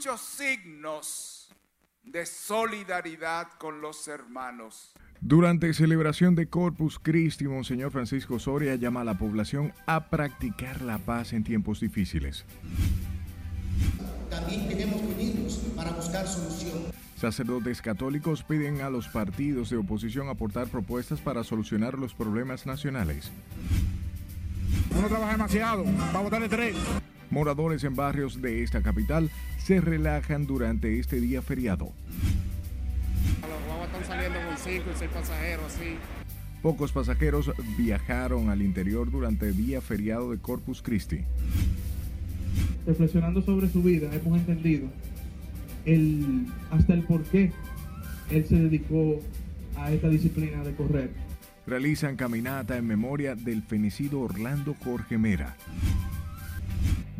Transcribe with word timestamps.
muchos 0.00 0.22
signos 0.22 1.50
de 2.02 2.24
solidaridad 2.24 3.48
con 3.58 3.82
los 3.82 4.08
hermanos. 4.08 4.94
Durante 5.20 5.74
celebración 5.74 6.34
de 6.34 6.48
Corpus 6.48 6.98
Christi, 6.98 7.46
Monseñor 7.46 7.90
Francisco 7.90 8.38
Soria 8.38 8.76
llama 8.76 9.02
a 9.02 9.04
la 9.04 9.18
población 9.18 9.74
a 9.84 10.08
practicar 10.08 10.80
la 10.80 10.96
paz 10.96 11.34
en 11.34 11.44
tiempos 11.44 11.80
difíciles. 11.80 12.46
También 14.30 14.68
tenemos 14.68 15.02
que 15.02 15.06
unirnos 15.06 15.56
para 15.76 15.90
buscar 15.90 16.26
solución. 16.26 16.78
Sacerdotes 17.16 17.82
católicos 17.82 18.42
piden 18.42 18.80
a 18.80 18.88
los 18.88 19.06
partidos 19.06 19.68
de 19.68 19.76
oposición 19.76 20.30
aportar 20.30 20.68
propuestas 20.68 21.20
para 21.20 21.44
solucionar 21.44 21.98
los 21.98 22.14
problemas 22.14 22.64
nacionales. 22.64 23.30
Uno 24.96 25.08
trabaja 25.08 25.32
demasiado, 25.32 25.84
para 25.84 26.20
votar 26.20 26.40
de 26.40 26.48
tres. 26.48 26.76
Moradores 27.30 27.84
en 27.84 27.94
barrios 27.94 28.42
de 28.42 28.62
esta 28.62 28.82
capital 28.82 29.30
se 29.58 29.80
relajan 29.80 30.46
durante 30.46 30.98
este 30.98 31.20
día 31.20 31.42
feriado. 31.42 31.92
Los 33.42 33.66
guaguas 33.66 33.88
están 33.88 34.04
saliendo 34.04 34.38
con 34.46 34.56
cinco 34.58 34.90
y 34.92 34.98
seis 34.98 35.10
pasajeros 35.12 35.64
así. 35.66 35.96
Pocos 36.60 36.92
pasajeros 36.92 37.52
viajaron 37.78 38.50
al 38.50 38.60
interior 38.62 39.10
durante 39.10 39.48
el 39.48 39.56
día 39.56 39.80
feriado 39.80 40.32
de 40.32 40.38
Corpus 40.38 40.82
Christi. 40.82 41.20
Reflexionando 42.86 43.42
sobre 43.42 43.68
su 43.68 43.82
vida, 43.82 44.10
hemos 44.12 44.38
entendido 44.38 44.88
el, 45.84 46.46
hasta 46.70 46.94
el 46.94 47.04
por 47.04 47.22
qué 47.24 47.52
él 48.30 48.46
se 48.46 48.56
dedicó 48.56 49.20
a 49.76 49.92
esta 49.92 50.08
disciplina 50.08 50.62
de 50.64 50.74
correr. 50.74 51.10
Realizan 51.66 52.16
caminata 52.16 52.76
en 52.76 52.86
memoria 52.86 53.34
del 53.34 53.62
fenecido 53.62 54.20
Orlando 54.20 54.74
Jorge 54.82 55.16
Mera. 55.16 55.56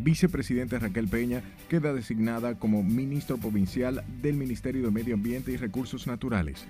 Vicepresidente 0.03 0.79
Raquel 0.79 1.09
Peña 1.09 1.43
queda 1.69 1.93
designada 1.93 2.59
como 2.59 2.83
ministro 2.83 3.37
provincial 3.37 4.03
del 4.23 4.35
Ministerio 4.35 4.83
de 4.83 4.91
Medio 4.91 5.15
Ambiente 5.15 5.53
y 5.53 5.59
Recursos 5.59 6.07
Naturales. 6.07 6.65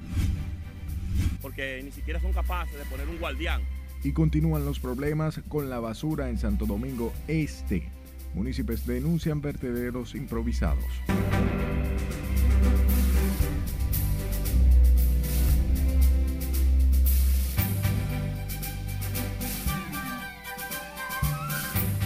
Porque 1.41 1.81
ni 1.85 1.93
siquiera 1.93 2.21
son 2.21 2.33
capaces 2.33 2.77
de 2.77 2.85
poner 2.87 3.09
un 3.09 3.19
guardián. 3.19 3.63
Y 4.03 4.13
continúan 4.13 4.65
los 4.65 4.81
problemas 4.81 5.41
con 5.49 5.71
la 5.71 5.79
basura 5.79 6.29
en 6.29 6.39
Santo 6.39 6.67
Domingo 6.67 7.13
Este. 7.29 7.89
Municipios 8.35 8.85
denuncian 8.85 9.41
vertederos 9.41 10.15
improvisados. 10.17 10.85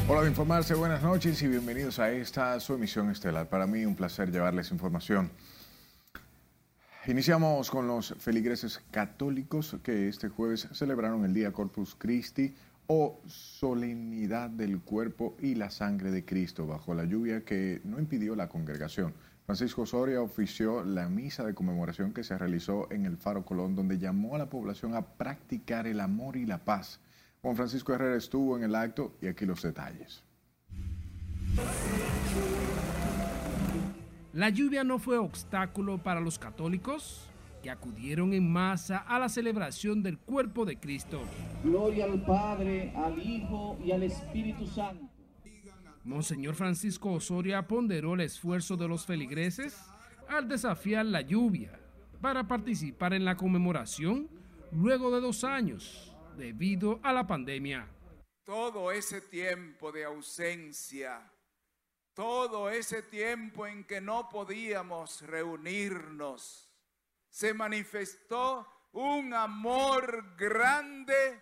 Hola 0.06 0.28
informarse, 0.28 0.74
buenas 0.74 1.02
noches 1.02 1.40
y 1.40 1.48
bienvenidos 1.48 1.98
a 1.98 2.12
esta 2.12 2.60
su 2.60 2.74
emisión 2.74 3.08
estelar. 3.08 3.48
Para 3.48 3.66
mí 3.66 3.86
un 3.86 3.96
placer 3.96 4.30
llevarles 4.30 4.70
información. 4.70 5.30
Iniciamos 7.06 7.70
con 7.70 7.86
los 7.86 8.14
feligreses 8.18 8.82
católicos 8.90 9.78
que 9.82 10.08
este 10.08 10.28
jueves 10.28 10.68
celebraron 10.72 11.24
el 11.24 11.32
Día 11.32 11.52
Corpus 11.52 11.94
Christi 11.94 12.54
o 12.86 13.18
solemnidad 13.26 14.50
del 14.50 14.82
cuerpo 14.82 15.38
y 15.40 15.54
la 15.54 15.70
sangre 15.70 16.10
de 16.10 16.22
Cristo 16.22 16.66
bajo 16.66 16.92
la 16.92 17.06
lluvia 17.06 17.42
que 17.42 17.80
no 17.84 17.98
impidió 17.98 18.36
la 18.36 18.50
congregación. 18.50 19.14
Francisco 19.46 19.86
Soria 19.86 20.20
ofició 20.20 20.84
la 20.84 21.08
misa 21.08 21.44
de 21.44 21.54
conmemoración 21.54 22.12
que 22.12 22.24
se 22.24 22.36
realizó 22.36 22.92
en 22.92 23.06
el 23.06 23.16
Faro 23.16 23.46
Colón, 23.46 23.74
donde 23.74 23.96
llamó 23.96 24.34
a 24.34 24.38
la 24.38 24.50
población 24.50 24.94
a 24.94 25.00
practicar 25.00 25.86
el 25.86 26.00
amor 26.00 26.36
y 26.36 26.44
la 26.44 26.58
paz. 26.58 27.00
Juan 27.44 27.56
Francisco 27.56 27.92
Herrera 27.92 28.16
estuvo 28.16 28.56
en 28.56 28.62
el 28.62 28.74
acto 28.74 29.18
y 29.20 29.26
aquí 29.26 29.44
los 29.44 29.60
detalles. 29.60 30.24
La 34.32 34.48
lluvia 34.48 34.82
no 34.82 34.98
fue 34.98 35.18
obstáculo 35.18 36.02
para 36.02 36.22
los 36.22 36.38
católicos 36.38 37.28
que 37.62 37.68
acudieron 37.68 38.32
en 38.32 38.50
masa 38.50 38.96
a 38.96 39.18
la 39.18 39.28
celebración 39.28 40.02
del 40.02 40.16
cuerpo 40.16 40.64
de 40.64 40.80
Cristo. 40.80 41.20
Gloria 41.62 42.06
al 42.06 42.24
Padre, 42.24 42.94
al 42.96 43.18
Hijo 43.18 43.76
y 43.84 43.92
al 43.92 44.04
Espíritu 44.04 44.66
Santo. 44.66 45.04
Monseñor 46.02 46.54
Francisco 46.54 47.12
Osoria 47.12 47.68
ponderó 47.68 48.14
el 48.14 48.22
esfuerzo 48.22 48.78
de 48.78 48.88
los 48.88 49.04
feligreses 49.04 49.78
al 50.30 50.48
desafiar 50.48 51.04
la 51.04 51.20
lluvia 51.20 51.78
para 52.22 52.48
participar 52.48 53.12
en 53.12 53.26
la 53.26 53.36
conmemoración 53.36 54.30
luego 54.72 55.14
de 55.14 55.20
dos 55.20 55.44
años 55.44 56.13
debido 56.36 57.00
a 57.02 57.12
la 57.12 57.26
pandemia. 57.26 57.88
Todo 58.44 58.92
ese 58.92 59.20
tiempo 59.20 59.90
de 59.90 60.04
ausencia, 60.04 61.30
todo 62.12 62.68
ese 62.68 63.02
tiempo 63.02 63.66
en 63.66 63.84
que 63.84 64.00
no 64.00 64.28
podíamos 64.28 65.22
reunirnos, 65.22 66.70
se 67.30 67.54
manifestó 67.54 68.66
un 68.92 69.34
amor 69.34 70.36
grande 70.36 71.40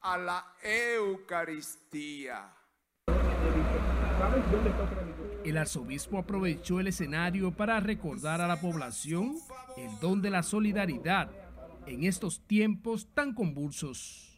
a 0.00 0.16
la 0.16 0.54
Eucaristía. 0.62 2.54
El 5.44 5.58
arzobispo 5.58 6.18
aprovechó 6.18 6.80
el 6.80 6.86
escenario 6.86 7.50
para 7.50 7.78
recordar 7.80 8.40
a 8.40 8.46
la 8.46 8.60
población 8.60 9.36
el 9.76 9.98
don 10.00 10.22
de 10.22 10.30
la 10.30 10.42
solidaridad 10.42 11.30
en 11.86 12.04
estos 12.04 12.46
tiempos 12.46 13.12
tan 13.12 13.34
convulsos 13.34 14.33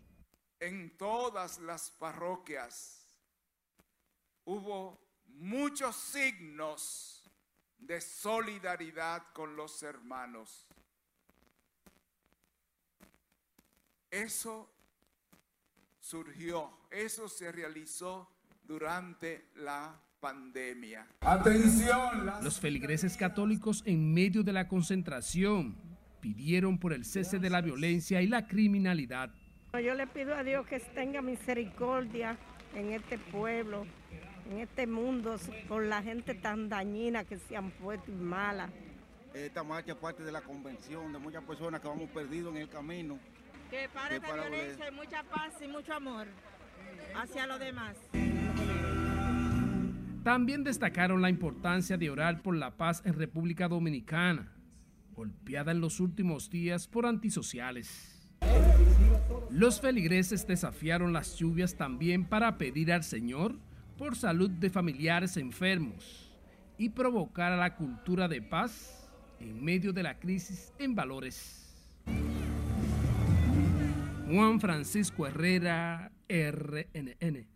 en 0.61 0.97
todas 0.97 1.59
las 1.59 1.91
parroquias 1.91 3.07
hubo 4.45 4.99
muchos 5.27 5.97
signos 5.97 7.23
de 7.79 8.01
solidaridad 8.01 9.23
con 9.33 9.57
los 9.57 9.83
hermanos. 9.83 10.67
Eso 14.11 14.71
surgió, 16.01 16.71
eso 16.91 17.29
se 17.29 17.53
realizó 17.53 18.31
durante 18.63 19.51
la 19.57 20.01
pandemia. 20.21 21.07
Atención. 21.21 22.27
Los 22.43 22.59
feligreses 22.59 23.17
católicos 23.17 23.83
en 23.85 24.15
medio 24.15 24.43
de 24.43 24.53
la 24.53 24.69
concentración 24.69 25.77
pidieron 26.21 26.79
por 26.79 26.93
el 26.93 27.05
cese 27.05 27.39
de 27.39 27.51
la 27.51 27.61
violencia 27.61 28.23
y 28.23 28.27
la 28.27 28.47
criminalidad. 28.47 29.35
Yo 29.81 29.95
le 29.95 30.07
pido 30.07 30.35
a 30.35 30.43
Dios 30.43 30.67
que 30.67 30.81
tenga 30.81 31.21
misericordia 31.23 32.37
en 32.75 32.93
este 32.93 33.19
pueblo, 33.19 33.87
en 34.51 34.61
este 34.61 34.87
mundo, 34.87 35.37
con 35.69 35.89
la 35.91 36.03
gente 36.03 36.35
tan 36.35 36.69
dañina 36.69 37.25
que 37.25 37.39
se 37.39 37.57
han 37.57 37.71
puesto 37.73 38.11
mala. 38.13 38.71
Esta 39.35 39.63
marcha 39.63 39.93
es 39.93 39.99
parte 39.99 40.23
de 40.23 40.33
la 40.33 40.41
convención 40.41 41.13
de 41.13 41.19
muchas 41.19 41.45
personas 41.45 41.81
que 41.81 41.89
vamos 41.89 42.09
perdidos 42.11 42.55
en 42.55 42.63
el 42.63 42.69
camino. 42.69 43.19
Que 43.71 43.89
pare 43.93 44.17
esta 44.17 44.35
violencia 44.35 44.89
y 44.89 44.93
mucha 44.93 45.23
paz 45.25 45.53
y 45.63 45.69
mucho 45.69 45.93
amor 45.93 46.27
hacia 47.15 47.47
los 47.47 47.59
demás. 47.59 47.97
También 50.23 50.65
destacaron 50.65 51.23
la 51.23 51.29
importancia 51.29 51.97
de 51.97 52.11
orar 52.11 52.43
por 52.43 52.57
la 52.57 52.77
paz 52.77 53.03
en 53.05 53.15
República 53.15 53.69
Dominicana, 53.69 54.53
golpeada 55.13 55.73
en 55.73 55.81
los 55.81 56.01
últimos 56.01 56.51
días 56.51 56.89
por 56.89 57.07
antisociales. 57.07 58.17
Los 59.57 59.81
feligreses 59.81 60.47
desafiaron 60.47 61.15
las 61.15 61.37
lluvias 61.37 61.77
también 61.77 62.27
para 62.27 62.59
pedir 62.59 62.93
al 62.93 63.03
Señor 63.03 63.55
por 63.97 64.15
salud 64.15 64.51
de 64.51 64.69
familiares 64.69 65.39
enfermos 65.39 66.31
y 66.77 66.91
provocar 66.91 67.53
a 67.53 67.57
la 67.57 67.75
cultura 67.75 68.29
de 68.29 68.43
paz 68.43 69.09
en 69.41 69.65
medio 69.65 69.95
de 69.95 70.03
la 70.03 70.19
crisis 70.19 70.75
en 70.79 70.95
valores. 70.95 71.75
Juan 74.27 74.61
Francisco 74.61 75.27
Herrera, 75.27 76.13
RNN. 76.29 77.47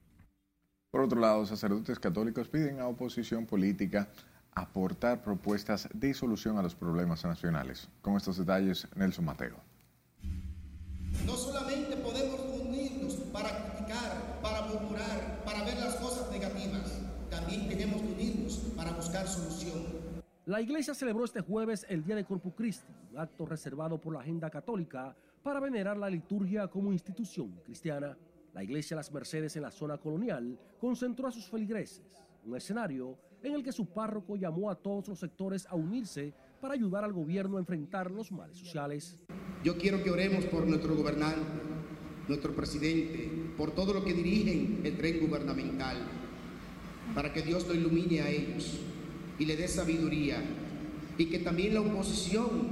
Por 0.91 1.03
otro 1.03 1.21
lado, 1.21 1.45
sacerdotes 1.45 1.99
católicos 1.99 2.49
piden 2.49 2.81
a 2.81 2.87
oposición 2.87 3.45
política 3.45 4.09
aportar 4.55 5.23
propuestas 5.23 5.87
de 5.93 6.15
solución 6.15 6.57
a 6.57 6.63
los 6.63 6.75
problemas 6.75 7.23
nacionales. 7.27 7.91
Con 8.01 8.17
estos 8.17 8.39
detalles, 8.39 8.89
Nelson 8.97 9.27
Mateo. 9.27 9.61
No 11.27 11.37
solamente 11.37 11.97
podemos 11.97 12.41
unirnos 12.63 13.15
para 13.33 13.51
criticar, 13.51 14.39
para 14.41 14.63
murmurar, 14.63 15.43
para 15.45 15.65
ver 15.65 15.79
las 15.79 15.97
cosas 15.97 16.31
negativas, 16.31 16.99
también 17.29 17.69
tenemos 17.69 18.01
que 18.01 18.13
unirnos 18.13 18.55
para 18.77 18.93
buscar 18.93 19.29
solución. 19.29 19.85
La 20.51 20.61
iglesia 20.61 20.95
celebró 20.95 21.25
este 21.25 21.43
jueves 21.43 21.87
el 21.89 22.03
Día 22.03 22.17
de 22.17 22.25
Corpus 22.25 22.55
Christi, 22.57 22.93
un 23.13 23.19
acto 23.19 23.47
reservado 23.47 24.01
por 24.01 24.13
la 24.13 24.19
agenda 24.19 24.51
católica 24.51 25.17
para 25.45 25.61
venerar 25.61 25.97
la 25.97 26.11
liturgia 26.11 26.67
como 26.67 26.93
institución 26.93 27.61
cristiana. 27.65 28.19
La 28.53 28.65
iglesia 28.65 28.97
Las 28.97 29.13
Mercedes 29.13 29.55
en 29.55 29.63
la 29.63 29.71
zona 29.71 29.99
colonial 29.99 30.59
concentró 30.81 31.29
a 31.29 31.31
sus 31.31 31.49
feligreses, 31.49 32.03
un 32.45 32.57
escenario 32.57 33.17
en 33.45 33.53
el 33.53 33.63
que 33.63 33.71
su 33.71 33.87
párroco 33.87 34.35
llamó 34.35 34.73
a 34.73 34.75
todos 34.75 35.07
los 35.07 35.21
sectores 35.21 35.69
a 35.71 35.77
unirse 35.77 36.35
para 36.61 36.75
ayudar 36.75 37.05
al 37.05 37.13
gobierno 37.13 37.57
a 37.57 37.61
enfrentar 37.61 38.11
los 38.11 38.33
males 38.33 38.57
sociales. 38.57 39.21
Yo 39.63 39.79
quiero 39.79 40.03
que 40.03 40.11
oremos 40.11 40.47
por 40.47 40.67
nuestro 40.67 40.97
gobernante, 40.97 41.47
nuestro 42.27 42.57
presidente, 42.57 43.53
por 43.57 43.71
todo 43.71 43.95
lo 43.95 44.03
que 44.05 44.15
dirigen 44.15 44.81
el 44.83 44.97
tren 44.97 45.21
gubernamental, 45.21 45.97
para 47.15 47.33
que 47.33 47.43
Dios 47.43 47.69
lo 47.69 47.75
ilumine 47.75 48.23
a 48.23 48.29
ellos, 48.29 48.81
y 49.41 49.47
le 49.47 49.57
dé 49.57 49.67
sabiduría. 49.67 50.39
Y 51.19 51.27
que 51.27 51.39
también 51.41 51.75
la 51.75 51.81
oposición, 51.81 52.69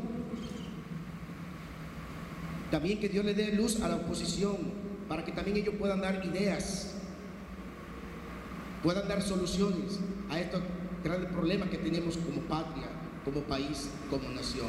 también 2.71 3.01
que 3.01 3.09
Dios 3.09 3.25
le 3.25 3.35
dé 3.35 3.53
luz 3.53 3.81
a 3.81 3.89
la 3.89 3.97
oposición 3.97 4.57
para 5.09 5.25
que 5.25 5.33
también 5.33 5.57
ellos 5.57 5.75
puedan 5.79 6.03
dar 6.03 6.25
ideas, 6.25 6.95
puedan 8.83 9.09
dar 9.09 9.23
soluciones 9.23 9.99
a 10.29 10.39
estos 10.39 10.63
grandes 11.03 11.33
problemas 11.33 11.71
que 11.71 11.79
tenemos 11.79 12.19
como 12.19 12.43
patria, 12.43 12.87
como 13.25 13.41
país, 13.41 13.91
como 14.11 14.29
nación. 14.29 14.69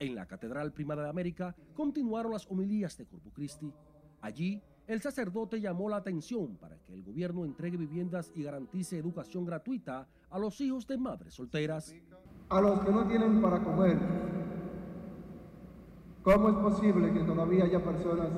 En 0.00 0.16
la 0.16 0.26
Catedral 0.26 0.72
Primada 0.72 1.04
de 1.04 1.10
América 1.10 1.54
continuaron 1.74 2.32
las 2.32 2.46
homilías 2.50 2.98
de 2.98 3.06
Corpus 3.06 3.32
Christi. 3.32 3.72
Allí, 4.20 4.60
el 4.86 5.00
sacerdote 5.00 5.60
llamó 5.60 5.88
la 5.88 5.96
atención 5.96 6.56
para 6.56 6.76
que 6.78 6.92
el 6.92 7.02
gobierno 7.04 7.44
entregue 7.44 7.76
viviendas 7.76 8.32
y 8.34 8.42
garantice 8.42 8.98
educación 8.98 9.44
gratuita 9.44 10.08
a 10.30 10.38
los 10.38 10.60
hijos 10.60 10.86
de 10.86 10.98
madres 10.98 11.34
solteras. 11.34 11.94
A 12.48 12.60
los 12.60 12.80
que 12.80 12.90
no 12.90 13.06
tienen 13.06 13.40
para 13.40 13.62
comer, 13.62 13.96
¿cómo 16.22 16.48
es 16.48 16.54
posible 16.56 17.12
que 17.12 17.20
todavía 17.20 17.64
haya 17.64 17.82
personas 17.82 18.28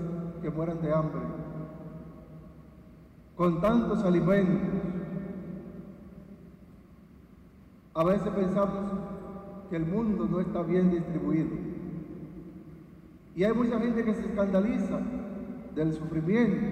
que 0.42 0.50
mueran 0.50 0.80
de 0.82 0.92
hambre? 0.92 1.22
Con 3.36 3.60
tantos 3.60 4.04
alimentos, 4.04 4.68
a 7.94 8.04
veces 8.04 8.28
pensamos 8.28 8.92
que 9.70 9.76
el 9.76 9.86
mundo 9.86 10.28
no 10.30 10.40
está 10.40 10.62
bien 10.62 10.90
distribuido. 10.90 11.50
Y 13.34 13.42
hay 13.42 13.52
mucha 13.52 13.80
gente 13.80 14.04
que 14.04 14.14
se 14.14 14.26
escandaliza 14.26 15.00
del 15.74 15.92
sufrimiento 15.92 16.66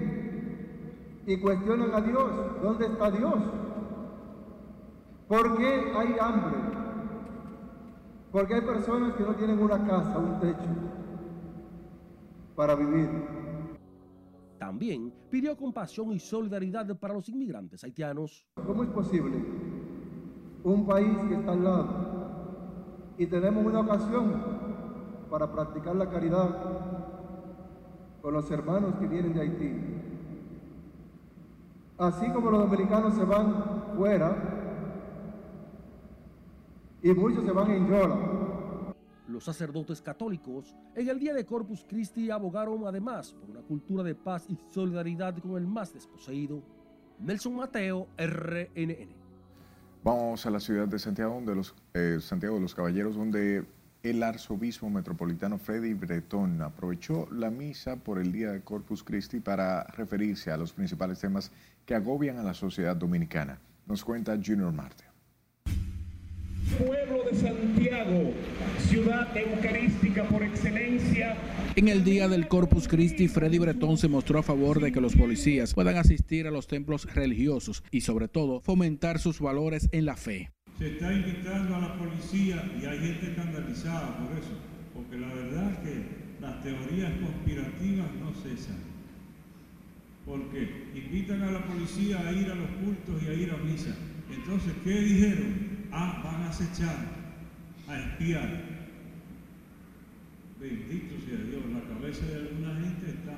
y 1.25 1.37
cuestionan 1.37 1.93
a 1.93 2.01
Dios, 2.01 2.31
¿dónde 2.61 2.85
está 2.85 3.11
Dios? 3.11 3.35
¿Por 5.27 5.57
qué 5.57 5.91
hay 5.95 6.15
hambre? 6.19 6.57
Porque 8.31 8.55
hay 8.55 8.61
personas 8.61 9.13
que 9.13 9.23
no 9.23 9.35
tienen 9.35 9.59
una 9.59 9.85
casa, 9.85 10.17
un 10.17 10.39
techo 10.39 10.69
para 12.55 12.75
vivir. 12.75 13.09
También 14.59 15.13
pidió 15.29 15.55
compasión 15.55 16.11
y 16.13 16.19
solidaridad 16.19 16.97
para 16.97 17.13
los 17.13 17.27
inmigrantes 17.29 17.83
haitianos. 17.83 18.45
¿Cómo 18.65 18.83
es 18.83 18.89
posible 18.89 19.37
un 20.63 20.85
país 20.85 21.17
que 21.27 21.35
está 21.35 21.51
al 21.51 21.63
lado 21.63 22.13
y 23.17 23.27
tenemos 23.27 23.65
una 23.65 23.81
ocasión 23.81 24.33
para 25.29 25.51
practicar 25.51 25.95
la 25.95 26.09
caridad 26.09 26.92
con 28.23 28.33
los 28.33 28.49
hermanos 28.49 28.95
que 28.95 29.05
vienen 29.05 29.33
de 29.33 29.41
Haití. 29.41 29.73
Así 31.97 32.31
como 32.31 32.51
los 32.51 32.61
dominicanos 32.61 33.15
se 33.15 33.25
van 33.25 33.83
fuera 33.97 34.33
y 37.01 37.11
muchos 37.11 37.43
se 37.43 37.51
van 37.51 37.69
en 37.69 37.85
Yola. 37.85 38.15
Los 39.27 39.43
sacerdotes 39.43 40.01
católicos 40.01 40.73
en 40.95 41.09
el 41.09 41.19
día 41.19 41.33
de 41.33 41.45
Corpus 41.45 41.85
Christi 41.85 42.31
abogaron 42.31 42.87
además 42.87 43.33
por 43.33 43.49
una 43.49 43.61
cultura 43.61 44.03
de 44.03 44.15
paz 44.15 44.45
y 44.49 44.57
solidaridad 44.71 45.37
con 45.39 45.57
el 45.57 45.67
más 45.67 45.93
desposeído. 45.93 46.63
Nelson 47.19 47.57
Mateo, 47.57 48.07
RNN. 48.17 49.09
Vamos 50.01 50.45
a 50.45 50.49
la 50.49 50.61
ciudad 50.61 50.87
de 50.87 50.97
Santiago, 50.97 51.41
de 51.45 51.55
los, 51.55 51.75
eh, 51.93 52.19
Santiago 52.21 52.55
de 52.55 52.61
los 52.61 52.73
Caballeros, 52.73 53.17
donde 53.17 53.65
el 54.03 54.21
arzobispo 54.21 54.89
metropolitano 54.89 55.57
Freddy 55.57 55.93
Bretón 55.93 56.61
aprovechó 56.61 57.25
la 57.31 57.49
misa 57.49 57.95
por 57.95 58.19
el 58.19 58.33
día 58.33 58.51
de 58.51 58.59
Corpus 58.59 59.01
Christi 59.01 59.39
para 59.39 59.85
referirse 59.85 60.51
a 60.51 60.57
los 60.57 60.73
principales 60.73 61.21
temas 61.21 61.51
que 61.85 61.95
agobian 61.95 62.37
a 62.37 62.43
la 62.43 62.53
sociedad 62.53 62.97
dominicana. 62.97 63.59
Nos 63.87 64.03
cuenta 64.03 64.37
Junior 64.45 64.73
Marte. 64.73 65.05
Pueblo 66.77 67.23
de 67.31 67.35
Santiago, 67.37 68.31
ciudad 68.89 69.37
eucarística 69.37 70.25
por 70.25 70.43
excelencia. 70.43 71.37
En 71.77 71.87
el 71.87 72.03
día 72.03 72.27
del 72.27 72.49
Corpus 72.49 72.89
Christi, 72.89 73.29
Freddy 73.29 73.59
Bretón 73.59 73.97
se 73.97 74.09
mostró 74.09 74.39
a 74.39 74.43
favor 74.43 74.81
de 74.81 74.91
que 74.91 74.99
los 74.99 75.15
policías 75.15 75.73
puedan 75.73 75.95
asistir 75.95 76.45
a 76.45 76.51
los 76.51 76.67
templos 76.67 77.05
religiosos 77.13 77.83
y 77.89 78.01
sobre 78.01 78.27
todo 78.27 78.59
fomentar 78.59 79.19
sus 79.19 79.39
valores 79.39 79.87
en 79.93 80.05
la 80.05 80.17
fe 80.17 80.51
se 80.77 80.93
está 80.93 81.13
invitando 81.13 81.75
a 81.75 81.79
la 81.79 81.97
policía 81.97 82.71
y 82.81 82.85
hay 82.85 82.99
gente 82.99 83.27
escandalizada 83.27 84.17
por 84.17 84.37
eso, 84.37 84.57
porque 84.93 85.17
la 85.17 85.33
verdad 85.33 85.71
es 85.71 85.77
que 85.79 86.23
las 86.41 86.63
teorías 86.63 87.11
conspirativas 87.19 88.07
no 88.19 88.33
cesan. 88.33 88.93
Porque 90.25 90.91
invitan 90.95 91.41
a 91.41 91.51
la 91.51 91.65
policía 91.65 92.19
a 92.19 92.31
ir 92.31 92.49
a 92.49 92.55
los 92.55 92.69
cultos 92.69 93.21
y 93.23 93.27
a 93.27 93.33
ir 93.33 93.51
a 93.51 93.57
misa. 93.57 93.95
Entonces, 94.33 94.73
¿qué 94.83 95.01
dijeron? 95.01 95.87
Ah, 95.91 96.21
van 96.23 96.43
a 96.43 96.49
acechar, 96.49 96.95
a 97.87 97.99
espiar. 97.99 98.73
Bendito 100.59 101.15
sea 101.25 101.37
Dios, 101.37 101.63
la 101.73 101.81
cabeza 101.93 102.25
de 102.25 102.35
alguna 102.35 102.79
gente 102.79 103.09
está 103.11 103.37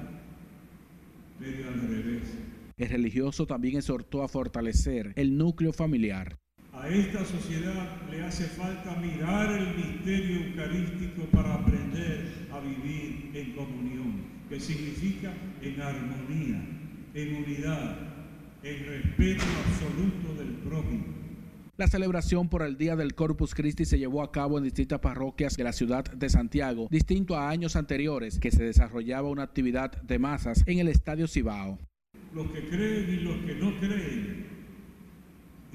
medio 1.39 1.67
al 1.67 1.81
revés. 1.81 2.37
El 2.77 2.89
religioso 2.89 3.47
también 3.47 3.77
exhortó 3.77 4.21
a 4.21 4.27
fortalecer 4.27 5.13
el 5.15 5.37
núcleo 5.37 5.73
familiar 5.73 6.37
a 6.85 6.89
esta 6.89 7.25
sociedad 7.25 7.97
le 8.11 8.23
hace 8.23 8.45
falta 8.45 8.95
mirar 8.97 9.51
el 9.51 9.75
misterio 9.75 10.45
eucarístico 10.45 11.23
para 11.31 11.55
aprender 11.55 12.47
a 12.51 12.59
vivir 12.59 13.31
en 13.33 13.55
comunión, 13.55 14.21
que 14.47 14.59
significa 14.59 15.33
en 15.63 15.81
armonía, 15.81 16.63
en 17.15 17.35
unidad, 17.43 17.97
en 18.61 18.85
respeto 18.85 19.43
absoluto 19.65 20.35
del 20.35 20.53
prójimo. 20.57 21.05
La 21.77 21.87
celebración 21.87 22.49
por 22.49 22.61
el 22.61 22.77
Día 22.77 22.95
del 22.95 23.15
Corpus 23.15 23.55
Christi 23.55 23.85
se 23.85 23.97
llevó 23.97 24.21
a 24.21 24.31
cabo 24.31 24.59
en 24.59 24.63
distintas 24.63 24.99
parroquias 24.99 25.57
de 25.57 25.63
la 25.63 25.73
ciudad 25.73 26.05
de 26.05 26.29
Santiago, 26.29 26.87
distinto 26.91 27.35
a 27.35 27.49
años 27.49 27.75
anteriores 27.75 28.39
que 28.39 28.51
se 28.51 28.63
desarrollaba 28.63 29.29
una 29.29 29.43
actividad 29.43 29.91
de 30.03 30.19
masas 30.19 30.63
en 30.67 30.77
el 30.77 30.89
Estadio 30.89 31.27
Cibao. 31.27 31.79
Los 32.31 32.51
que 32.51 32.69
creen 32.69 33.09
y 33.09 33.23
los 33.23 33.37
que 33.37 33.55
no 33.55 33.79
creen 33.79 34.55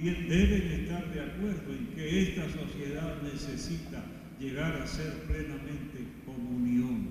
deben 0.09 0.83
estar 0.83 1.13
de 1.13 1.21
acuerdo 1.21 1.73
en 1.73 1.87
que 1.95 2.23
esta 2.23 2.45
sociedad 2.45 3.21
necesita 3.23 4.03
llegar 4.39 4.81
a 4.81 4.87
ser 4.87 5.13
plenamente 5.27 6.07
comunión, 6.25 7.11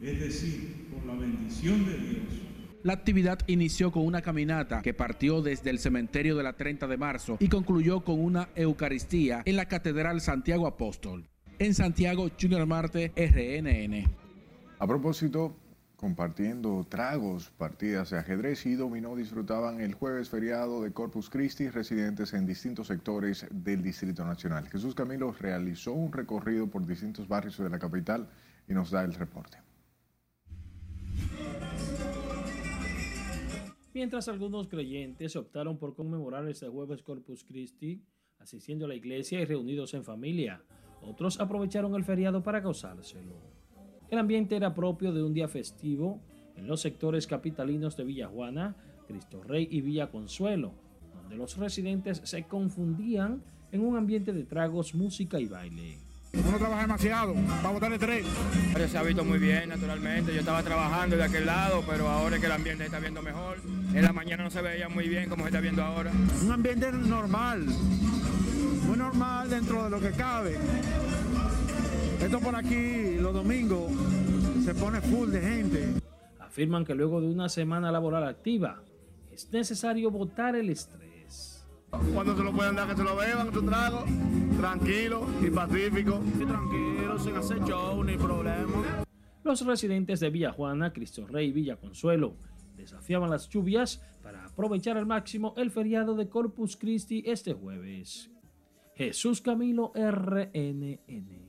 es 0.00 0.20
decir, 0.20 0.86
por 0.90 1.04
la 1.04 1.20
bendición 1.20 1.84
de 1.84 1.98
Dios. 1.98 2.48
La 2.82 2.92
actividad 2.94 3.40
inició 3.48 3.90
con 3.90 4.06
una 4.06 4.22
caminata 4.22 4.80
que 4.80 4.94
partió 4.94 5.42
desde 5.42 5.70
el 5.70 5.78
cementerio 5.78 6.36
de 6.36 6.44
la 6.44 6.54
30 6.54 6.86
de 6.86 6.96
marzo 6.96 7.36
y 7.40 7.48
concluyó 7.48 8.02
con 8.02 8.20
una 8.20 8.48
Eucaristía 8.54 9.42
en 9.44 9.56
la 9.56 9.66
Catedral 9.66 10.20
Santiago 10.20 10.66
Apóstol. 10.66 11.26
En 11.58 11.74
Santiago, 11.74 12.30
Junior 12.40 12.64
Marte, 12.66 13.12
RNN. 13.16 14.08
A 14.78 14.86
propósito, 14.86 15.56
compartiendo 15.98 16.86
tragos, 16.88 17.50
partidas 17.58 18.10
de 18.10 18.18
ajedrez 18.18 18.64
y 18.66 18.76
dominó 18.76 19.16
disfrutaban 19.16 19.80
el 19.80 19.94
jueves 19.94 20.30
feriado 20.30 20.80
de 20.80 20.92
Corpus 20.92 21.28
Christi 21.28 21.68
residentes 21.70 22.32
en 22.34 22.46
distintos 22.46 22.86
sectores 22.86 23.44
del 23.50 23.82
Distrito 23.82 24.24
Nacional. 24.24 24.68
Jesús 24.68 24.94
Camilo 24.94 25.32
realizó 25.32 25.92
un 25.92 26.12
recorrido 26.12 26.68
por 26.68 26.86
distintos 26.86 27.26
barrios 27.26 27.58
de 27.58 27.68
la 27.68 27.80
capital 27.80 28.28
y 28.68 28.74
nos 28.74 28.92
da 28.92 29.02
el 29.02 29.12
reporte. 29.12 29.58
Mientras 33.92 34.28
algunos 34.28 34.68
creyentes 34.68 35.34
optaron 35.34 35.78
por 35.78 35.96
conmemorar 35.96 36.48
este 36.48 36.68
jueves 36.68 37.02
Corpus 37.02 37.42
Christi, 37.42 38.00
asistiendo 38.38 38.84
a 38.84 38.88
la 38.88 38.94
iglesia 38.94 39.40
y 39.40 39.44
reunidos 39.44 39.94
en 39.94 40.04
familia, 40.04 40.62
otros 41.02 41.40
aprovecharon 41.40 41.96
el 41.96 42.04
feriado 42.04 42.40
para 42.40 42.62
causárselo. 42.62 43.57
El 44.10 44.18
ambiente 44.18 44.56
era 44.56 44.74
propio 44.74 45.12
de 45.12 45.22
un 45.22 45.34
día 45.34 45.48
festivo 45.48 46.20
en 46.56 46.66
los 46.66 46.80
sectores 46.80 47.26
capitalinos 47.26 47.96
de 47.96 48.04
Villa 48.04 48.28
Juana, 48.28 48.74
Cristo 49.06 49.42
Rey 49.42 49.68
y 49.70 49.82
Villa 49.82 50.10
Consuelo, 50.10 50.72
donde 51.14 51.36
los 51.36 51.58
residentes 51.58 52.22
se 52.24 52.44
confundían 52.44 53.42
en 53.70 53.84
un 53.84 53.98
ambiente 53.98 54.32
de 54.32 54.44
tragos, 54.44 54.94
música 54.94 55.38
y 55.38 55.46
baile. 55.46 55.98
Uno 56.32 56.56
trabaja 56.56 56.82
demasiado, 56.82 57.34
para 57.34 57.70
botar 57.70 57.92
el 57.92 57.98
tren. 57.98 58.24
Se 58.88 58.96
ha 58.96 59.02
visto 59.02 59.24
muy 59.24 59.38
bien, 59.38 59.68
naturalmente. 59.68 60.32
Yo 60.32 60.40
estaba 60.40 60.62
trabajando 60.62 61.16
de 61.16 61.24
aquel 61.24 61.44
lado, 61.44 61.82
pero 61.86 62.08
ahora 62.08 62.36
es 62.36 62.40
que 62.40 62.46
el 62.46 62.52
ambiente 62.52 62.84
se 62.84 62.86
está 62.86 63.00
viendo 63.00 63.20
mejor. 63.20 63.58
En 63.92 64.02
la 64.02 64.12
mañana 64.12 64.44
no 64.44 64.50
se 64.50 64.62
veía 64.62 64.88
muy 64.88 65.08
bien 65.08 65.28
como 65.28 65.42
se 65.44 65.48
está 65.48 65.60
viendo 65.60 65.82
ahora. 65.82 66.12
Un 66.42 66.52
ambiente 66.52 66.92
normal, 66.92 67.66
muy 68.86 68.96
normal 68.96 69.50
dentro 69.50 69.84
de 69.84 69.90
lo 69.90 70.00
que 70.00 70.10
cabe. 70.12 70.56
Esto 72.28 72.40
por 72.40 72.54
aquí, 72.54 73.16
los 73.18 73.32
domingos, 73.32 73.90
se 74.62 74.74
pone 74.74 75.00
full 75.00 75.30
de 75.30 75.40
gente. 75.40 75.94
Afirman 76.38 76.84
que 76.84 76.94
luego 76.94 77.22
de 77.22 77.26
una 77.26 77.48
semana 77.48 77.90
laboral 77.90 78.24
activa, 78.24 78.82
es 79.32 79.50
necesario 79.50 80.10
botar 80.10 80.54
el 80.54 80.68
estrés. 80.68 81.66
Cuando 82.12 82.36
se 82.36 82.42
lo 82.44 82.52
pueden 82.52 82.76
dar, 82.76 82.86
que 82.86 82.96
se 82.96 83.02
lo 83.02 83.16
beban, 83.16 83.50
su 83.50 83.62
trago, 83.62 84.04
tranquilo 84.58 85.26
y 85.40 85.48
pacífico. 85.48 86.20
Y 86.38 86.44
tranquilo, 86.44 87.18
sin 87.18 87.34
hacer 87.34 87.64
show 87.64 88.04
ni 88.04 88.18
problema. 88.18 89.04
Los 89.42 89.64
residentes 89.64 90.20
de 90.20 90.28
Villa 90.28 90.52
Juana, 90.52 90.92
Cristo 90.92 91.26
Rey 91.26 91.48
y 91.48 91.52
Villa 91.52 91.76
Consuelo 91.76 92.34
desafiaban 92.76 93.30
las 93.30 93.48
lluvias 93.48 94.02
para 94.22 94.44
aprovechar 94.44 94.98
al 94.98 95.06
máximo 95.06 95.54
el 95.56 95.70
feriado 95.70 96.14
de 96.14 96.28
Corpus 96.28 96.76
Christi 96.76 97.22
este 97.24 97.54
jueves. 97.54 98.30
Jesús 98.96 99.40
Camilo 99.40 99.92
RNN. 99.94 101.47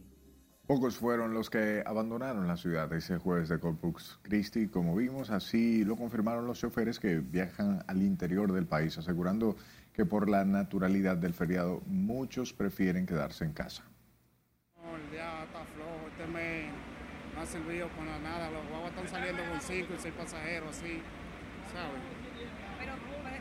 Pocos 0.70 1.00
fueron 1.00 1.34
los 1.34 1.50
que 1.50 1.82
abandonaron 1.84 2.48
la 2.48 2.56
ciudad 2.56 2.94
ese 2.94 3.18
jueves 3.18 3.50
de 3.50 3.60
Corpus 3.60 4.20
Christi, 4.22 4.68
como 4.68 4.96
vimos, 4.96 5.32
así 5.32 5.84
lo 5.84 5.96
confirmaron 5.96 6.46
los 6.46 6.60
choferes 6.60 7.00
que 7.00 7.22
viajan 7.22 7.84
al 7.88 8.04
interior 8.04 8.54
del 8.54 8.68
país, 8.68 8.96
asegurando 8.96 9.56
que 9.94 10.06
por 10.06 10.30
la 10.30 10.46
naturalidad 10.46 11.18
del 11.18 11.34
feriado 11.34 11.82
muchos 11.88 12.54
prefieren 12.54 13.08
quedarse 13.08 13.46
en 13.46 13.54
casa. 13.54 13.84
No, 14.78 14.96
el 14.96 15.10
día 15.10 15.44
está 15.44 15.66
flojo, 15.74 16.08
este 16.08 16.28
mes 16.28 16.70
no 17.34 17.42
ha 17.42 17.46
servido 17.48 17.88
para 17.98 18.20
nada, 18.20 18.52
los 18.52 18.70
guaguas 18.70 18.92
están 18.92 19.08
saliendo 19.08 19.42
con 19.50 19.60
cinco 19.62 19.96
y 19.98 20.00
seis 20.00 20.14
pasajeros, 20.14 20.70
así, 20.70 21.02
¿sabes? 21.74 21.98
Pero, 22.78 22.94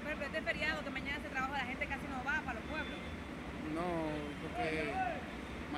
pero 0.03 0.25
este 0.25 0.41
feriado 0.41 0.83
que 0.83 0.89
mañana 0.89 1.21
se 1.21 1.29
trabaja, 1.29 1.53
la 1.53 1.67
gente 1.67 1.87
casi 1.89 2.07
no 2.09 2.25
va 2.25 2.41
para 2.41 2.59
los 2.59 2.65
pueblos. 2.71 2.99
No, 3.75 3.85
porque 4.41 4.95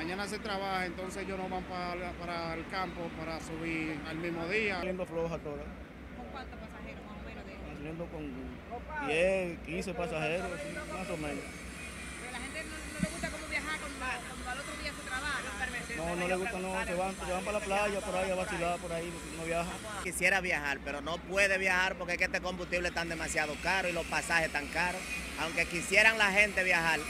mañana 0.01 0.27
se 0.27 0.39
trabaja, 0.39 0.87
entonces 0.87 1.25
ellos 1.25 1.39
no 1.39 1.47
van 1.51 1.63
para, 1.65 2.13
para 2.13 2.55
el 2.55 2.67
campo 2.69 3.03
para 3.19 3.39
subir 3.39 4.01
al 4.09 4.17
mismo 4.17 4.49
día. 4.49 4.79
Saliendo 4.79 5.05
floja 5.05 5.37
toda. 5.37 5.63
¿Con 6.17 6.27
cuántos 6.33 6.59
pasajeros 6.59 7.05
más 7.05 7.21
o 7.21 7.25
menos? 7.29 7.45
De... 7.45 7.75
Saliendo 7.77 8.07
con 8.07 9.07
10, 9.07 9.59
15 9.67 9.93
pasajeros, 9.93 10.47
así, 10.57 10.69
más 10.73 11.11
o 11.11 11.17
menos. 11.19 11.45
Pero 11.45 12.33
la 12.33 12.39
gente 12.39 12.65
no, 12.65 12.77
no 12.95 13.01
le 13.03 13.09
gusta 13.11 13.29
cómo 13.29 13.47
viajar 13.47 13.79
cuando, 13.79 13.99
cuando 14.01 14.51
al 14.51 14.59
otro 14.61 14.83
día 14.83 14.93
se 14.97 15.03
trabaja. 15.07 15.41
No, 15.97 16.17
no 16.17 16.29
le 16.29 16.37
gusta, 16.37 16.59
no, 16.59 16.85
se 16.87 16.95
van, 16.95 17.15
se 17.27 17.33
van 17.33 17.45
para 17.45 17.59
la 17.59 17.65
playa, 17.67 18.01
por 18.01 18.17
ahí 18.17 18.31
a 18.31 18.35
vacilar, 18.35 18.79
por 18.79 18.93
ahí, 18.95 19.13
no 19.37 19.45
viajan. 19.45 19.77
Quisiera 20.03 20.41
viajar, 20.41 20.79
pero 20.83 21.03
no 21.03 21.19
puede 21.19 21.59
viajar 21.59 21.97
porque 21.97 22.13
es 22.13 22.19
que 22.19 22.25
este 22.25 22.41
combustible 22.41 22.89
está 22.89 23.05
demasiado 23.05 23.55
caro 23.63 23.87
y 23.91 23.93
los 23.93 24.07
pasajes 24.07 24.47
están 24.47 24.67
caros. 24.69 25.03
Aunque 25.41 25.67
quisieran 25.67 26.17
la 26.17 26.33
gente 26.33 26.65
viajar, 26.65 27.01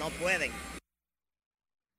no 0.00 0.10
pueden. 0.10 0.50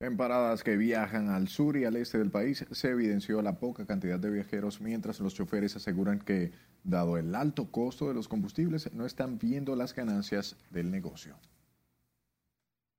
En 0.01 0.17
paradas 0.17 0.63
que 0.63 0.77
viajan 0.77 1.29
al 1.29 1.48
sur 1.48 1.77
y 1.77 1.86
al 1.86 1.96
este 1.96 2.17
del 2.17 2.31
país 2.31 2.65
se 2.72 2.89
evidenció 2.89 3.39
la 3.43 3.60
poca 3.60 3.86
cantidad 3.86 4.17
de 4.17 4.31
viajeros, 4.31 4.81
mientras 4.81 5.20
los 5.20 5.36
choferes 5.36 5.75
aseguran 5.75 6.17
que, 6.17 6.51
dado 6.84 7.20
el 7.20 7.36
alto 7.36 7.70
costo 7.70 8.08
de 8.08 8.15
los 8.15 8.27
combustibles, 8.27 8.91
no 8.93 9.05
están 9.05 9.38
viendo 9.38 9.75
las 9.75 9.93
ganancias 9.93 10.55
del 10.72 10.89
negocio. 10.89 11.38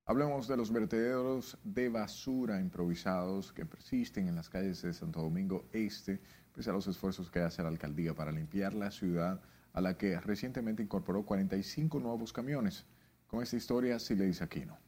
Hablemos 0.05 0.47
de 0.47 0.57
los 0.57 0.73
vertederos 0.73 1.59
de 1.65 1.89
basura 1.89 2.61
improvisados 2.61 3.53
que 3.53 3.67
persisten 3.67 4.29
en 4.29 4.37
las 4.37 4.49
calles 4.49 4.81
de 4.83 4.95
Santo 4.95 5.23
Domingo 5.23 5.65
Este, 5.73 6.21
pese 6.55 6.71
a 6.71 6.73
los 6.73 6.87
esfuerzos 6.87 7.33
que 7.33 7.41
hace 7.41 7.65
la 7.65 7.69
alcaldía 7.69 8.15
para 8.15 8.31
limpiar 8.31 8.75
la 8.75 8.93
ciudad, 8.93 9.43
a 9.73 9.81
la 9.81 9.99
que 9.99 10.21
recientemente 10.21 10.85
incorporó 10.85 11.25
45 11.25 11.99
nuevos 11.99 12.33
camiones. 12.33 12.87
Con 13.27 13.43
esta 13.43 13.57
historia, 13.57 13.99
sí 13.99 14.15
le 14.15 14.27
dice 14.27 14.45
Aquino 14.45 14.82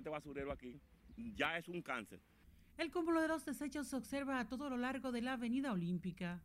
este 0.00 0.10
basurero 0.10 0.50
aquí, 0.50 0.80
ya 1.16 1.56
es 1.58 1.68
un 1.68 1.82
cáncer. 1.82 2.20
El 2.78 2.90
cúmulo 2.90 3.20
de 3.20 3.28
los 3.28 3.44
desechos 3.44 3.86
se 3.86 3.96
observa 3.96 4.40
a 4.40 4.48
todo 4.48 4.70
lo 4.70 4.78
largo 4.78 5.12
de 5.12 5.20
la 5.20 5.34
Avenida 5.34 5.72
Olímpica. 5.72 6.40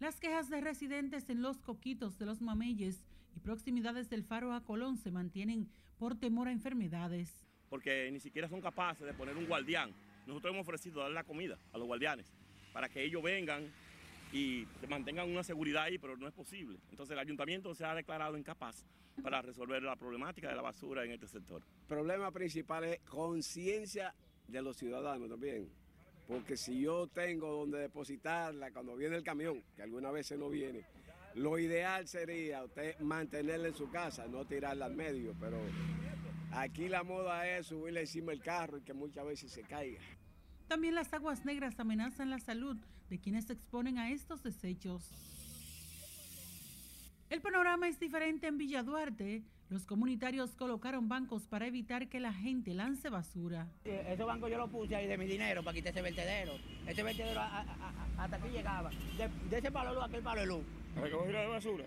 Las 0.00 0.18
quejas 0.18 0.48
de 0.48 0.62
residentes 0.62 1.28
en 1.28 1.42
los 1.42 1.60
coquitos 1.60 2.18
de 2.18 2.24
los 2.24 2.40
mameyes 2.40 3.04
y 3.34 3.40
proximidades 3.40 4.08
del 4.08 4.24
Faro 4.24 4.54
a 4.54 4.64
Colón 4.64 4.96
se 4.96 5.10
mantienen 5.10 5.68
por 5.98 6.18
temor 6.18 6.48
a 6.48 6.52
enfermedades. 6.52 7.46
Porque 7.68 8.10
ni 8.10 8.20
siquiera 8.20 8.48
son 8.48 8.62
capaces 8.62 9.06
de 9.06 9.12
poner 9.12 9.36
un 9.36 9.46
guardián. 9.46 9.92
Nosotros 10.26 10.54
hemos 10.54 10.66
ofrecido 10.66 11.00
darle 11.00 11.14
la 11.14 11.24
comida 11.24 11.58
a 11.74 11.78
los 11.78 11.86
guardianes 11.86 12.32
para 12.72 12.88
que 12.88 13.04
ellos 13.04 13.22
vengan 13.22 13.70
y 14.32 14.66
mantengan 14.88 15.30
una 15.30 15.42
seguridad 15.42 15.84
ahí, 15.84 15.98
pero 15.98 16.16
no 16.16 16.26
es 16.26 16.34
posible. 16.34 16.78
Entonces 16.90 17.12
el 17.12 17.18
ayuntamiento 17.18 17.74
se 17.74 17.84
ha 17.84 17.94
declarado 17.94 18.36
incapaz 18.36 18.84
para 19.22 19.42
resolver 19.42 19.82
la 19.82 19.96
problemática 19.96 20.48
de 20.48 20.56
la 20.56 20.62
basura 20.62 21.04
en 21.04 21.12
este 21.12 21.26
sector. 21.26 21.62
El 21.82 21.86
problema 21.86 22.30
principal 22.30 22.84
es 22.84 23.00
conciencia 23.00 24.14
de 24.48 24.62
los 24.62 24.76
ciudadanos 24.76 25.28
también. 25.28 25.68
Porque 26.28 26.56
si 26.56 26.80
yo 26.80 27.06
tengo 27.06 27.52
donde 27.52 27.78
depositarla 27.78 28.72
cuando 28.72 28.96
viene 28.96 29.16
el 29.16 29.22
camión, 29.22 29.62
que 29.76 29.82
algunas 29.82 30.12
veces 30.12 30.38
no 30.38 30.48
viene, 30.48 30.84
lo 31.34 31.58
ideal 31.58 32.08
sería 32.08 32.64
usted 32.64 32.98
mantenerla 32.98 33.68
en 33.68 33.74
su 33.74 33.88
casa, 33.90 34.26
no 34.26 34.44
tirarla 34.44 34.86
al 34.86 34.96
medio, 34.96 35.34
pero 35.38 35.58
aquí 36.52 36.88
la 36.88 37.04
moda 37.04 37.48
es 37.48 37.66
subirle 37.66 38.00
encima 38.00 38.32
el 38.32 38.40
carro 38.40 38.78
y 38.78 38.82
que 38.82 38.92
muchas 38.92 39.24
veces 39.24 39.52
se 39.52 39.62
caiga. 39.62 40.00
También 40.68 40.94
las 40.94 41.12
aguas 41.12 41.44
negras 41.44 41.78
amenazan 41.78 42.30
la 42.30 42.38
salud 42.38 42.76
de 43.08 43.18
quienes 43.20 43.46
se 43.46 43.52
exponen 43.52 43.98
a 43.98 44.10
estos 44.10 44.42
desechos. 44.42 45.10
El 47.30 47.40
panorama 47.40 47.88
es 47.88 47.98
diferente 48.00 48.46
en 48.46 48.58
Villa 48.58 48.82
Duarte. 48.82 49.42
Los 49.68 49.84
comunitarios 49.84 50.54
colocaron 50.54 51.08
bancos 51.08 51.46
para 51.48 51.66
evitar 51.66 52.08
que 52.08 52.20
la 52.20 52.32
gente 52.32 52.72
lance 52.72 53.08
basura. 53.08 53.66
Ese 53.84 54.22
banco 54.22 54.48
yo 54.48 54.58
lo 54.58 54.68
puse 54.68 54.94
ahí 54.94 55.08
de 55.08 55.18
mi 55.18 55.26
dinero 55.26 55.64
para 55.64 55.74
quitar 55.74 55.90
ese 55.90 56.02
vertedero. 56.02 56.52
Ese 56.86 57.02
vertedero 57.02 57.40
a, 57.40 57.46
a, 57.46 57.62
a, 57.62 58.24
hasta 58.24 58.36
aquí 58.36 58.48
llegaba. 58.48 58.90
De, 58.90 59.28
de 59.50 59.58
ese 59.58 59.72
palo 59.72 59.90
de 59.90 59.94
luz 59.96 60.04
a 60.04 60.06
aquel 60.06 60.22
palo 60.22 60.40
de 60.40 60.46
luz. 60.46 60.64
¿Recogida 60.94 61.40
de 61.40 61.46
basura? 61.48 61.84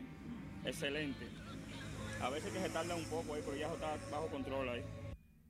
Excelente. 0.65 1.25
A 2.21 2.29
veces 2.29 2.51
que 2.51 2.59
se 2.59 2.69
tarda 2.69 2.95
un 2.95 3.05
poco 3.05 3.33
ahí, 3.33 3.41
pero 3.45 3.55
ya 3.55 3.73
está 3.73 3.97
bajo 4.11 4.27
control 4.27 4.67
ahí. 4.67 4.83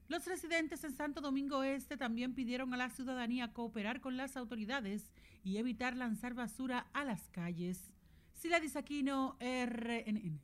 Los 0.10 0.26
residentes 0.26 0.84
en 0.84 0.94
Santo 0.96 1.22
Domingo 1.22 1.62
Este 1.62 1.96
también 1.96 2.34
pidieron 2.34 2.74
a 2.74 2.78
la 2.78 2.90
ciudadanía 2.90 3.54
cooperar 3.54 4.02
con 4.02 4.18
las 4.18 4.36
autoridades 4.38 5.12
y 5.44 5.58
evitar 5.58 5.96
lanzar 5.96 6.34
basura 6.34 6.88
a 6.94 7.06
las 7.06 7.30
calles. 7.30 7.92
Sila 8.34 8.60
Disaquino, 8.60 9.38
RNN. 9.40 10.40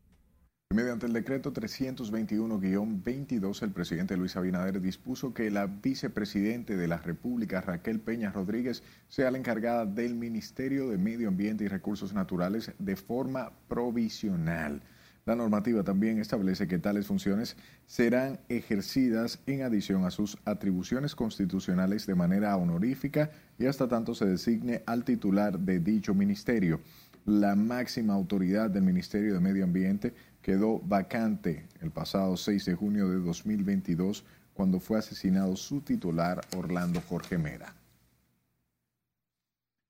Mediante 0.72 1.08
el 1.08 1.14
decreto 1.14 1.52
321-22, 1.52 3.64
el 3.64 3.72
presidente 3.72 4.16
Luis 4.16 4.36
Abinader 4.36 4.80
dispuso 4.80 5.34
que 5.34 5.50
la 5.50 5.66
vicepresidente 5.66 6.78
de 6.78 6.88
la 6.88 6.98
República, 6.98 7.62
Raquel 7.62 8.00
Peña 8.00 8.32
Rodríguez, 8.32 8.84
sea 9.08 9.32
la 9.32 9.40
encargada 9.40 9.88
del 9.88 10.14
Ministerio 10.14 10.90
de 10.90 11.00
Medio 11.00 11.30
Ambiente 11.30 11.64
y 11.64 11.70
Recursos 11.70 12.14
Naturales 12.14 12.72
de 12.78 12.96
forma 12.96 13.52
provisional. 13.68 14.84
La 15.28 15.36
normativa 15.36 15.82
también 15.84 16.20
establece 16.20 16.68
que 16.68 16.78
tales 16.78 17.08
funciones 17.08 17.58
serán 17.88 18.40
ejercidas 18.48 19.40
en 19.48 19.64
adición 19.64 20.06
a 20.06 20.12
sus 20.12 20.38
atribuciones 20.46 21.16
constitucionales 21.16 22.06
de 22.06 22.14
manera 22.14 22.56
honorífica 22.56 23.32
y 23.58 23.66
hasta 23.66 23.88
tanto 23.88 24.14
se 24.14 24.28
designe 24.28 24.84
al 24.86 25.04
titular 25.04 25.58
de 25.58 25.80
dicho 25.80 26.14
ministerio. 26.14 26.80
La 27.26 27.56
máxima 27.56 28.14
autoridad 28.14 28.70
del 28.70 28.84
Ministerio 28.84 29.34
de 29.34 29.40
Medio 29.40 29.64
Ambiente 29.64 30.14
quedó 30.44 30.78
vacante 30.78 31.66
el 31.82 31.90
pasado 31.90 32.38
6 32.38 32.64
de 32.64 32.76
junio 32.76 33.10
de 33.10 33.18
2022 33.18 34.24
cuando 34.54 34.80
fue 34.80 35.00
asesinado 35.00 35.56
su 35.56 35.82
titular 35.82 36.40
Orlando 36.56 37.02
Jorge 37.02 37.40
Mera. 37.40 37.74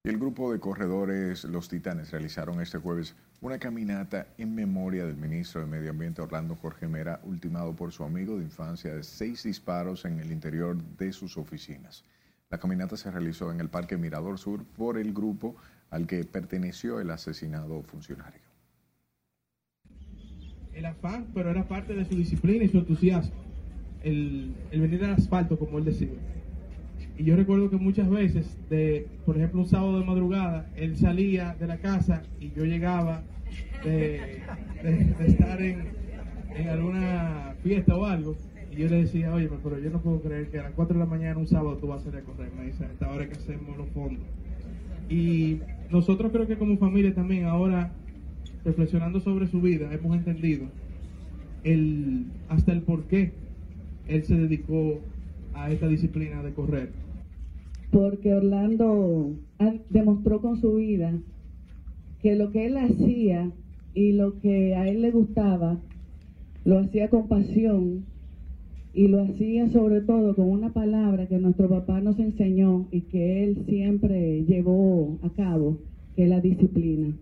El 0.06 0.20
grupo 0.20 0.54
de 0.54 0.60
corredores 0.60 1.46
Los 1.46 1.68
Titanes 1.68 2.12
realizaron 2.12 2.62
este 2.62 2.78
jueves 2.78 3.16
una 3.42 3.58
caminata 3.58 4.28
en 4.38 4.54
memoria 4.54 5.04
del 5.04 5.18
ministro 5.18 5.62
de 5.62 5.66
Medio 5.66 5.90
Ambiente 5.90 6.22
Orlando 6.22 6.56
Jorge 6.56 6.88
Mera, 6.88 7.20
ultimado 7.24 7.76
por 7.76 7.92
su 7.92 8.04
amigo 8.04 8.38
de 8.38 8.44
infancia 8.44 8.94
de 8.94 9.02
seis 9.02 9.42
disparos 9.42 10.06
en 10.06 10.20
el 10.20 10.32
interior 10.32 10.78
de 11.00 11.12
sus 11.12 11.38
oficinas. 11.38 12.06
La 12.52 12.60
caminata 12.60 12.98
se 12.98 13.10
realizó 13.10 13.52
en 13.52 13.60
el 13.60 13.70
Parque 13.70 13.98
Mirador 13.98 14.38
Sur 14.38 14.64
por 14.64 15.00
el 15.00 15.12
grupo 15.12 15.56
al 15.90 16.06
que 16.06 16.24
perteneció 16.24 17.00
el 17.00 17.10
asesinado 17.10 17.82
funcionario. 17.82 18.42
El 20.72 20.86
afán, 20.86 21.32
pero 21.34 21.50
era 21.50 21.68
parte 21.68 21.96
de 21.96 22.06
su 22.06 22.14
disciplina 22.14 22.64
y 22.64 22.70
su 22.70 22.78
entusiasmo, 22.78 23.34
el, 24.04 24.54
el 24.70 24.82
venir 24.82 25.04
al 25.04 25.14
asfalto, 25.14 25.58
como 25.58 25.80
él 25.80 25.86
decía. 25.86 26.10
Y 27.18 27.24
yo 27.24 27.36
recuerdo 27.36 27.70
que 27.70 27.78
muchas 27.78 28.10
veces, 28.10 28.58
de, 28.70 29.08
por 29.26 29.38
ejemplo, 29.38 29.62
un 29.62 29.68
sábado 29.68 30.00
de 30.00 30.06
madrugada, 30.06 30.70
él 30.76 30.98
salía 30.98 31.56
de 31.58 31.68
la 31.68 31.78
casa 31.78 32.24
y 32.42 32.52
yo 32.52 32.66
llegaba 32.66 33.24
de, 33.86 34.42
estar 35.26 35.62
en, 35.62 35.84
en, 36.56 36.68
alguna 36.68 37.56
fiesta 37.64 37.96
o 37.96 38.06
algo. 38.06 38.36
Y 38.72 38.82
yo 38.82 38.90
le 38.90 39.04
decía, 39.04 39.34
oye, 39.34 39.50
pero 39.64 39.80
yo 39.80 39.90
no 39.92 40.02
puedo 40.02 40.22
creer 40.22 40.50
que 40.50 40.60
a 40.60 40.64
las 40.64 40.74
4 40.74 40.94
de 40.94 41.00
la 41.00 41.10
mañana 41.10 41.38
un 41.38 41.48
sábado 41.48 41.78
tú 41.78 41.88
vas 41.88 42.02
a 42.02 42.06
salir 42.06 42.20
a 42.20 42.24
correr. 42.24 42.52
Me 42.58 42.66
dice, 42.66 42.84
a 42.84 42.88
esta 42.88 43.10
hora 43.10 43.26
que 43.28 43.34
hacemos 43.34 43.78
los 43.78 43.88
fondos. 43.90 44.26
Y 45.10 45.60
nosotros 45.90 46.34
creo 46.34 46.48
que 46.48 46.58
como 46.58 46.78
familia 46.78 47.14
también 47.14 47.46
ahora, 47.46 47.92
reflexionando 48.66 49.22
sobre 49.22 49.48
su 49.48 49.62
vida, 49.62 49.94
hemos 49.94 50.18
entendido 50.18 50.66
el, 51.64 52.26
hasta 52.50 52.74
el 52.74 52.82
por 52.82 53.04
qué 53.06 53.32
él 54.10 54.24
se 54.26 54.36
dedicó 54.36 55.00
a 55.54 55.72
esta 55.72 55.88
disciplina 55.88 56.44
de 56.44 56.54
correr 56.54 57.05
porque 57.96 58.34
Orlando 58.34 59.38
demostró 59.90 60.42
con 60.42 60.60
su 60.60 60.76
vida 60.76 61.14
que 62.20 62.36
lo 62.36 62.52
que 62.52 62.66
él 62.66 62.76
hacía 62.76 63.50
y 63.94 64.12
lo 64.12 64.38
que 64.42 64.76
a 64.76 64.86
él 64.90 65.02
le 65.02 65.12
gustaba, 65.12 65.78
lo 66.66 66.80
hacía 66.80 67.10
con 67.10 67.30
pasión 67.30 68.04
y 68.94 69.08
lo 69.08 69.24
hacía 69.24 69.70
sobre 69.70 70.02
todo 70.02 70.36
con 70.36 70.50
una 70.50 70.74
palabra 70.74 71.28
que 71.28 71.38
nuestro 71.38 71.70
papá 71.70 72.02
nos 72.02 72.20
enseñó 72.20 72.86
y 72.92 73.04
que 73.04 73.46
él 73.46 73.64
siempre 73.66 74.44
llevó 74.44 75.18
a 75.24 75.30
cabo, 75.30 75.78
que 76.18 76.28
la 76.28 76.42
disciplina. 76.42 77.16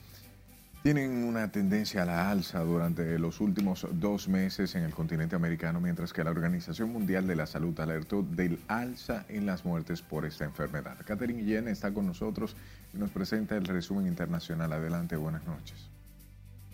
tienen 0.86 1.24
una 1.24 1.50
tendencia 1.50 2.02
a 2.02 2.04
la 2.04 2.30
alza 2.30 2.60
durante 2.60 3.18
los 3.18 3.40
últimos 3.40 3.88
dos 3.94 4.28
meses 4.28 4.72
en 4.76 4.84
el 4.84 4.94
continente 4.94 5.34
americano, 5.34 5.80
mientras 5.80 6.12
que 6.12 6.22
la 6.22 6.30
Organización 6.30 6.92
Mundial 6.92 7.26
de 7.26 7.34
la 7.34 7.48
Salud 7.48 7.76
alertó 7.80 8.22
del 8.22 8.60
alza 8.68 9.24
en 9.28 9.46
las 9.46 9.64
muertes 9.64 10.00
por 10.00 10.24
esta 10.24 10.44
enfermedad. 10.44 10.96
Catherine 11.04 11.42
Guillén 11.42 11.66
está 11.66 11.92
con 11.92 12.06
nosotros 12.06 12.54
y 12.94 12.98
nos 12.98 13.10
presenta 13.10 13.56
el 13.56 13.64
resumen 13.64 14.06
internacional. 14.06 14.72
Adelante, 14.72 15.16
buenas 15.16 15.44
noches. 15.44 15.88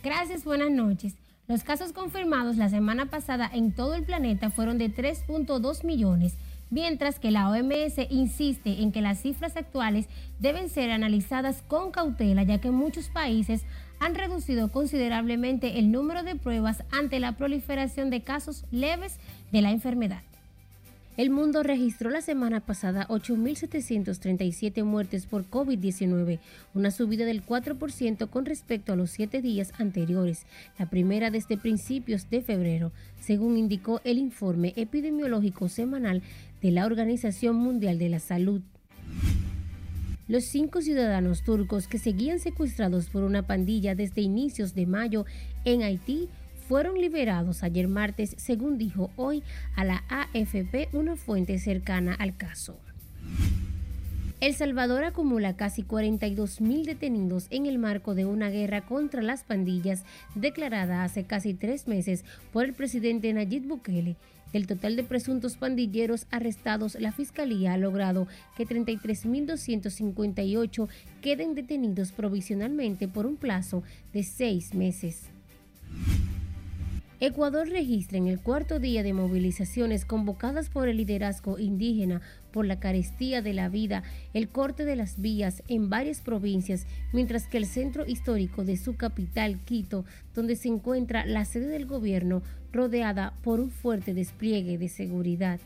Gracias, 0.02 0.44
buenas 0.44 0.70
noches. 0.70 1.14
Los 1.48 1.64
casos 1.64 1.94
confirmados 1.94 2.58
la 2.58 2.68
semana 2.68 3.06
pasada 3.06 3.50
en 3.50 3.72
todo 3.72 3.94
el 3.94 4.04
planeta 4.04 4.50
fueron 4.50 4.76
de 4.76 4.94
3.2 4.94 5.84
millones 5.84 6.36
mientras 6.72 7.18
que 7.18 7.30
la 7.30 7.50
OMS 7.50 7.98
insiste 8.08 8.82
en 8.82 8.92
que 8.92 9.02
las 9.02 9.20
cifras 9.20 9.56
actuales 9.56 10.06
deben 10.40 10.70
ser 10.70 10.90
analizadas 10.90 11.62
con 11.68 11.92
cautela, 11.92 12.44
ya 12.44 12.62
que 12.62 12.70
muchos 12.70 13.10
países 13.10 13.62
han 14.02 14.16
reducido 14.16 14.66
considerablemente 14.66 15.78
el 15.78 15.92
número 15.92 16.24
de 16.24 16.34
pruebas 16.34 16.82
ante 16.90 17.20
la 17.20 17.36
proliferación 17.36 18.10
de 18.10 18.22
casos 18.22 18.64
leves 18.72 19.18
de 19.52 19.62
la 19.62 19.70
enfermedad. 19.70 20.22
El 21.16 21.30
mundo 21.30 21.62
registró 21.62 22.10
la 22.10 22.20
semana 22.20 22.58
pasada 22.58 23.06
8.737 23.08 24.82
muertes 24.82 25.26
por 25.26 25.48
COVID-19, 25.48 26.40
una 26.74 26.90
subida 26.90 27.24
del 27.24 27.46
4% 27.46 28.28
con 28.28 28.44
respecto 28.44 28.92
a 28.92 28.96
los 28.96 29.10
siete 29.10 29.40
días 29.40 29.72
anteriores, 29.78 30.46
la 30.80 30.86
primera 30.86 31.30
desde 31.30 31.56
principios 31.56 32.28
de 32.28 32.42
febrero, 32.42 32.90
según 33.20 33.56
indicó 33.56 34.00
el 34.02 34.18
informe 34.18 34.72
epidemiológico 34.74 35.68
semanal 35.68 36.22
de 36.60 36.72
la 36.72 36.86
Organización 36.86 37.54
Mundial 37.54 37.98
de 37.98 38.08
la 38.08 38.18
Salud. 38.18 38.62
Los 40.32 40.44
cinco 40.44 40.80
ciudadanos 40.80 41.42
turcos 41.42 41.86
que 41.86 41.98
seguían 41.98 42.38
secuestrados 42.38 43.10
por 43.10 43.22
una 43.22 43.46
pandilla 43.46 43.94
desde 43.94 44.22
inicios 44.22 44.74
de 44.74 44.86
mayo 44.86 45.26
en 45.66 45.82
Haití 45.82 46.30
fueron 46.66 46.98
liberados 46.98 47.62
ayer 47.62 47.86
martes, 47.86 48.34
según 48.38 48.78
dijo 48.78 49.10
hoy 49.16 49.42
a 49.76 49.84
la 49.84 50.04
AFP 50.08 50.88
una 50.94 51.16
fuente 51.16 51.58
cercana 51.58 52.14
al 52.14 52.34
caso. 52.34 52.78
El 54.42 54.54
Salvador 54.56 55.04
acumula 55.04 55.54
casi 55.54 55.84
42 55.84 56.60
mil 56.60 56.84
detenidos 56.84 57.46
en 57.50 57.66
el 57.66 57.78
marco 57.78 58.16
de 58.16 58.24
una 58.24 58.50
guerra 58.50 58.84
contra 58.84 59.22
las 59.22 59.44
pandillas 59.44 60.02
declarada 60.34 61.04
hace 61.04 61.22
casi 61.22 61.54
tres 61.54 61.86
meses 61.86 62.24
por 62.52 62.64
el 62.64 62.72
presidente 62.72 63.32
Nayib 63.32 63.68
Bukele. 63.68 64.16
Del 64.52 64.66
total 64.66 64.96
de 64.96 65.04
presuntos 65.04 65.56
pandilleros 65.56 66.26
arrestados, 66.32 66.96
la 66.98 67.12
Fiscalía 67.12 67.74
ha 67.74 67.78
logrado 67.78 68.26
que 68.56 68.66
33.258 68.66 70.88
queden 71.20 71.54
detenidos 71.54 72.10
provisionalmente 72.10 73.06
por 73.06 73.26
un 73.26 73.36
plazo 73.36 73.84
de 74.12 74.24
seis 74.24 74.74
meses. 74.74 75.30
Ecuador 77.24 77.68
registra 77.68 78.18
en 78.18 78.26
el 78.26 78.40
cuarto 78.40 78.80
día 78.80 79.04
de 79.04 79.12
movilizaciones 79.12 80.04
convocadas 80.04 80.68
por 80.68 80.88
el 80.88 80.96
liderazgo 80.96 81.56
indígena 81.60 82.20
por 82.50 82.66
la 82.66 82.80
carestía 82.80 83.42
de 83.42 83.52
la 83.52 83.68
vida, 83.68 84.02
el 84.34 84.48
corte 84.48 84.84
de 84.84 84.96
las 84.96 85.20
vías 85.20 85.62
en 85.68 85.88
varias 85.88 86.20
provincias, 86.20 86.84
mientras 87.12 87.46
que 87.46 87.58
el 87.58 87.66
centro 87.66 88.04
histórico 88.06 88.64
de 88.64 88.76
su 88.76 88.96
capital, 88.96 89.60
Quito, 89.64 90.04
donde 90.34 90.56
se 90.56 90.66
encuentra 90.66 91.24
la 91.24 91.44
sede 91.44 91.68
del 91.68 91.86
gobierno, 91.86 92.42
rodeada 92.72 93.34
por 93.44 93.60
un 93.60 93.70
fuerte 93.70 94.14
despliegue 94.14 94.76
de 94.76 94.88
seguridad. 94.88 95.60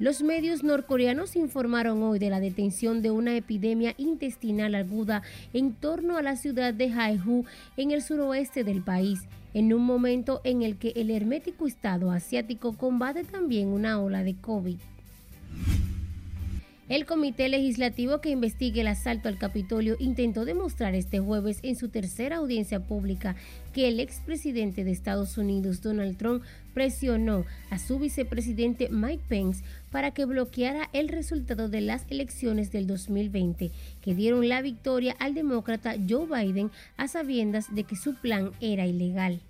Los 0.00 0.22
medios 0.22 0.64
norcoreanos 0.64 1.36
informaron 1.36 2.02
hoy 2.02 2.18
de 2.18 2.30
la 2.30 2.40
detención 2.40 3.00
de 3.00 3.12
una 3.12 3.36
epidemia 3.36 3.94
intestinal 3.96 4.74
aguda 4.74 5.22
en 5.52 5.72
torno 5.72 6.16
a 6.16 6.22
la 6.22 6.34
ciudad 6.34 6.74
de 6.74 6.92
Haeju 6.92 7.44
en 7.76 7.92
el 7.92 8.02
suroeste 8.02 8.64
del 8.64 8.82
país, 8.82 9.20
en 9.54 9.72
un 9.72 9.84
momento 9.84 10.40
en 10.44 10.62
el 10.62 10.76
que 10.76 10.92
el 10.96 11.10
hermético 11.10 11.66
Estado 11.66 12.10
asiático 12.10 12.76
combate 12.76 13.24
también 13.24 13.68
una 13.68 14.00
ola 14.00 14.22
de 14.22 14.34
COVID. 14.34 14.78
El 16.94 17.06
comité 17.06 17.48
legislativo 17.48 18.20
que 18.20 18.30
investigue 18.30 18.82
el 18.82 18.86
asalto 18.86 19.28
al 19.28 19.36
Capitolio 19.36 19.96
intentó 19.98 20.44
demostrar 20.44 20.94
este 20.94 21.18
jueves 21.18 21.58
en 21.64 21.74
su 21.74 21.88
tercera 21.88 22.36
audiencia 22.36 22.86
pública 22.86 23.34
que 23.72 23.88
el 23.88 23.98
expresidente 23.98 24.84
de 24.84 24.92
Estados 24.92 25.36
Unidos, 25.36 25.82
Donald 25.82 26.16
Trump, 26.16 26.44
presionó 26.72 27.46
a 27.70 27.80
su 27.80 27.98
vicepresidente 27.98 28.90
Mike 28.90 29.24
Pence 29.28 29.64
para 29.90 30.12
que 30.12 30.24
bloqueara 30.24 30.88
el 30.92 31.08
resultado 31.08 31.68
de 31.68 31.80
las 31.80 32.06
elecciones 32.10 32.70
del 32.70 32.86
2020, 32.86 33.72
que 34.00 34.14
dieron 34.14 34.48
la 34.48 34.62
victoria 34.62 35.16
al 35.18 35.34
demócrata 35.34 35.96
Joe 36.08 36.28
Biden 36.28 36.70
a 36.96 37.08
sabiendas 37.08 37.74
de 37.74 37.82
que 37.82 37.96
su 37.96 38.14
plan 38.14 38.52
era 38.60 38.86
ilegal. 38.86 39.40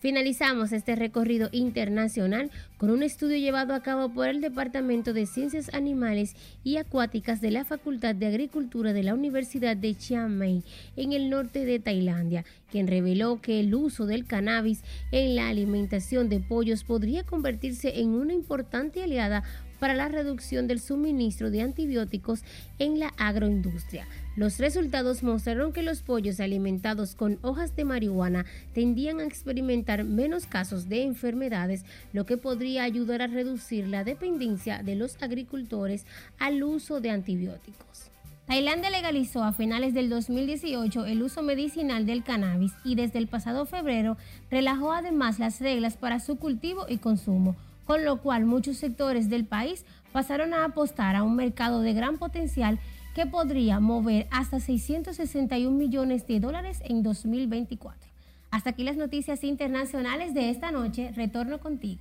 Finalizamos 0.00 0.72
este 0.72 0.96
recorrido 0.96 1.50
internacional 1.52 2.50
con 2.78 2.88
un 2.88 3.02
estudio 3.02 3.36
llevado 3.36 3.74
a 3.74 3.82
cabo 3.82 4.08
por 4.08 4.28
el 4.28 4.40
Departamento 4.40 5.12
de 5.12 5.26
Ciencias 5.26 5.74
Animales 5.74 6.34
y 6.64 6.78
Acuáticas 6.78 7.42
de 7.42 7.50
la 7.50 7.66
Facultad 7.66 8.14
de 8.14 8.26
Agricultura 8.26 8.94
de 8.94 9.02
la 9.02 9.12
Universidad 9.12 9.76
de 9.76 9.94
Chiang 9.94 10.38
Mai 10.38 10.62
en 10.96 11.12
el 11.12 11.28
norte 11.28 11.66
de 11.66 11.80
Tailandia, 11.80 12.46
quien 12.70 12.86
reveló 12.86 13.42
que 13.42 13.60
el 13.60 13.74
uso 13.74 14.06
del 14.06 14.24
cannabis 14.24 14.82
en 15.12 15.36
la 15.36 15.48
alimentación 15.48 16.30
de 16.30 16.40
pollos 16.40 16.82
podría 16.82 17.22
convertirse 17.22 18.00
en 18.00 18.08
una 18.08 18.32
importante 18.32 19.02
aliada 19.02 19.44
para 19.80 19.94
la 19.94 20.08
reducción 20.08 20.68
del 20.68 20.78
suministro 20.78 21.50
de 21.50 21.62
antibióticos 21.62 22.42
en 22.78 23.00
la 23.00 23.08
agroindustria. 23.16 24.06
Los 24.36 24.58
resultados 24.58 25.22
mostraron 25.22 25.72
que 25.72 25.82
los 25.82 26.02
pollos 26.02 26.38
alimentados 26.38 27.16
con 27.16 27.38
hojas 27.42 27.74
de 27.74 27.84
marihuana 27.84 28.46
tendían 28.74 29.18
a 29.18 29.24
experimentar 29.24 30.04
menos 30.04 30.46
casos 30.46 30.88
de 30.88 31.02
enfermedades, 31.02 31.84
lo 32.12 32.26
que 32.26 32.36
podría 32.36 32.84
ayudar 32.84 33.22
a 33.22 33.26
reducir 33.26 33.88
la 33.88 34.04
dependencia 34.04 34.82
de 34.82 34.94
los 34.94 35.20
agricultores 35.20 36.06
al 36.38 36.62
uso 36.62 37.00
de 37.00 37.10
antibióticos. 37.10 38.10
Tailandia 38.50 38.90
legalizó 38.90 39.44
a 39.44 39.52
finales 39.52 39.94
del 39.94 40.10
2018 40.10 41.06
el 41.06 41.22
uso 41.22 41.40
medicinal 41.40 42.04
del 42.04 42.24
cannabis 42.24 42.72
y 42.84 42.96
desde 42.96 43.20
el 43.20 43.28
pasado 43.28 43.64
febrero 43.64 44.16
relajó 44.50 44.92
además 44.92 45.38
las 45.38 45.60
reglas 45.60 45.96
para 45.96 46.18
su 46.18 46.34
cultivo 46.34 46.86
y 46.88 46.98
consumo, 46.98 47.54
con 47.90 48.04
lo 48.04 48.18
cual 48.18 48.44
muchos 48.44 48.76
sectores 48.76 49.28
del 49.28 49.44
país 49.44 49.84
pasaron 50.12 50.54
a 50.54 50.64
apostar 50.64 51.16
a 51.16 51.24
un 51.24 51.34
mercado 51.34 51.80
de 51.80 51.92
gran 51.92 52.18
potencial 52.18 52.78
que 53.16 53.26
podría 53.26 53.80
mover 53.80 54.28
hasta 54.30 54.60
661 54.60 55.76
millones 55.76 56.24
de 56.28 56.38
dólares 56.38 56.80
en 56.84 57.02
2024. 57.02 58.08
Hasta 58.52 58.70
aquí 58.70 58.84
las 58.84 58.96
noticias 58.96 59.42
internacionales 59.42 60.34
de 60.34 60.50
esta 60.50 60.70
noche. 60.70 61.10
Retorno 61.16 61.58
contigo. 61.58 62.00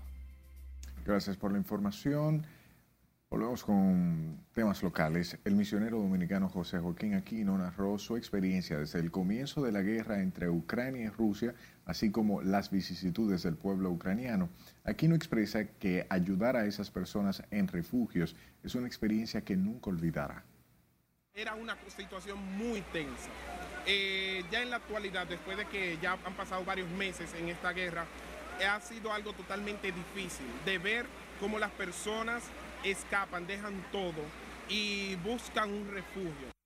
Gracias 1.08 1.38
por 1.38 1.54
la 1.54 1.58
información. 1.58 2.46
Volvemos 3.32 3.64
con 3.64 4.44
temas 4.54 4.84
locales. 4.84 5.40
El 5.44 5.56
misionero 5.56 5.98
dominicano 5.98 6.50
José 6.50 6.78
Joaquín 6.78 7.16
Aquino 7.16 7.58
narró 7.58 7.98
su 7.98 8.16
experiencia 8.16 8.78
desde 8.78 9.00
el 9.00 9.10
comienzo 9.10 9.64
de 9.64 9.72
la 9.72 9.82
guerra 9.82 10.22
entre 10.22 10.50
Ucrania 10.50 11.06
y 11.06 11.10
Rusia, 11.10 11.56
así 11.86 12.12
como 12.12 12.44
las 12.44 12.70
vicisitudes 12.70 13.42
del 13.42 13.56
pueblo 13.56 13.90
ucraniano. 13.90 14.50
Aquino 14.86 15.16
expresa 15.16 15.66
que 15.66 16.08
ayudar 16.10 16.56
a 16.56 16.66
esas 16.66 16.90
personas 16.90 17.44
en 17.52 17.68
refugios 17.68 18.36
es 18.64 18.76
una 18.76 18.88
experiencia 18.88 19.42
que 19.42 19.56
nunca 19.56 19.90
olvidará. 19.90 20.44
Era 21.34 21.56
una 21.56 21.78
situación 21.96 22.40
muy 22.58 22.82
tensa. 22.94 23.30
Eh, 23.86 24.44
ya 24.52 24.62
en 24.62 24.70
la 24.70 24.78
actualidad, 24.78 25.28
después 25.28 25.58
de 25.58 25.66
que 25.66 25.98
ya 26.02 26.14
han 26.14 26.34
pasado 26.34 26.64
varios 26.66 26.90
meses 26.92 27.34
en 27.34 27.50
esta 27.50 27.72
guerra, 27.72 28.06
ha 28.68 28.82
sido 28.82 29.14
algo 29.14 29.34
totalmente 29.34 29.92
difícil 29.92 30.46
de 30.66 30.78
ver 30.78 31.06
cómo 31.40 31.60
las 31.60 31.72
personas 31.72 32.44
escapan, 32.84 33.48
dejan 33.48 33.82
todo 33.92 34.22
y 34.68 35.16
buscan 35.18 35.72
un 35.72 35.90
refugio. 35.92 36.59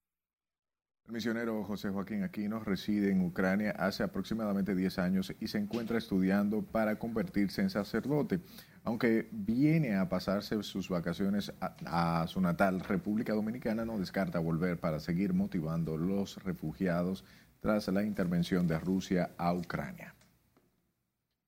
El 1.06 1.12
misionero 1.12 1.66
José 1.66 1.90
Joaquín 1.90 2.24
Aquino 2.24 2.60
reside 2.60 3.12
en 3.12 3.22
Ucrania 3.22 3.72
hace 3.72 4.04
aproximadamente 4.04 4.74
10 4.74 5.00
años 5.00 5.34
y 5.42 5.50
se 5.50 5.58
encuentra 5.58 5.98
estudiando 5.98 6.62
para 6.62 6.98
convertirse 6.98 7.62
en 7.62 7.70
sacerdote. 7.70 8.40
Aunque 8.86 9.28
viene 9.32 9.98
a 9.98 10.08
pasarse 10.08 10.64
sus 10.64 10.88
vacaciones 10.88 11.52
a, 11.60 12.26
su 12.28 12.40
natal 12.40 12.80
República 12.80 13.34
Dominicana, 13.34 13.84
no 13.84 14.00
descarta 14.00 14.40
volver 14.40 14.80
para 14.80 15.02
seguir 15.02 15.34
motivando 15.34 15.98
los 15.98 16.42
refugiados 16.42 17.26
tras 17.60 17.90
la 17.90 18.04
intervención 18.04 18.66
de 18.66 18.80
Rusia 18.80 19.32
a 19.38 19.54
Ucrania. 19.54 20.16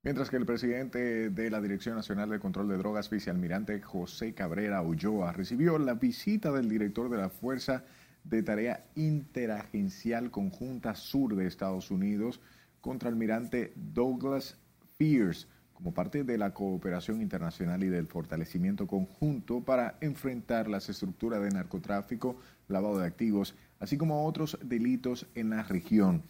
Mientras 0.03 0.29
que 0.29 0.37
el 0.37 0.45
presidente 0.45 1.29
de 1.29 1.49
la 1.49 1.61
Dirección 1.61 1.95
Nacional 1.95 2.29
de 2.29 2.39
Control 2.39 2.67
de 2.67 2.77
Drogas, 2.77 3.09
vicealmirante 3.09 3.81
José 3.81 4.33
Cabrera 4.33 4.81
Ulloa, 4.81 5.31
recibió 5.31 5.79
la 5.79 5.93
visita 5.93 6.51
del 6.51 6.69
director 6.69 7.09
de 7.09 7.17
la 7.17 7.29
Fuerza 7.29 7.85
de 8.25 8.43
Tarea 8.43 8.85
Interagencial 8.95 10.31
Conjunta 10.31 10.95
Sur 10.95 11.35
de 11.35 11.47
Estados 11.47 11.91
Unidos, 11.91 12.41
contraalmirante 12.81 13.73
Douglas 13.75 14.57
Pierce, 14.97 15.47
como 15.73 15.93
parte 15.93 16.23
de 16.23 16.38
la 16.38 16.53
cooperación 16.53 17.21
internacional 17.21 17.83
y 17.83 17.89
del 17.89 18.07
fortalecimiento 18.07 18.88
conjunto 18.88 19.61
para 19.61 19.97
enfrentar 20.01 20.69
las 20.69 20.89
estructuras 20.89 21.41
de 21.43 21.49
narcotráfico, 21.49 22.38
lavado 22.69 22.99
de 22.99 23.07
activos, 23.07 23.55
así 23.79 23.97
como 23.97 24.25
otros 24.25 24.57
delitos 24.63 25.27
en 25.35 25.49
la 25.49 25.63
región. 25.63 26.23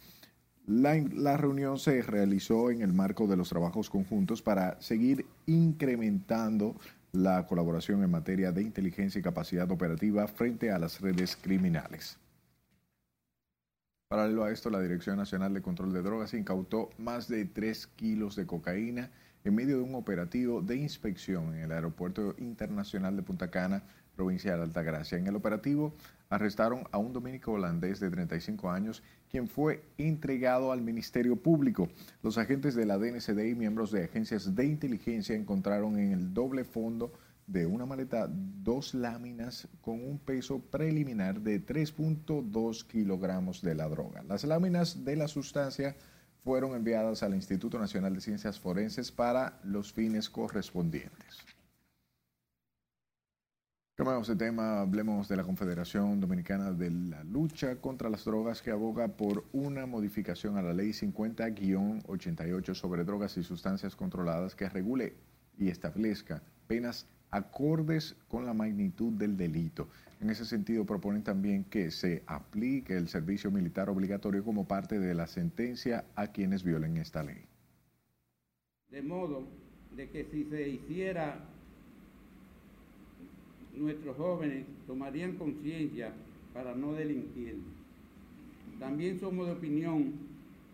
La, 0.66 0.96
la, 0.96 1.36
reunión 1.36 1.78
se 1.78 2.02
realizó 2.02 2.72
en 2.72 2.82
el 2.82 2.92
marco 2.92 3.28
de 3.28 3.36
los 3.36 3.48
trabajos 3.48 3.88
conjuntos 3.88 4.42
para 4.42 4.80
seguir 4.80 5.24
incrementando 5.46 6.76
la 7.12 7.46
colaboración 7.46 8.02
en 8.02 8.10
materia 8.10 8.52
de 8.52 8.62
inteligencia 8.62 9.18
y 9.18 9.22
capacidad 9.22 9.70
operativa 9.70 10.26
frente 10.26 10.70
a 10.70 10.78
las 10.78 11.00
redes 11.00 11.36
criminales. 11.36 12.18
Paralelo 14.08 14.44
a 14.44 14.52
esto, 14.52 14.70
la 14.70 14.80
Dirección 14.80 15.16
Nacional 15.16 15.52
de 15.52 15.62
Control 15.62 15.92
de 15.92 16.02
Drogas 16.02 16.32
incautó 16.34 16.90
más 16.96 17.26
de 17.26 17.44
3 17.44 17.88
kilos 17.88 18.36
de 18.36 18.46
cocaína 18.46 19.10
en 19.42 19.54
medio 19.54 19.78
de 19.78 19.82
un 19.82 19.94
operativo 19.94 20.62
de 20.62 20.76
inspección 20.76 21.54
en 21.54 21.62
el 21.62 21.72
Aeropuerto 21.72 22.34
Internacional 22.38 23.16
de 23.16 23.22
Punta 23.22 23.50
Cana, 23.50 23.82
provincia 24.14 24.56
de 24.56 24.62
Altagracia. 24.62 25.18
En 25.18 25.26
el 25.26 25.36
operativo 25.36 25.94
arrestaron 26.30 26.84
a 26.92 26.98
un 26.98 27.12
dominico 27.12 27.52
holandés 27.52 28.00
de 28.00 28.10
35 28.10 28.70
años, 28.70 29.02
quien 29.36 29.48
fue 29.48 29.84
entregado 29.98 30.72
al 30.72 30.80
Ministerio 30.80 31.36
Público. 31.36 31.90
Los 32.22 32.38
agentes 32.38 32.74
de 32.74 32.86
la 32.86 32.96
DNCD 32.96 33.50
y 33.50 33.54
miembros 33.54 33.90
de 33.90 34.04
agencias 34.04 34.54
de 34.54 34.64
inteligencia 34.64 35.36
encontraron 35.36 35.98
en 35.98 36.12
el 36.12 36.32
doble 36.32 36.64
fondo 36.64 37.12
de 37.46 37.66
una 37.66 37.84
maleta 37.84 38.30
dos 38.30 38.94
láminas 38.94 39.68
con 39.82 40.02
un 40.02 40.18
peso 40.18 40.60
preliminar 40.60 41.42
de 41.42 41.62
3.2 41.62 42.86
kilogramos 42.86 43.60
de 43.60 43.74
la 43.74 43.90
droga. 43.90 44.22
Las 44.22 44.42
láminas 44.44 45.04
de 45.04 45.16
la 45.16 45.28
sustancia 45.28 45.96
fueron 46.42 46.74
enviadas 46.74 47.22
al 47.22 47.34
Instituto 47.34 47.78
Nacional 47.78 48.14
de 48.14 48.22
Ciencias 48.22 48.58
Forenses 48.58 49.12
para 49.12 49.60
los 49.64 49.92
fines 49.92 50.30
correspondientes. 50.30 51.55
Cambiamos 53.96 54.28
de 54.28 54.36
tema, 54.36 54.82
hablemos 54.82 55.26
de 55.26 55.38
la 55.38 55.42
Confederación 55.42 56.20
Dominicana 56.20 56.70
de 56.70 56.90
la 56.90 57.24
Lucha 57.24 57.76
contra 57.76 58.10
las 58.10 58.26
Drogas 58.26 58.60
que 58.60 58.70
aboga 58.70 59.08
por 59.08 59.46
una 59.54 59.86
modificación 59.86 60.58
a 60.58 60.62
la 60.62 60.74
Ley 60.74 60.90
50-88 60.90 62.74
sobre 62.74 63.04
drogas 63.04 63.38
y 63.38 63.42
sustancias 63.42 63.96
controladas 63.96 64.54
que 64.54 64.68
regule 64.68 65.14
y 65.56 65.70
establezca 65.70 66.42
penas 66.66 67.06
acordes 67.30 68.16
con 68.28 68.44
la 68.44 68.52
magnitud 68.52 69.14
del 69.14 69.34
delito. 69.38 69.88
En 70.20 70.28
ese 70.28 70.44
sentido, 70.44 70.84
proponen 70.84 71.22
también 71.22 71.64
que 71.64 71.90
se 71.90 72.22
aplique 72.26 72.98
el 72.98 73.08
servicio 73.08 73.50
militar 73.50 73.88
obligatorio 73.88 74.44
como 74.44 74.68
parte 74.68 74.98
de 74.98 75.14
la 75.14 75.26
sentencia 75.26 76.04
a 76.16 76.26
quienes 76.26 76.64
violen 76.64 76.98
esta 76.98 77.22
ley. 77.22 77.46
De 78.90 79.00
modo 79.00 79.48
de 79.96 80.10
que 80.10 80.26
si 80.26 80.44
se 80.44 80.68
hiciera 80.68 81.55
nuestros 83.76 84.16
jóvenes 84.16 84.66
tomarían 84.86 85.36
conciencia 85.36 86.12
para 86.52 86.74
no 86.74 86.92
delinquir. 86.92 87.58
También 88.78 89.20
somos 89.20 89.46
de 89.46 89.52
opinión 89.52 90.12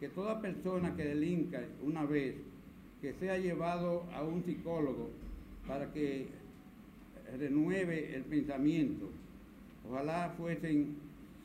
que 0.01 0.09
toda 0.09 0.41
persona 0.41 0.97
que 0.97 1.05
delinca 1.05 1.61
una 1.83 2.05
vez, 2.05 2.37
que 3.01 3.15
sea 3.15 3.39
llevado 3.39 4.05
a 4.13 4.23
un 4.23 4.45
psicólogo 4.45 5.11
para 5.67 5.93
que 5.93 6.29
renueve 7.39 8.15
el 8.15 8.23
pensamiento. 8.23 9.09
Ojalá 9.89 10.35
fuesen 10.37 10.97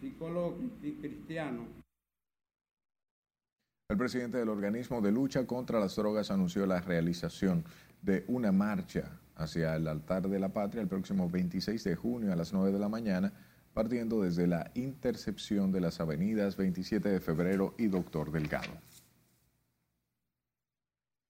psicólogos 0.01 0.55
cristianos. 0.81 1.65
El 3.89 3.97
presidente 3.97 4.37
del 4.37 4.49
organismo 4.49 5.01
de 5.01 5.11
lucha 5.11 5.47
contra 5.47 5.79
las 5.79 5.95
drogas 5.95 6.29
anunció 6.29 6.65
la 6.65 6.81
realización 6.81 7.63
de 8.01 8.25
una 8.27 8.51
marcha 8.51 9.19
hacia 9.37 9.75
el 9.75 9.87
altar 9.87 10.27
de 10.27 10.39
la 10.39 10.49
patria 10.49 10.81
el 10.81 10.87
próximo 10.87 11.29
26 11.29 11.83
de 11.83 11.95
junio 11.95 12.33
a 12.33 12.35
las 12.35 12.53
9 12.53 12.71
de 12.71 12.79
la 12.79 12.89
mañana, 12.89 13.33
partiendo 13.73 14.23
desde 14.23 14.47
la 14.47 14.71
intercepción 14.73 15.71
de 15.71 15.81
las 15.81 16.01
avenidas 16.01 16.57
27 16.57 17.09
de 17.09 17.19
febrero 17.19 17.75
y 17.77 17.87
Doctor 17.87 18.31
Delgado. 18.31 18.71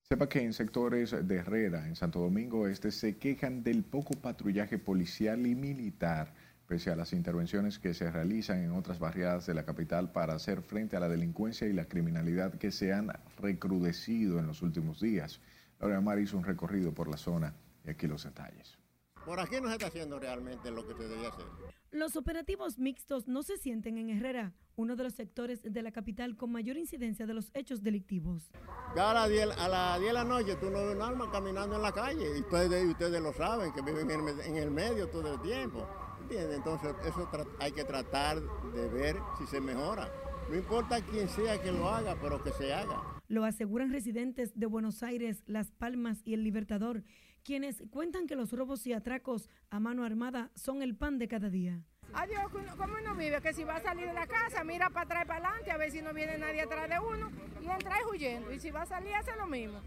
Sepa 0.02 0.26
que 0.26 0.42
en 0.42 0.54
sectores 0.54 1.14
de 1.28 1.36
Herrera, 1.36 1.86
en 1.86 1.94
Santo 1.94 2.20
Domingo 2.20 2.66
Este, 2.66 2.90
se 2.90 3.18
quejan 3.18 3.62
del 3.62 3.84
poco 3.84 4.14
patrullaje 4.14 4.78
policial 4.78 5.46
y 5.46 5.54
militar, 5.54 6.32
pese 6.66 6.90
a 6.90 6.96
las 6.96 7.12
intervenciones 7.12 7.78
que 7.78 7.92
se 7.92 8.10
realizan 8.10 8.60
en 8.60 8.72
otras 8.72 8.98
barriadas 8.98 9.44
de 9.44 9.52
la 9.52 9.66
capital 9.66 10.10
para 10.10 10.34
hacer 10.34 10.62
frente 10.62 10.96
a 10.96 11.00
la 11.00 11.10
delincuencia 11.10 11.66
y 11.66 11.74
la 11.74 11.84
criminalidad 11.84 12.54
que 12.54 12.70
se 12.70 12.94
han 12.94 13.12
recrudecido 13.38 14.38
en 14.38 14.46
los 14.46 14.62
últimos 14.62 14.98
días. 14.98 15.40
Laura 15.78 16.00
Mar 16.00 16.18
hizo 16.18 16.38
un 16.38 16.44
recorrido 16.44 16.94
por 16.94 17.08
la 17.08 17.18
zona 17.18 17.52
y 17.88 17.90
aquí 17.90 18.06
los 18.06 18.22
detalles. 18.24 18.78
Por 19.24 19.40
aquí 19.40 19.56
no 19.60 19.68
se 19.68 19.74
está 19.74 19.86
haciendo 19.86 20.18
realmente 20.18 20.70
lo 20.70 20.86
que 20.86 20.94
se 20.94 21.08
debía 21.08 21.28
hacer. 21.28 21.46
Los 21.90 22.16
operativos 22.16 22.78
mixtos 22.78 23.26
no 23.26 23.42
se 23.42 23.56
sienten 23.56 23.96
en 23.96 24.10
Herrera, 24.10 24.52
uno 24.76 24.94
de 24.94 25.04
los 25.04 25.14
sectores 25.14 25.62
de 25.62 25.82
la 25.82 25.90
capital 25.90 26.36
con 26.36 26.52
mayor 26.52 26.76
incidencia 26.76 27.26
de 27.26 27.34
los 27.34 27.50
hechos 27.54 27.82
delictivos. 27.82 28.50
Ya 28.94 29.10
a 29.10 29.14
las 29.14 29.28
10, 29.28 29.58
a 29.58 29.68
las 29.68 29.98
10 30.00 30.10
de 30.10 30.12
la 30.12 30.24
noche 30.24 30.56
tú 30.56 30.70
no 30.70 30.84
ves 30.84 30.96
un 30.96 31.02
arma 31.02 31.30
caminando 31.30 31.76
en 31.76 31.82
la 31.82 31.92
calle 31.92 32.36
y 32.36 32.40
ustedes, 32.40 32.86
ustedes 32.86 33.20
lo 33.22 33.32
saben, 33.32 33.72
que 33.72 33.80
viven 33.80 34.10
en 34.10 34.28
el, 34.28 34.40
en 34.40 34.56
el 34.56 34.70
medio 34.70 35.08
todo 35.08 35.34
el 35.34 35.40
tiempo. 35.40 35.86
¿entiendes? 36.20 36.58
Entonces 36.58 36.94
eso 37.06 37.28
hay 37.58 37.72
que 37.72 37.84
tratar 37.84 38.40
de 38.40 38.88
ver 38.88 39.16
si 39.38 39.46
se 39.46 39.60
mejora. 39.60 40.08
No 40.50 40.56
importa 40.56 41.00
quién 41.00 41.28
sea 41.28 41.60
que 41.60 41.72
lo 41.72 41.88
haga, 41.88 42.16
pero 42.20 42.42
que 42.42 42.50
se 42.52 42.72
haga. 42.72 43.02
Lo 43.28 43.44
aseguran 43.44 43.92
residentes 43.92 44.58
de 44.58 44.66
Buenos 44.66 45.02
Aires, 45.02 45.42
Las 45.46 45.70
Palmas 45.70 46.22
y 46.24 46.32
El 46.32 46.44
Libertador, 46.44 47.04
quienes 47.48 47.82
cuentan 47.90 48.26
que 48.26 48.36
los 48.36 48.52
robos 48.52 48.86
y 48.86 48.92
atracos 48.92 49.48
a 49.70 49.80
mano 49.80 50.04
armada 50.04 50.50
son 50.54 50.82
el 50.82 50.94
pan 50.94 51.18
de 51.18 51.28
cada 51.28 51.48
día. 51.48 51.80
Adiós, 52.12 52.52
¿cómo 52.76 52.94
uno 53.00 53.14
vive? 53.14 53.40
Que 53.40 53.54
si 53.54 53.64
va 53.64 53.76
a 53.76 53.80
salir 53.80 54.06
de 54.06 54.12
la 54.12 54.26
casa, 54.26 54.64
mira 54.64 54.90
para 54.90 55.04
atrás 55.04 55.24
y 55.24 55.28
para 55.28 55.48
adelante, 55.48 55.70
a 55.70 55.78
ver 55.78 55.90
si 55.90 56.02
no 56.02 56.12
viene 56.12 56.36
nadie 56.36 56.60
atrás 56.60 56.90
de 56.90 56.98
uno 56.98 57.30
y 57.62 57.70
entra 57.70 57.96
huyendo. 58.12 58.52
Y 58.52 58.60
si 58.60 58.70
va 58.70 58.82
a 58.82 58.86
salir, 58.86 59.14
hace 59.14 59.34
lo 59.36 59.46
mismo. 59.46 59.80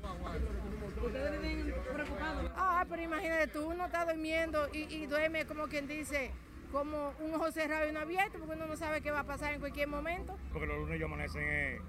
¿Ustedes 1.05 1.39
viven 1.39 1.75
preocupados? 1.93 2.51
Ah, 2.55 2.83
pero 2.89 3.03
imagínate 3.03 3.45
tú, 3.49 3.69
uno 3.69 3.85
está 3.85 4.05
durmiendo 4.05 4.67
y, 4.73 4.91
y 4.95 5.05
duerme 5.05 5.45
como 5.45 5.67
quien 5.67 5.85
dice, 5.85 6.31
como 6.71 7.13
un 7.19 7.35
ojo 7.35 7.51
cerrado 7.51 7.85
y 7.85 7.91
uno 7.91 7.99
abierto, 7.99 8.39
porque 8.39 8.55
uno 8.55 8.65
no 8.65 8.75
sabe 8.75 9.01
qué 9.01 9.11
va 9.11 9.19
a 9.19 9.25
pasar 9.25 9.53
en 9.53 9.59
cualquier 9.59 9.87
momento. 9.87 10.35
Porque 10.51 10.65
los 10.65 10.79
lunes 10.79 10.99
yo 10.99 11.05
amanecen 11.05 11.43
eh, 11.43 11.79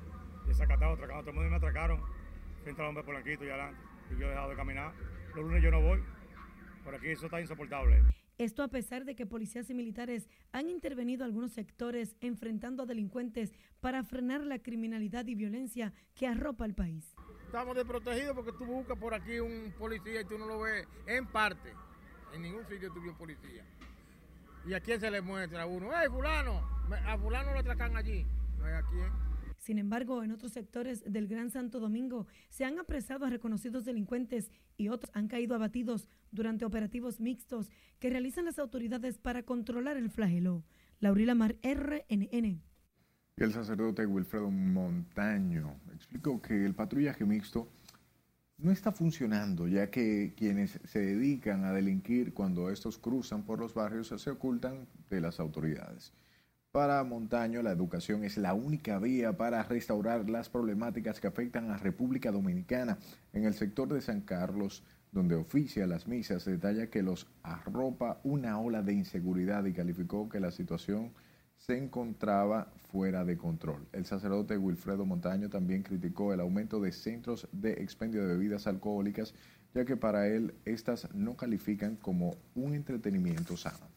desacatados, 0.47 0.99
atracando, 0.99 1.23
todo 1.23 1.31
el 1.31 1.37
mundo 1.37 1.51
me 1.51 1.57
atracaron 1.57 2.03
frente 2.63 2.83
al 2.83 2.89
hombre 2.89 3.05
polanquito 3.05 3.47
y 3.47 3.49
adelante. 3.49 3.81
Y 4.11 4.21
yo 4.21 4.27
he 4.27 4.29
dejado 4.29 4.51
de 4.51 4.57
caminar. 4.57 4.93
Los 5.35 5.45
lunes 5.45 5.63
yo 5.63 5.71
no 5.71 5.81
voy. 5.81 6.03
Por 6.85 6.95
aquí 6.95 7.09
eso 7.09 7.27
está 7.27 7.41
insoportable. 7.41 8.03
Esto 8.39 8.63
a 8.63 8.69
pesar 8.69 9.05
de 9.05 9.15
que 9.15 9.25
policías 9.25 9.71
y 9.71 9.75
militares 9.75 10.29
han 10.53 10.69
intervenido 10.69 11.25
algunos 11.25 11.53
sectores 11.53 12.17
enfrentando 12.21 12.83
a 12.83 12.87
delincuentes 12.87 13.53
para 13.81 14.03
frenar 14.03 14.43
la 14.43 14.59
criminalidad 14.59 15.27
y 15.27 15.35
violencia 15.35 15.93
que 16.15 16.27
arropa 16.27 16.65
el 16.65 16.75
país. 16.75 17.15
Estamos 17.47 17.77
desprotegidos 17.77 18.35
porque 18.35 18.53
tú 18.53 18.65
buscas 18.65 18.99
por 18.99 19.15
aquí 19.15 19.39
un 19.39 19.73
policía 19.79 20.23
y 20.23 20.25
tú 20.25 20.39
no 20.39 20.47
lo 20.47 20.61
ves 20.61 20.87
en 21.07 21.27
parte. 21.27 21.73
En 22.35 22.43
ningún 22.43 22.67
sitio 22.67 22.93
tuvo 22.93 23.17
policía. 23.17 23.65
¿Y 24.67 24.75
a 24.75 24.81
quién 24.81 25.01
se 25.01 25.11
le 25.11 25.21
muestra 25.21 25.63
a 25.63 25.67
uno? 25.67 25.91
¡Ey, 25.93 26.09
fulano! 26.09 26.63
A 27.07 27.19
fulano 27.19 27.53
lo 27.53 27.59
atracan 27.59 27.97
allí. 27.97 28.27
No 28.59 28.65
hay 28.65 28.75
a 28.75 28.83
quién. 28.83 29.32
Sin 29.63 29.79
embargo, 29.79 30.25
en 30.25 30.33
otros 30.33 30.51
sectores 30.51 31.05
del 31.07 31.29
Gran 31.29 31.49
Santo 31.49 31.79
Domingo 31.79 32.27
se 32.49 32.65
han 32.65 32.81
apresado 32.81 33.27
a 33.27 33.31
reconocidos 33.31 33.85
delincuentes 33.85 34.51
y 34.77 34.89
otros 34.89 35.13
han 35.15 35.29
caído 35.29 35.55
abatidos 35.55 36.09
durante 36.33 36.65
operativos 36.65 37.21
mixtos 37.21 37.71
que 38.01 38.11
realizan 38.11 38.45
las 38.45 38.59
autoridades 38.59 39.19
para 39.19 39.45
controlar 39.45 39.97
el 39.97 40.11
flagelo. 40.11 40.65
Laurila 40.99 41.37
Mar, 41.37 41.59
RNN. 41.63 42.61
El 43.37 43.53
sacerdote 43.53 44.05
Wilfredo 44.05 44.51
Montaño 44.51 45.77
explicó 45.95 46.43
que 46.43 46.67
el 46.67 46.75
patrullaje 46.75 47.25
mixto 47.25 47.69
no 48.59 48.73
está 48.73 48.91
funcionando, 48.91 49.69
ya 49.69 49.93
que 49.93 50.35
quienes 50.37 50.81
se 50.83 50.99
dedican 50.99 51.65
a 51.65 51.73
delinquir 51.73 52.35
cuando 52.35 52.69
estos 52.69 52.99
cruzan 52.99 53.45
por 53.45 53.61
los 53.61 53.75
barrios 53.75 54.09
se 54.09 54.31
ocultan 54.31 54.89
de 55.09 55.21
las 55.21 55.39
autoridades. 55.39 56.13
Para 56.73 57.05
Montaño, 57.05 57.61
la 57.61 57.71
educación 57.71 58.25
es 58.25 58.39
la 58.39 58.55
única 58.55 58.99
vía 58.99 59.37
para 59.37 59.63
restaurar 59.63 60.31
las 60.31 60.49
problemáticas 60.49 61.21
que 61.21 61.27
afectan 61.27 61.71
a 61.71 61.77
República 61.77 62.33
Dominicana. 62.33 62.97
En 63.35 63.45
el 63.45 63.53
sector 63.53 63.93
de 63.93 64.01
San 64.01 64.23
Carlos, 64.23 64.83
donde 65.11 65.35
oficia 65.35 65.87
las 65.87 66.09
misas, 66.09 66.47
detalla 66.47 66.87
que 66.87 67.03
los 67.03 67.27
arropa 67.43 68.21
una 68.25 68.59
ola 68.59 68.81
de 68.81 68.95
inseguridad 68.95 69.67
y 69.67 69.75
calificó 69.75 70.31
que 70.31 70.41
la 70.41 70.51
situación 70.51 71.13
se 71.59 71.77
encontraba 71.77 72.73
fuera 72.91 73.27
de 73.27 73.37
control. 73.37 73.87
El 73.93 74.07
sacerdote 74.07 74.57
Wilfredo 74.57 75.05
Montaño 75.05 75.51
también 75.51 75.83
criticó 75.83 76.33
el 76.33 76.41
aumento 76.41 76.81
de 76.81 76.93
centros 76.93 77.49
de 77.53 77.73
expendio 77.83 78.23
de 78.23 78.29
bebidas 78.29 78.67
alcohólicas, 78.67 79.35
ya 79.75 79.85
que 79.85 79.99
para 79.99 80.27
él 80.27 80.55
estas 80.65 81.15
no 81.15 81.37
califican 81.37 81.97
como 81.97 82.35
un 82.55 82.73
entretenimiento 82.73 83.59
sano. 83.59 83.92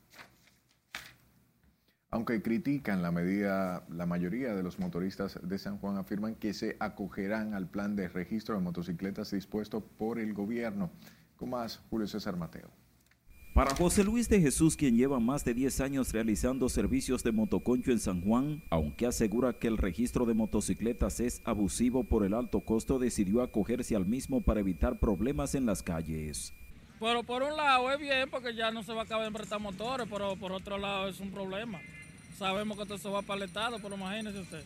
Aunque 2.15 2.41
critican 2.41 3.01
la 3.01 3.11
medida, 3.11 3.85
la 3.89 4.05
mayoría 4.05 4.55
de 4.55 4.63
los 4.63 4.79
motoristas 4.79 5.37
de 5.43 5.59
San 5.59 5.79
Juan 5.79 5.97
afirman 5.97 6.35
que 6.35 6.53
se 6.53 6.77
acogerán 6.79 7.53
al 7.53 7.67
plan 7.67 7.97
de 7.97 8.07
registro 8.07 8.55
de 8.55 8.61
motocicletas 8.61 9.31
dispuesto 9.31 9.81
por 9.81 10.17
el 10.17 10.33
gobierno. 10.33 10.91
Con 11.35 11.49
más, 11.49 11.81
Julio 11.89 12.07
César 12.07 12.37
Mateo. 12.37 12.69
Para 13.53 13.75
José 13.75 14.05
Luis 14.05 14.29
de 14.29 14.39
Jesús, 14.39 14.77
quien 14.77 14.95
lleva 14.95 15.19
más 15.19 15.43
de 15.43 15.53
10 15.53 15.81
años 15.81 16.13
realizando 16.13 16.69
servicios 16.69 17.21
de 17.21 17.33
motoconcho 17.33 17.91
en 17.91 17.99
San 17.99 18.21
Juan, 18.21 18.63
aunque 18.69 19.07
asegura 19.07 19.59
que 19.59 19.67
el 19.67 19.77
registro 19.77 20.25
de 20.25 20.35
motocicletas 20.35 21.19
es 21.19 21.41
abusivo 21.43 22.05
por 22.05 22.23
el 22.23 22.33
alto 22.33 22.61
costo, 22.61 22.97
decidió 22.97 23.41
acogerse 23.41 23.93
al 23.93 24.05
mismo 24.05 24.39
para 24.39 24.61
evitar 24.61 25.01
problemas 25.01 25.53
en 25.53 25.65
las 25.65 25.83
calles. 25.83 26.53
Pero 26.97 27.23
por 27.23 27.43
un 27.43 27.57
lado 27.57 27.91
es 27.91 27.99
bien 27.99 28.29
porque 28.29 28.55
ya 28.55 28.71
no 28.71 28.81
se 28.83 28.93
va 28.93 29.01
a 29.01 29.03
acabar 29.03 29.25
de 29.25 29.31
prestar 29.33 29.59
motores, 29.59 30.07
pero 30.09 30.37
por 30.37 30.53
otro 30.53 30.77
lado 30.77 31.09
es 31.09 31.19
un 31.19 31.29
problema. 31.29 31.81
Sabemos 32.37 32.77
que 32.77 32.83
todo 32.83 32.95
eso 32.95 33.11
va 33.11 33.21
para 33.21 33.37
el 33.37 33.43
Estado, 33.43 33.77
pero 33.81 33.95
imagínese 33.95 34.39
usted. 34.39 34.63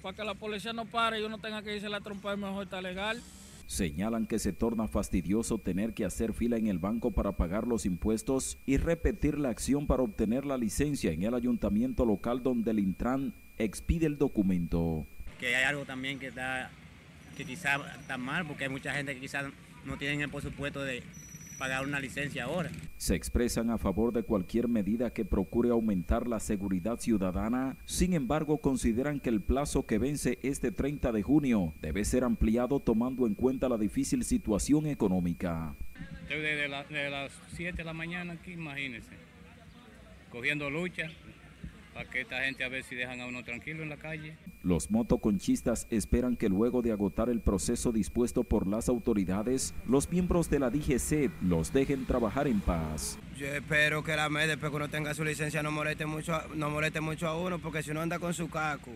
Para 0.00 0.16
que 0.16 0.24
la 0.24 0.34
policía 0.34 0.72
no 0.72 0.86
pare 0.86 1.20
y 1.20 1.24
uno 1.24 1.38
tenga 1.38 1.62
que 1.62 1.74
irse 1.74 1.86
a 1.86 1.90
la 1.90 2.00
trompa, 2.00 2.36
mejor 2.36 2.64
está 2.64 2.80
legal. 2.80 3.20
Señalan 3.66 4.26
que 4.26 4.38
se 4.38 4.52
torna 4.52 4.86
fastidioso 4.86 5.58
tener 5.58 5.94
que 5.94 6.04
hacer 6.04 6.32
fila 6.32 6.56
en 6.56 6.66
el 6.66 6.78
banco 6.78 7.10
para 7.10 7.32
pagar 7.32 7.66
los 7.66 7.86
impuestos 7.86 8.58
y 8.66 8.76
repetir 8.76 9.38
la 9.38 9.48
acción 9.48 9.86
para 9.86 10.02
obtener 10.02 10.44
la 10.44 10.58
licencia 10.58 11.10
en 11.10 11.22
el 11.22 11.34
ayuntamiento 11.34 12.04
local 12.04 12.42
donde 12.42 12.70
el 12.72 12.78
Intran 12.78 13.34
expide 13.58 14.06
el 14.06 14.18
documento. 14.18 15.06
Que 15.40 15.56
hay 15.56 15.64
algo 15.64 15.84
también 15.84 16.18
que 16.18 16.28
está 16.28 16.70
que 17.36 17.44
quizás 17.46 17.80
está 17.98 18.18
mal 18.18 18.46
porque 18.46 18.64
hay 18.64 18.70
mucha 18.70 18.92
gente 18.92 19.14
que 19.14 19.20
quizás 19.20 19.46
no 19.84 19.96
tiene 19.96 20.22
el 20.22 20.30
presupuesto 20.30 20.82
de 20.82 21.02
pagar 21.62 21.86
una 21.86 22.00
licencia 22.00 22.42
ahora. 22.42 22.72
Se 22.96 23.14
expresan 23.14 23.70
a 23.70 23.78
favor 23.78 24.12
de 24.12 24.24
cualquier 24.24 24.66
medida 24.66 25.12
que 25.12 25.24
procure 25.24 25.70
aumentar 25.70 26.26
la 26.26 26.40
seguridad 26.40 26.98
ciudadana, 26.98 27.76
sin 27.84 28.14
embargo 28.14 28.58
consideran 28.58 29.20
que 29.20 29.30
el 29.30 29.40
plazo 29.40 29.86
que 29.86 29.98
vence 29.98 30.40
este 30.42 30.72
30 30.72 31.12
de 31.12 31.22
junio 31.22 31.72
debe 31.80 32.04
ser 32.04 32.24
ampliado 32.24 32.80
tomando 32.80 33.28
en 33.28 33.36
cuenta 33.36 33.68
la 33.68 33.78
difícil 33.78 34.24
situación 34.24 34.86
económica. 34.86 35.76
Desde 36.28 36.66
las 36.68 37.32
7 37.54 37.76
de 37.76 37.84
la 37.84 37.92
mañana 37.92 38.32
aquí, 38.32 38.54
imagínense, 38.54 39.12
cogiendo 40.32 40.68
lucha, 40.68 41.12
para 41.92 42.08
que 42.08 42.22
esta 42.22 42.42
gente 42.42 42.64
a 42.64 42.68
ver 42.68 42.82
si 42.84 42.94
dejan 42.94 43.20
a 43.20 43.26
uno 43.26 43.44
tranquilo 43.44 43.82
en 43.82 43.88
la 43.88 43.96
calle. 43.96 44.36
Los 44.62 44.90
motoconchistas 44.90 45.86
esperan 45.90 46.36
que 46.36 46.48
luego 46.48 46.82
de 46.82 46.92
agotar 46.92 47.28
el 47.28 47.40
proceso 47.40 47.92
dispuesto 47.92 48.44
por 48.44 48.66
las 48.66 48.88
autoridades, 48.88 49.74
los 49.86 50.10
miembros 50.10 50.48
de 50.50 50.58
la 50.58 50.70
DGC 50.70 51.30
los 51.42 51.72
dejen 51.72 52.06
trabajar 52.06 52.46
en 52.46 52.60
paz. 52.60 53.18
Yo 53.36 53.46
espero 53.46 54.04
que 54.04 54.14
la 54.14 54.28
MED, 54.28 54.48
después 54.48 54.70
que 54.70 54.76
uno 54.76 54.88
tenga 54.88 55.14
su 55.14 55.24
licencia, 55.24 55.62
no 55.62 55.70
moleste 55.70 56.06
mucho, 56.06 56.40
no 56.54 56.70
moleste 56.70 57.00
mucho 57.00 57.26
a 57.26 57.36
uno, 57.38 57.58
porque 57.58 57.82
si 57.82 57.90
uno 57.90 58.00
anda 58.00 58.18
con 58.18 58.34
su 58.34 58.48
caco, 58.48 58.90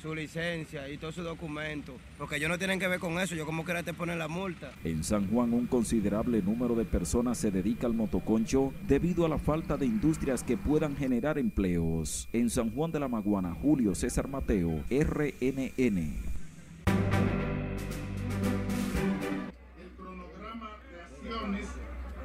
su 0.00 0.14
licencia 0.14 0.88
y 0.88 0.98
todo 0.98 1.12
su 1.12 1.22
documento, 1.22 1.94
porque 2.18 2.36
ellos 2.36 2.48
no 2.48 2.58
tienen 2.58 2.78
que 2.78 2.88
ver 2.88 3.00
con 3.00 3.18
eso, 3.18 3.34
yo 3.34 3.46
como 3.46 3.64
quiera 3.64 3.82
te 3.82 3.94
ponen 3.94 4.18
la 4.18 4.28
multa. 4.28 4.72
En 4.84 5.02
San 5.04 5.28
Juan 5.28 5.52
un 5.52 5.66
considerable 5.66 6.42
número 6.42 6.74
de 6.74 6.84
personas 6.84 7.38
se 7.38 7.50
dedica 7.50 7.86
al 7.86 7.94
motoconcho 7.94 8.72
debido 8.86 9.26
a 9.26 9.28
la 9.28 9.38
falta 9.38 9.76
de 9.76 9.86
industrias 9.86 10.42
que 10.42 10.56
puedan 10.56 10.96
generar 10.96 11.38
empleos. 11.38 12.28
En 12.32 12.50
San 12.50 12.70
Juan 12.70 12.92
de 12.92 13.00
la 13.00 13.08
Maguana, 13.08 13.54
Julio 13.54 13.94
César 13.94 14.28
Mateo, 14.28 14.84
RNN. 14.90 16.36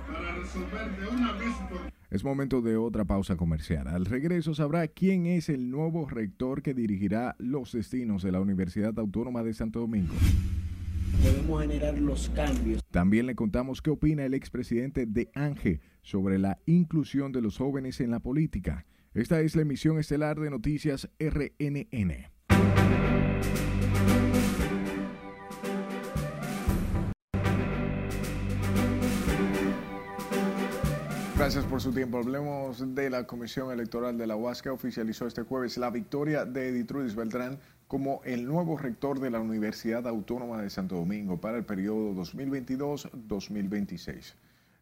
para 0.08 0.36
resolver 0.36 0.98
de 1.00 1.08
una 1.08 1.32
vez 1.34 1.54
por 1.70 2.01
Es 2.12 2.26
momento 2.26 2.62
de 2.62 2.76
otra 2.76 3.06
pausa 3.06 3.38
comercial. 3.38 3.88
Al 3.88 4.06
regreso 4.06 4.54
sabrá 4.54 4.86
quién 4.89 5.26
es 5.28 5.47
el 5.47 5.71
nuevo 5.71 6.10
rector 6.10 6.62
que 6.62 6.74
dirigirá 6.74 7.38
los 7.39 7.71
destinos 7.71 8.21
de 8.21 8.34
la 8.34 8.41
Universidad 8.41 9.00
Autónoma 9.00 9.43
de 9.43 9.54
Santo 9.54 9.80
Domingo. 9.80 10.13
Debemos 11.24 11.62
generar 11.62 11.97
los 11.97 12.30
cambios. 12.32 12.84
También 12.91 13.28
le 13.28 13.36
contamos 13.36 13.82
qué 13.82 13.91
opina 13.91 14.26
el 14.26 14.34
expresidente 14.34 15.06
de 15.06 15.30
ANGE 15.36 15.80
sobre 16.02 16.38
la 16.38 16.60
inclusión 16.65 17.32
de 17.32 17.41
los 17.41 17.58
jóvenes 17.58 18.02
en 18.02 18.12
la 18.12 18.19
política. 18.19 18.86
Esta 19.13 19.39
es 19.39 19.56
la 19.56 19.62
emisión 19.62 19.97
estelar 19.97 20.38
de 20.38 20.50
Noticias 20.50 21.10
RNN. 21.17 22.30
Gracias 31.41 31.65
por 31.65 31.82
su 31.82 31.91
tiempo. 31.91 32.19
Hablemos 32.19 32.93
de 32.93 33.10
la 33.10 33.25
Comisión 33.25 33.71
Electoral 33.71 34.15
de 34.15 34.27
la 34.27 34.36
UAS 34.36 34.62
que 34.62 34.69
oficializó 34.69 35.25
este 35.25 35.41
jueves 35.41 35.75
la 35.80 35.89
victoria 35.89 36.45
de 36.45 36.69
Editrudis 36.69 37.15
Beltrán 37.15 37.58
como 37.88 38.21
el 38.25 38.45
nuevo 38.45 38.77
rector 38.77 39.19
de 39.19 39.32
la 39.32 39.39
Universidad 39.39 40.08
Autónoma 40.08 40.62
de 40.62 40.69
Santo 40.69 40.97
Domingo 40.97 41.41
para 41.41 41.58
el 41.58 41.63
periodo 41.63 42.13
2022-2026. 42.13 44.36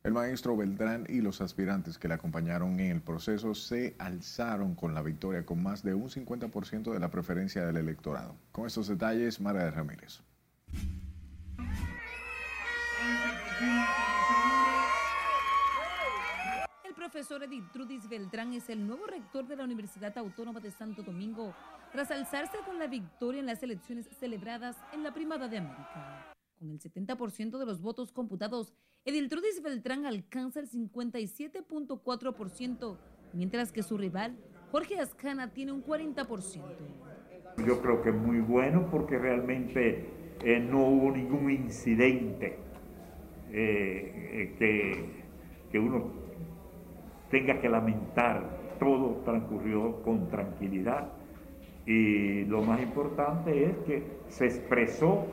El 0.04 0.12
maestro 0.12 0.58
Beltrán 0.58 1.06
y 1.08 1.22
los 1.22 1.40
aspirantes 1.40 1.98
que 1.98 2.10
le 2.10 2.16
acompañaron 2.16 2.78
en 2.82 2.92
el 2.92 3.00
proceso 3.00 3.56
se 3.56 3.96
alzaron 3.98 4.76
con 4.76 4.94
la 4.94 5.02
victoria 5.02 5.46
con 5.46 5.64
más 5.64 5.82
de 5.82 5.94
un 5.94 6.10
50% 6.10 6.92
de 6.92 7.00
la 7.00 7.10
preferencia 7.10 7.66
del 7.66 7.78
electorado. 7.78 8.36
Con 8.52 8.68
estos 8.68 8.90
detalles, 8.90 9.40
Mara 9.40 9.64
de 9.64 9.72
Ramírez. 9.72 10.20
Profesor 17.10 17.42
Edith 17.42 17.72
Trudis 17.72 18.08
Beltrán 18.08 18.54
es 18.54 18.70
el 18.70 18.86
nuevo 18.86 19.08
rector 19.08 19.48
de 19.48 19.56
la 19.56 19.64
Universidad 19.64 20.16
Autónoma 20.20 20.60
de 20.60 20.70
Santo 20.70 21.02
Domingo, 21.02 21.56
tras 21.92 22.12
alzarse 22.12 22.60
con 22.68 22.78
la 22.78 22.86
victoria 22.86 23.40
en 23.40 23.48
las 23.48 23.64
elecciones 23.64 24.08
celebradas 24.20 24.78
en 24.94 25.02
la 25.02 25.12
Primada 25.12 25.48
de 25.48 25.58
América. 25.58 26.32
Con 26.60 26.70
el 26.70 26.80
70% 26.80 27.58
de 27.58 27.66
los 27.66 27.82
votos 27.82 28.12
computados, 28.12 28.76
Ediltrudis 29.06 29.64
Beltrán 29.64 30.06
alcanza 30.06 30.60
el 30.60 30.70
57.4%, 30.70 32.98
mientras 33.34 33.72
que 33.72 33.82
su 33.82 33.98
rival, 33.98 34.38
Jorge 34.72 35.00
Ascana, 35.00 35.52
tiene 35.52 35.72
un 35.72 35.84
40%. 35.84 36.62
Yo 37.66 37.82
creo 37.82 38.04
que 38.04 38.10
es 38.10 38.16
muy 38.16 38.40
bueno 38.40 38.88
porque 38.92 39.18
realmente 39.18 40.36
eh, 40.44 40.60
no 40.60 40.86
hubo 40.86 41.10
ningún 41.10 41.50
incidente 41.50 42.60
eh, 43.52 43.52
eh, 43.52 44.56
que, 44.60 45.24
que 45.72 45.80
uno 45.80 46.29
tenga 47.30 47.60
que 47.60 47.70
lamentar. 47.70 48.78
Todo 48.80 49.22
transcurrió 49.26 50.02
con 50.04 50.30
tranquilidad 50.30 51.10
y 51.86 52.46
lo 52.46 52.62
más 52.62 52.82
importante 52.82 53.66
es 53.66 53.78
que 53.80 54.04
se 54.30 54.46
expresó 54.46 55.26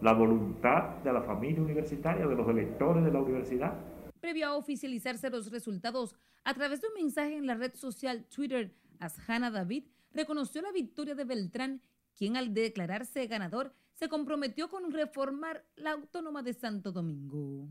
la 0.00 0.12
voluntad 0.12 0.98
de 1.02 1.12
la 1.12 1.22
familia 1.22 1.62
universitaria, 1.62 2.26
de 2.26 2.34
los 2.34 2.48
electores 2.48 3.04
de 3.04 3.10
la 3.10 3.20
universidad. 3.20 3.74
Previo 4.20 4.46
a 4.46 4.56
oficializarse 4.56 5.30
los 5.30 5.50
resultados, 5.50 6.14
a 6.44 6.54
través 6.54 6.80
de 6.80 6.88
un 6.88 6.94
mensaje 6.94 7.36
en 7.36 7.46
la 7.46 7.54
red 7.54 7.74
social 7.74 8.24
Twitter, 8.34 8.72
Asjana 9.00 9.50
David 9.50 9.84
reconoció 10.12 10.62
la 10.62 10.72
victoria 10.72 11.14
de 11.14 11.24
Beltrán, 11.24 11.82
quien 12.16 12.36
al 12.36 12.54
declararse 12.54 13.26
ganador 13.26 13.74
se 13.94 14.08
comprometió 14.08 14.68
con 14.68 14.92
reformar 14.92 15.64
la 15.76 15.92
Autónoma 15.92 16.42
de 16.42 16.54
Santo 16.54 16.92
Domingo. 16.92 17.68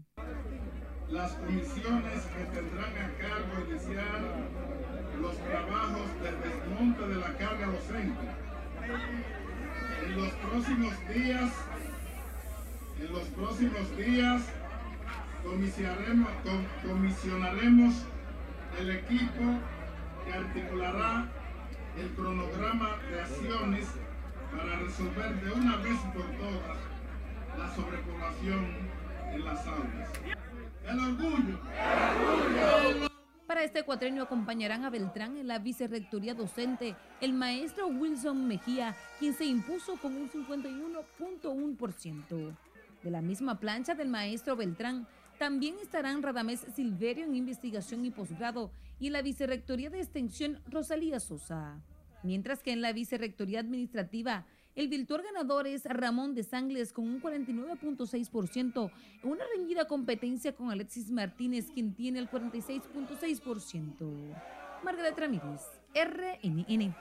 Las 1.12 1.34
comisiones 1.34 2.24
que 2.26 2.44
tendrán 2.46 2.92
a 2.98 3.12
cargo 3.20 3.70
iniciar 3.70 4.22
los 5.22 5.38
trabajos 5.38 6.08
de 6.22 6.32
desmonte 6.50 7.08
de 7.08 7.16
la 7.16 7.38
carga 7.38 7.68
docente. 7.68 8.28
En 10.06 10.16
los 10.16 10.32
próximos 10.34 10.94
días, 11.08 11.52
en 13.00 13.14
los 13.14 13.24
próximos 13.30 13.98
días, 13.98 14.42
comisionaremos, 15.44 16.30
comisionaremos 16.84 17.94
el 18.80 18.90
equipo 18.90 19.60
que 20.26 20.34
articulará 20.34 21.28
el 21.98 22.10
cronograma 22.10 22.98
de 23.10 23.22
acciones 23.22 23.88
para 24.52 24.80
resolver 24.80 25.42
de 25.42 25.52
una 25.52 25.78
vez 25.78 26.00
por 26.14 26.26
todas 26.38 26.78
la 27.58 27.74
sobrepoblación 27.74 28.66
en 29.34 29.46
las 29.46 29.66
aulas. 29.68 30.45
El 30.88 31.00
orgullo. 31.00 31.60
Para 33.48 33.64
este 33.64 33.84
cuatrenio 33.84 34.24
acompañarán 34.24 34.86
a 34.86 34.90
Beltrán 34.90 35.38
en 35.38 35.48
la 35.48 35.60
vicerrectoría 35.60 36.34
docente 36.34 36.96
el 37.22 37.34
maestro 37.34 37.88
Wilson 37.88 38.48
Mejía, 38.48 38.96
quien 39.20 39.34
se 39.34 39.46
impuso 39.46 39.98
con 39.98 40.16
un 40.16 40.30
51.1%. 40.30 42.56
De 43.04 43.12
la 43.12 43.22
misma 43.22 43.60
plancha 43.60 43.94
del 43.94 44.10
maestro 44.10 44.56
Beltrán, 44.56 45.08
también 45.38 45.76
estarán 45.82 46.24
Radamés 46.24 46.66
Silverio 46.76 47.26
en 47.26 47.36
investigación 47.36 48.06
y 48.06 48.12
posgrado 48.12 48.72
y 49.00 49.08
en 49.08 49.14
la 49.14 49.22
Vicerrectoría 49.22 49.90
de 49.90 50.00
Extensión 50.00 50.62
Rosalía 50.68 51.20
Sosa. 51.20 51.82
Mientras 52.24 52.64
que 52.64 52.72
en 52.72 52.82
la 52.82 52.94
Vicerrectoría 52.94 53.60
Administrativa, 53.60 54.46
el 54.76 54.90
virtual 54.90 55.22
ganador 55.24 55.68
es 55.68 55.86
Ramón 55.86 56.36
de 56.36 56.44
Sangles 56.44 56.92
con 56.92 57.06
un 57.06 57.22
49.6%, 57.22 58.92
en 59.24 59.30
una 59.30 59.44
reñida 59.56 59.88
competencia 59.88 60.54
con 60.54 60.70
Alexis 60.70 61.10
Martínez, 61.12 61.68
quien 61.74 61.94
tiene 61.94 62.20
el 62.20 62.30
46.6%. 62.30 63.94
Margaret 64.84 65.18
Ramírez, 65.18 65.62
RNN. 65.96 66.94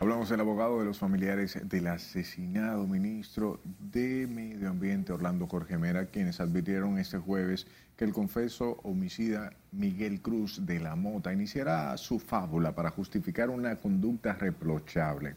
Hablamos 0.00 0.28
del 0.28 0.40
abogado 0.40 0.80
de 0.80 0.86
los 0.86 0.98
familiares 0.98 1.56
del 1.68 1.86
asesinado 1.86 2.84
ministro 2.86 3.60
de 3.78 4.26
Medio 4.26 4.68
Ambiente 4.68 5.12
Orlando 5.12 5.46
Jorge 5.46 5.78
Mera, 5.78 6.06
quienes 6.06 6.40
advirtieron 6.40 6.98
este 6.98 7.18
jueves 7.18 7.68
que 7.96 8.04
el 8.04 8.12
confeso 8.12 8.80
homicida 8.82 9.52
Miguel 9.70 10.20
Cruz 10.20 10.66
de 10.66 10.80
la 10.80 10.96
Mota 10.96 11.32
iniciará 11.32 11.96
su 11.96 12.18
fábula 12.18 12.74
para 12.74 12.90
justificar 12.90 13.50
una 13.50 13.76
conducta 13.76 14.32
reprochable. 14.32 15.36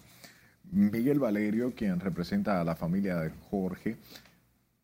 Miguel 0.71 1.19
Valerio, 1.19 1.73
quien 1.73 1.99
representa 1.99 2.59
a 2.59 2.63
la 2.63 2.75
familia 2.75 3.17
de 3.17 3.31
Jorge, 3.49 3.97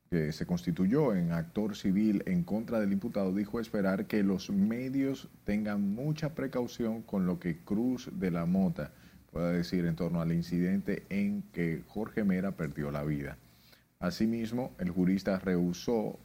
que 0.09 0.31
se 0.31 0.45
constituyó 0.45 1.15
en 1.15 1.31
actor 1.31 1.75
civil 1.75 2.23
en 2.25 2.43
contra 2.43 2.79
del 2.79 2.93
imputado, 2.93 3.33
dijo 3.33 3.59
esperar 3.59 4.05
que 4.05 4.23
los 4.23 4.49
medios 4.49 5.27
tengan 5.43 5.81
mucha 5.95 6.35
precaución 6.35 7.01
con 7.01 7.25
lo 7.25 7.39
que 7.39 7.57
Cruz 7.57 8.09
de 8.13 8.31
la 8.31 8.45
Mota 8.45 8.91
pueda 9.31 9.51
decir 9.51 9.85
en 9.85 9.95
torno 9.95 10.21
al 10.21 10.31
incidente 10.31 11.03
en 11.09 11.41
que 11.51 11.81
Jorge 11.87 12.23
Mera 12.23 12.51
perdió 12.51 12.91
la 12.91 13.03
vida. 13.03 13.37
Asimismo, 13.99 14.73
el 14.77 14.91
jurista 14.91 15.39
rehusó 15.39 16.19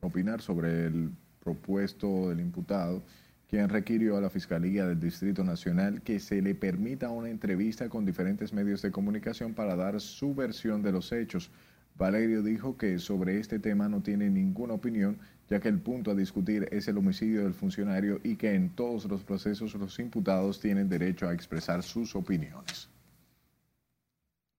opinar 0.00 0.40
sobre 0.40 0.86
el 0.86 1.10
propuesto 1.44 2.30
del 2.30 2.40
imputado, 2.40 3.02
quien 3.48 3.70
requirió 3.70 4.16
a 4.16 4.20
la 4.20 4.28
Fiscalía 4.28 4.86
del 4.86 5.00
Distrito 5.00 5.42
Nacional 5.42 6.02
que 6.02 6.20
se 6.20 6.42
le 6.42 6.54
permita 6.54 7.08
una 7.08 7.30
entrevista 7.30 7.88
con 7.88 8.04
diferentes 8.04 8.52
medios 8.52 8.82
de 8.82 8.90
comunicación 8.90 9.54
para 9.54 9.74
dar 9.74 10.00
su 10.00 10.34
versión 10.34 10.82
de 10.82 10.92
los 10.92 11.10
hechos. 11.12 11.50
Valerio 11.96 12.42
dijo 12.42 12.76
que 12.76 12.98
sobre 12.98 13.40
este 13.40 13.58
tema 13.58 13.88
no 13.88 14.02
tiene 14.02 14.28
ninguna 14.28 14.74
opinión, 14.74 15.18
ya 15.48 15.60
que 15.60 15.68
el 15.68 15.80
punto 15.80 16.10
a 16.10 16.14
discutir 16.14 16.68
es 16.70 16.88
el 16.88 16.98
homicidio 16.98 17.42
del 17.42 17.54
funcionario 17.54 18.20
y 18.22 18.36
que 18.36 18.54
en 18.54 18.68
todos 18.68 19.06
los 19.06 19.24
procesos 19.24 19.74
los 19.74 19.98
imputados 19.98 20.60
tienen 20.60 20.90
derecho 20.90 21.26
a 21.26 21.32
expresar 21.32 21.82
sus 21.82 22.14
opiniones. 22.14 22.90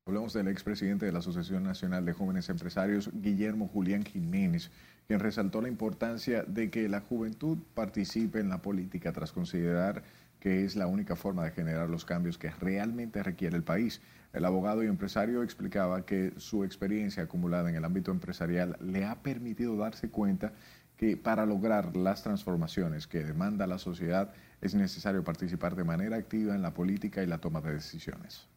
Hablamos 0.08 0.34
del 0.34 0.48
expresidente 0.48 1.06
de 1.06 1.12
la 1.12 1.20
Asociación 1.20 1.64
Nacional 1.64 2.04
de 2.04 2.14
Jóvenes 2.14 2.50
Empresarios, 2.50 3.12
Guillermo 3.14 3.68
Julián 3.68 4.04
Jiménez, 4.04 4.72
quien 5.10 5.22
resaltó 5.22 5.60
la 5.60 5.70
importancia 5.70 6.44
de 6.44 6.70
que 6.70 6.88
la 6.88 7.02
juventud 7.02 7.58
participe 7.74 8.40
en 8.40 8.48
la 8.48 8.62
política 8.62 9.12
tras 9.12 9.32
considerar 9.32 10.04
que 10.40 10.64
es 10.64 10.76
la 10.76 10.86
única 10.86 11.16
forma 11.16 11.44
de 11.44 11.50
generar 11.50 11.90
los 11.90 12.06
cambios 12.06 12.38
que 12.38 12.52
realmente 12.52 13.24
requiere 13.24 13.58
el 13.58 13.64
país. 13.64 14.02
El 14.34 14.46
abogado 14.46 14.84
y 14.84 14.86
empresario 14.86 15.42
explicaba 15.42 16.06
que 16.06 16.34
su 16.38 16.64
experiencia 16.64 17.24
acumulada 17.24 17.72
en 17.72 17.76
el 17.76 17.86
ámbito 17.86 18.12
empresarial 18.12 18.78
le 18.82 19.04
ha 19.04 19.16
permitido 19.24 19.76
darse 19.78 20.12
cuenta 20.12 20.54
que 20.96 21.18
para 21.18 21.48
lograr 21.48 21.96
las 21.98 22.22
transformaciones 22.22 23.08
que 23.08 23.24
demanda 23.24 23.66
la 23.66 23.80
sociedad 23.80 24.32
es 24.62 24.76
necesario 24.76 25.24
participar 25.24 25.76
de 25.76 25.86
manera 25.86 26.18
activa 26.18 26.54
en 26.54 26.62
la 26.62 26.76
política 26.76 27.24
y 27.24 27.26
la 27.26 27.40
toma 27.40 27.62
de 27.62 27.74
decisiones. 27.74 28.48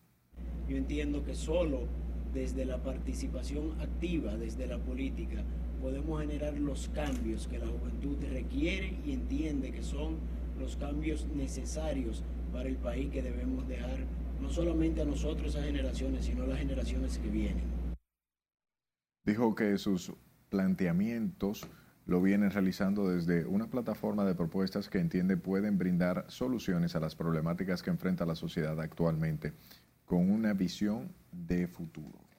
Yo 0.69 0.77
entiendo 0.77 1.25
que 1.25 1.35
solo 1.35 1.89
desde 2.35 2.67
la 2.67 2.83
participación 2.83 3.81
activa, 3.81 4.37
desde 4.37 4.67
la 4.67 4.79
política, 4.79 5.43
podemos 5.83 6.21
generar 6.21 6.57
los 6.59 6.89
cambios 6.95 7.49
que 7.49 7.59
la 7.59 7.67
juventud 7.67 8.17
requiere 8.31 8.97
y 9.05 9.13
entiende 9.13 9.73
que 9.73 9.83
son 9.83 10.17
los 10.59 10.77
cambios 10.77 11.27
necesarios 11.35 12.23
para 12.53 12.69
el 12.69 12.77
país 12.77 13.11
que 13.11 13.21
debemos 13.21 13.67
dejar 13.67 13.99
no 14.41 14.49
solamente 14.49 15.03
a 15.03 15.05
nosotros, 15.05 15.49
esas 15.49 15.67
generaciones, 15.67 16.25
sino 16.25 16.45
a 16.45 16.47
las 16.47 16.59
generaciones 16.59 17.19
que 17.19 17.29
vienen. 17.29 17.65
Dijo 19.25 19.55
que 19.55 19.77
sus 19.79 20.13
planteamientos 20.49 21.69
lo 22.07 22.21
vienen 22.21 22.51
realizando 22.51 23.09
desde 23.09 23.45
una 23.47 23.69
plataforma 23.69 24.25
de 24.25 24.35
propuestas 24.35 24.89
que 24.89 24.99
entiende 24.99 25.37
pueden 25.37 25.79
brindar 25.79 26.27
soluciones 26.29 26.95
a 26.97 27.01
las 27.01 27.15
problemáticas 27.15 27.83
que 27.83 27.91
enfrenta 27.91 28.27
la 28.27 28.35
sociedad 28.35 28.81
actualmente, 28.81 29.53
con 30.05 30.31
una 30.31 30.53
visión 30.53 31.13
de 31.31 31.69
futuro. 31.69 32.32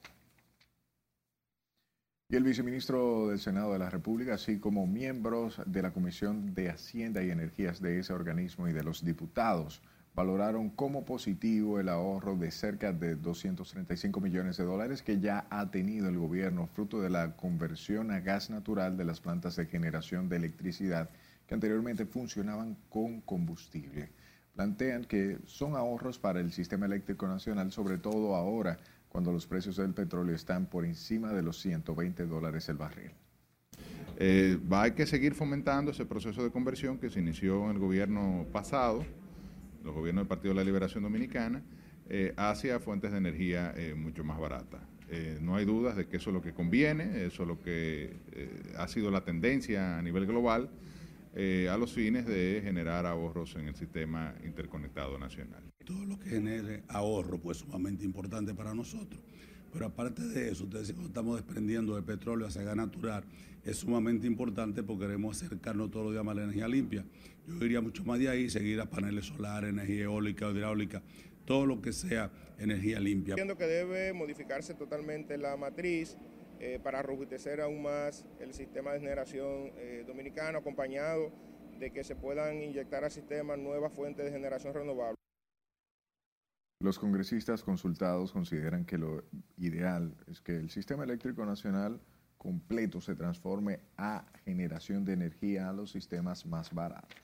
Y 2.33 2.35
el 2.35 2.43
viceministro 2.43 3.27
del 3.27 3.37
Senado 3.37 3.73
de 3.73 3.77
la 3.77 3.91
República, 3.91 4.33
así 4.33 4.57
como 4.57 4.87
miembros 4.87 5.61
de 5.67 5.83
la 5.83 5.93
Comisión 5.93 6.55
de 6.55 6.71
Hacienda 6.71 7.21
y 7.21 7.29
Energías 7.29 7.79
de 7.79 7.99
ese 7.99 8.11
organismo 8.11 8.67
y 8.67 8.73
de 8.73 8.81
los 8.81 9.05
diputados, 9.05 9.83
valoraron 10.15 10.71
como 10.71 11.05
positivo 11.05 11.79
el 11.79 11.89
ahorro 11.89 12.35
de 12.35 12.49
cerca 12.49 12.91
de 12.91 13.13
235 13.17 14.19
millones 14.19 14.57
de 14.57 14.63
dólares 14.63 15.03
que 15.03 15.19
ya 15.19 15.45
ha 15.51 15.69
tenido 15.69 16.09
el 16.09 16.17
gobierno 16.17 16.65
fruto 16.65 16.99
de 17.01 17.11
la 17.11 17.35
conversión 17.35 18.09
a 18.09 18.19
gas 18.19 18.49
natural 18.49 18.97
de 18.97 19.05
las 19.05 19.21
plantas 19.21 19.55
de 19.55 19.67
generación 19.67 20.27
de 20.27 20.37
electricidad 20.37 21.11
que 21.45 21.53
anteriormente 21.53 22.07
funcionaban 22.07 22.75
con 22.89 23.21
combustible. 23.21 24.09
Plantean 24.55 25.05
que 25.05 25.37
son 25.45 25.75
ahorros 25.75 26.17
para 26.17 26.39
el 26.39 26.51
sistema 26.51 26.87
eléctrico 26.87 27.27
nacional, 27.27 27.71
sobre 27.71 27.99
todo 27.99 28.35
ahora 28.35 28.79
cuando 29.13 29.32
los 29.32 29.45
precios 29.45 29.78
del 29.78 29.93
petróleo 29.93 30.36
están 30.36 30.65
por 30.65 30.86
encima 30.86 31.32
de 31.32 31.43
los 31.43 31.62
120 31.62 32.26
dólares 32.26 32.67
el 32.67 32.78
barril. 32.78 33.12
Eh, 34.17 34.58
va 34.71 34.84
a 34.84 34.95
que 34.95 35.06
seguir 35.06 35.36
fomentando 35.36 35.91
ese 35.91 36.06
proceso 36.06 36.43
de 36.43 36.49
conversión 36.49 36.97
que 36.97 37.12
se 37.12 37.19
inició 37.19 37.65
en 37.65 37.71
el 37.76 37.80
gobierno 37.80 38.47
pasado, 38.52 39.06
los 39.84 39.93
gobiernos 39.93 40.23
del 40.23 40.28
Partido 40.28 40.56
de 40.56 40.62
la 40.62 40.65
Liberación 40.65 41.04
Dominicana, 41.04 41.62
eh, 42.10 42.34
hacia 42.38 42.80
fuentes 42.80 43.12
de 43.12 43.19
energía 43.19 43.71
eh, 43.78 43.93
mucho 43.93 44.23
más 44.23 44.39
baratas. 44.39 44.82
Eh, 45.10 45.38
no 45.41 45.56
hay 45.56 45.65
dudas 45.65 45.95
de 45.95 46.08
que 46.08 46.17
eso 46.17 46.32
es 46.32 46.34
lo 46.34 46.41
que 46.41 46.52
conviene, 46.52 47.26
eso 47.26 47.43
es 47.43 47.47
lo 47.47 47.62
que 47.62 48.17
ha 48.78 48.88
sido 48.88 49.12
la 49.12 49.23
tendencia 49.23 49.99
a 49.99 50.02
nivel 50.02 50.26
global 50.26 50.71
a 51.36 51.78
los 51.78 51.93
fines 51.93 52.26
de 52.28 52.62
generar 52.63 53.06
ahorros 53.06 53.56
en 53.56 53.67
el 53.67 53.76
sistema 53.76 54.36
interconectado 54.43 55.17
nacional. 55.17 55.72
Todo 55.85 56.05
lo 56.05 56.19
que 56.19 56.29
genere 56.29 56.83
ahorro, 56.87 57.39
pues 57.39 57.57
sumamente 57.57 58.05
importante 58.05 58.53
para 58.53 58.73
nosotros. 58.73 59.21
Pero 59.73 59.87
aparte 59.87 60.21
de 60.21 60.51
eso, 60.51 60.65
ustedes 60.65 60.91
cuando 60.91 61.07
estamos 61.07 61.35
desprendiendo 61.35 61.95
de 61.95 62.03
petróleo 62.03 62.47
hacia 62.47 62.61
gas 62.61 62.75
natural, 62.75 63.23
es 63.65 63.77
sumamente 63.77 64.27
importante 64.27 64.84
porque 64.84 65.05
queremos 65.05 65.41
acercarnos 65.41 65.89
todos 65.89 66.05
los 66.05 66.13
días 66.13 66.25
a 66.27 66.34
la 66.34 66.43
energía 66.43 66.67
limpia. 66.67 67.03
Yo 67.47 67.65
iría 67.65 67.81
mucho 67.81 68.03
más 68.05 68.19
de 68.19 68.29
ahí, 68.29 68.49
seguir 68.49 68.79
a 68.79 68.86
paneles 68.86 69.25
solares, 69.25 69.71
energía 69.71 70.03
eólica 70.03 70.49
hidráulica, 70.49 71.01
todo 71.45 71.65
lo 71.65 71.81
que 71.81 71.91
sea 71.91 72.31
energía 72.59 72.99
limpia. 72.99 73.34
Entiendo 73.34 73.57
que 73.57 73.65
debe 73.65 74.13
modificarse 74.13 74.75
totalmente 74.75 75.38
la 75.38 75.57
matriz 75.57 76.17
eh, 76.59 76.79
para 76.81 77.01
robustecer 77.01 77.59
aún 77.59 77.81
más 77.81 78.25
el 78.39 78.53
sistema 78.53 78.93
de 78.93 78.99
generación 78.99 79.71
eh, 79.75 80.03
dominicano, 80.05 80.59
acompañado 80.59 81.31
de 81.79 81.91
que 81.91 82.03
se 82.03 82.15
puedan 82.15 82.61
inyectar 82.61 83.03
al 83.03 83.11
sistema 83.11 83.57
nuevas 83.57 83.91
fuentes 83.91 84.23
de 84.23 84.31
generación 84.31 84.73
renovable. 84.73 85.22
Los 86.84 86.99
congresistas 86.99 87.63
consultados 87.63 88.34
consideran 88.34 88.84
que 88.84 88.97
lo 88.97 89.23
ideal 89.55 90.17
es 90.27 90.41
que 90.41 90.57
el 90.57 90.69
sistema 90.69 91.05
eléctrico 91.05 91.45
nacional 91.45 92.01
completo 92.38 92.99
se 92.99 93.15
transforme 93.15 93.79
a 93.95 94.25
generación 94.43 95.05
de 95.05 95.13
energía 95.13 95.69
a 95.69 95.71
los 95.71 95.91
sistemas 95.91 96.45
más 96.45 96.73
baratos. 96.73 97.15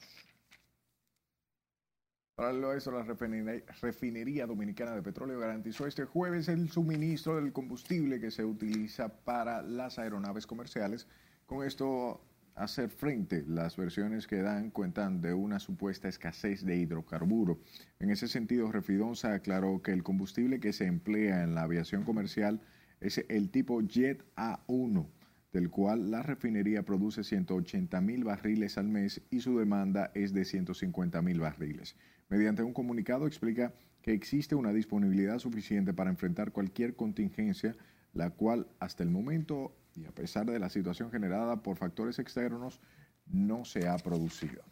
Paralelo 2.36 2.70
a 2.70 2.78
eso, 2.78 2.89
la 2.89 3.03
refinería 3.03 4.47
dominicana 4.47 4.95
de 4.95 5.01
petróleo 5.01 5.38
garantizó 5.38 5.86
este 5.86 6.05
jueves 6.05 6.47
el 6.47 6.70
suministro 6.70 7.36
del 7.36 7.51
combustible 7.51 8.22
que 8.22 8.32
se 8.32 8.45
utiliza 8.45 9.10
para 9.10 9.62
las 9.62 9.99
aeronaves 9.99 10.47
comerciales. 10.47 11.05
Con 11.45 11.68
esto 11.68 12.22
hacer 12.60 12.89
frente. 12.89 13.43
Las 13.47 13.78
versiones 13.78 14.28
que 14.28 14.41
dan 14.41 14.70
cuentan 14.70 15.22
de 15.22 15.34
una 15.34 15.60
supuesta 15.60 16.07
escasez 16.07 16.66
de 16.66 16.76
hidrocarburo. 16.76 17.60
En 17.99 18.10
ese 18.10 18.28
sentido, 18.28 18.72
Refidonza 18.72 19.34
aclaró 19.34 19.82
que 19.82 19.91
el 19.91 20.03
combustible 20.03 20.60
que 20.60 20.74
se 20.74 20.86
emplea 20.86 21.43
en 21.43 21.55
la 21.55 21.64
aviación 21.64 22.03
comercial 22.03 22.62
es 22.99 23.24
el 23.30 23.49
tipo 23.49 23.82
Jet 23.82 24.26
A1, 24.36 25.07
del 25.53 25.70
cual 25.70 26.12
la 26.12 26.22
refinería 26.22 26.84
produce 26.84 27.24
180 27.24 28.01
mil 28.01 28.26
barriles 28.26 28.78
al 28.78 28.89
mes 28.89 29.22
y 29.32 29.39
su 29.39 29.57
demanda 29.57 30.12
es 30.14 30.34
de 30.34 30.43
150 30.43 31.22
mil 31.22 31.39
barriles. 31.39 31.95
Mediante 32.28 32.62
un 32.62 32.74
comunicado 32.74 33.26
explica 33.26 33.74
que 34.01 34.12
existe 34.14 34.55
una 34.55 34.74
disponibilidad 34.74 35.39
suficiente 35.39 35.93
para 35.93 36.10
enfrentar 36.10 36.51
cualquier 36.51 36.95
contingencia, 36.95 37.76
la 38.14 38.32
cual 38.32 38.68
hasta 38.80 39.03
el 39.03 39.10
momento 39.10 39.74
y 39.96 40.06
a 40.06 40.12
pesar 40.12 40.46
de 40.46 40.60
la 40.60 40.70
situación 40.70 41.12
generada 41.12 41.62
por 41.62 41.78
factores 41.78 42.20
externos, 42.20 42.80
no 43.26 43.66
se 43.66 43.88
ha 43.88 43.98
producido. 43.98 44.64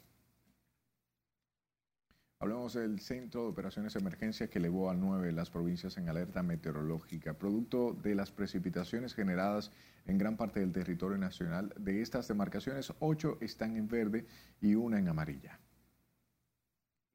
Hablamos 2.39 2.76
del 2.76 2.99
Centro 2.99 3.41
de 3.43 3.47
Operaciones 3.49 3.93
de 3.93 3.99
Emergencia 3.99 4.47
que 4.47 4.59
elevó 4.59 4.91
a 4.91 4.93
nueve 4.93 5.32
las 5.32 5.49
provincias 5.49 5.97
en 5.97 6.07
alerta 6.07 6.43
meteorológica, 6.43 7.34
producto 7.34 7.93
de 7.93 8.13
las 8.13 8.32
precipitaciones 8.32 9.15
generadas 9.15 9.72
en 10.05 10.20
gran 10.20 10.38
parte 10.38 10.59
del 10.59 10.72
territorio 10.72 11.18
nacional. 11.18 11.74
De 11.80 12.01
estas 12.03 12.28
demarcaciones, 12.28 12.93
ocho 12.99 13.39
están 13.41 13.76
en 13.76 13.88
verde 13.88 14.28
y 14.61 14.76
una 14.76 14.99
en 14.99 15.07
amarilla. 15.07 15.59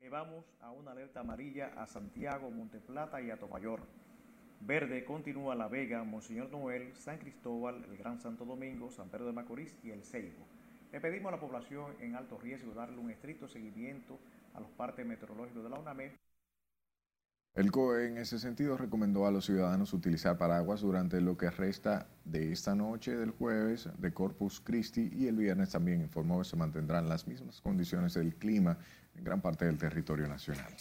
Elevamos 0.00 0.44
a 0.60 0.72
una 0.72 0.90
alerta 0.90 1.20
amarilla 1.20 1.68
a 1.80 1.86
Santiago, 1.86 2.50
Monteplata 2.50 3.22
y 3.22 3.30
a 3.30 3.38
Tomayor. 3.38 3.86
Verde 4.64 5.04
continúa 5.04 5.56
La 5.56 5.66
Vega, 5.66 6.04
Monseñor 6.04 6.48
Noel, 6.50 6.94
San 6.94 7.18
Cristóbal, 7.18 7.84
el 7.90 7.96
Gran 7.96 8.20
Santo 8.20 8.44
Domingo, 8.44 8.92
San 8.92 9.08
Pedro 9.08 9.26
de 9.26 9.32
Macorís 9.32 9.76
y 9.82 9.90
El 9.90 10.04
Ceibo. 10.04 10.46
Le 10.92 11.00
pedimos 11.00 11.32
a 11.32 11.34
la 11.34 11.40
población 11.40 11.96
en 12.00 12.14
alto 12.14 12.38
riesgo 12.38 12.72
darle 12.72 12.98
un 12.98 13.10
estricto 13.10 13.48
seguimiento 13.48 14.20
a 14.54 14.60
los 14.60 14.70
partes 14.70 15.04
meteorológicos 15.04 15.64
de 15.64 15.68
la 15.68 15.80
UNAMED. 15.80 16.12
El 17.54 17.72
COE 17.72 18.06
en 18.06 18.18
ese 18.18 18.38
sentido 18.38 18.76
recomendó 18.76 19.26
a 19.26 19.32
los 19.32 19.46
ciudadanos 19.46 19.92
utilizar 19.94 20.38
paraguas 20.38 20.80
durante 20.80 21.20
lo 21.20 21.36
que 21.36 21.50
resta 21.50 22.06
de 22.24 22.52
esta 22.52 22.76
noche 22.76 23.16
del 23.16 23.32
jueves 23.32 23.88
de 23.98 24.14
Corpus 24.14 24.60
Christi 24.60 25.10
y 25.12 25.26
el 25.26 25.36
viernes 25.36 25.70
también 25.70 26.00
informó 26.00 26.38
que 26.38 26.44
se 26.44 26.56
mantendrán 26.56 27.08
las 27.08 27.26
mismas 27.26 27.60
condiciones 27.60 28.14
del 28.14 28.36
clima 28.36 28.78
en 29.16 29.24
gran 29.24 29.40
parte 29.40 29.64
del 29.64 29.76
territorio 29.76 30.28
nacional. 30.28 30.72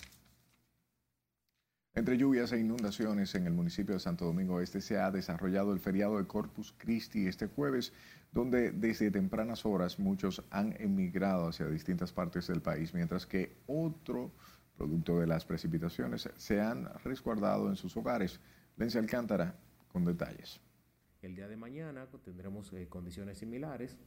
Entre 1.94 2.18
lluvias 2.18 2.54
e 2.54 2.60
inundaciones 2.60 3.36
en 3.36 3.48
el 3.48 3.54
municipio 3.54 3.96
de 3.96 4.00
Santo 4.00 4.24
Domingo 4.24 4.62
Este 4.62 4.80
se 4.80 4.98
ha 4.98 5.12
desarrollado 5.12 5.74
el 5.74 5.82
feriado 5.82 6.18
de 6.18 6.26
Corpus 6.26 6.74
Christi 6.78 7.28
este 7.28 7.48
jueves, 7.48 7.92
donde 8.32 8.72
desde 8.72 9.12
tempranas 9.12 9.66
horas 9.66 10.00
muchos 10.00 10.42
han 10.52 10.74
emigrado 10.80 11.50
hacia 11.50 11.68
distintas 11.68 12.14
partes 12.14 12.48
del 12.48 12.62
país, 12.62 12.94
mientras 12.94 13.26
que 13.26 13.58
otro 13.68 14.32
producto 14.78 15.20
de 15.20 15.28
las 15.28 15.44
precipitaciones 15.44 16.30
se 16.38 16.62
han 16.62 16.88
resguardado 17.04 17.68
en 17.68 17.76
sus 17.76 17.98
hogares. 17.98 18.40
Lencia 18.78 19.02
Alcántara 19.02 19.60
con 19.90 20.06
detalles. 20.06 20.62
El 21.22 21.36
día 21.36 21.50
de 21.50 21.58
mañana 21.58 22.08
tendremos 22.24 22.72
eh, 22.72 22.88
condiciones 22.88 23.40
similares 23.40 23.98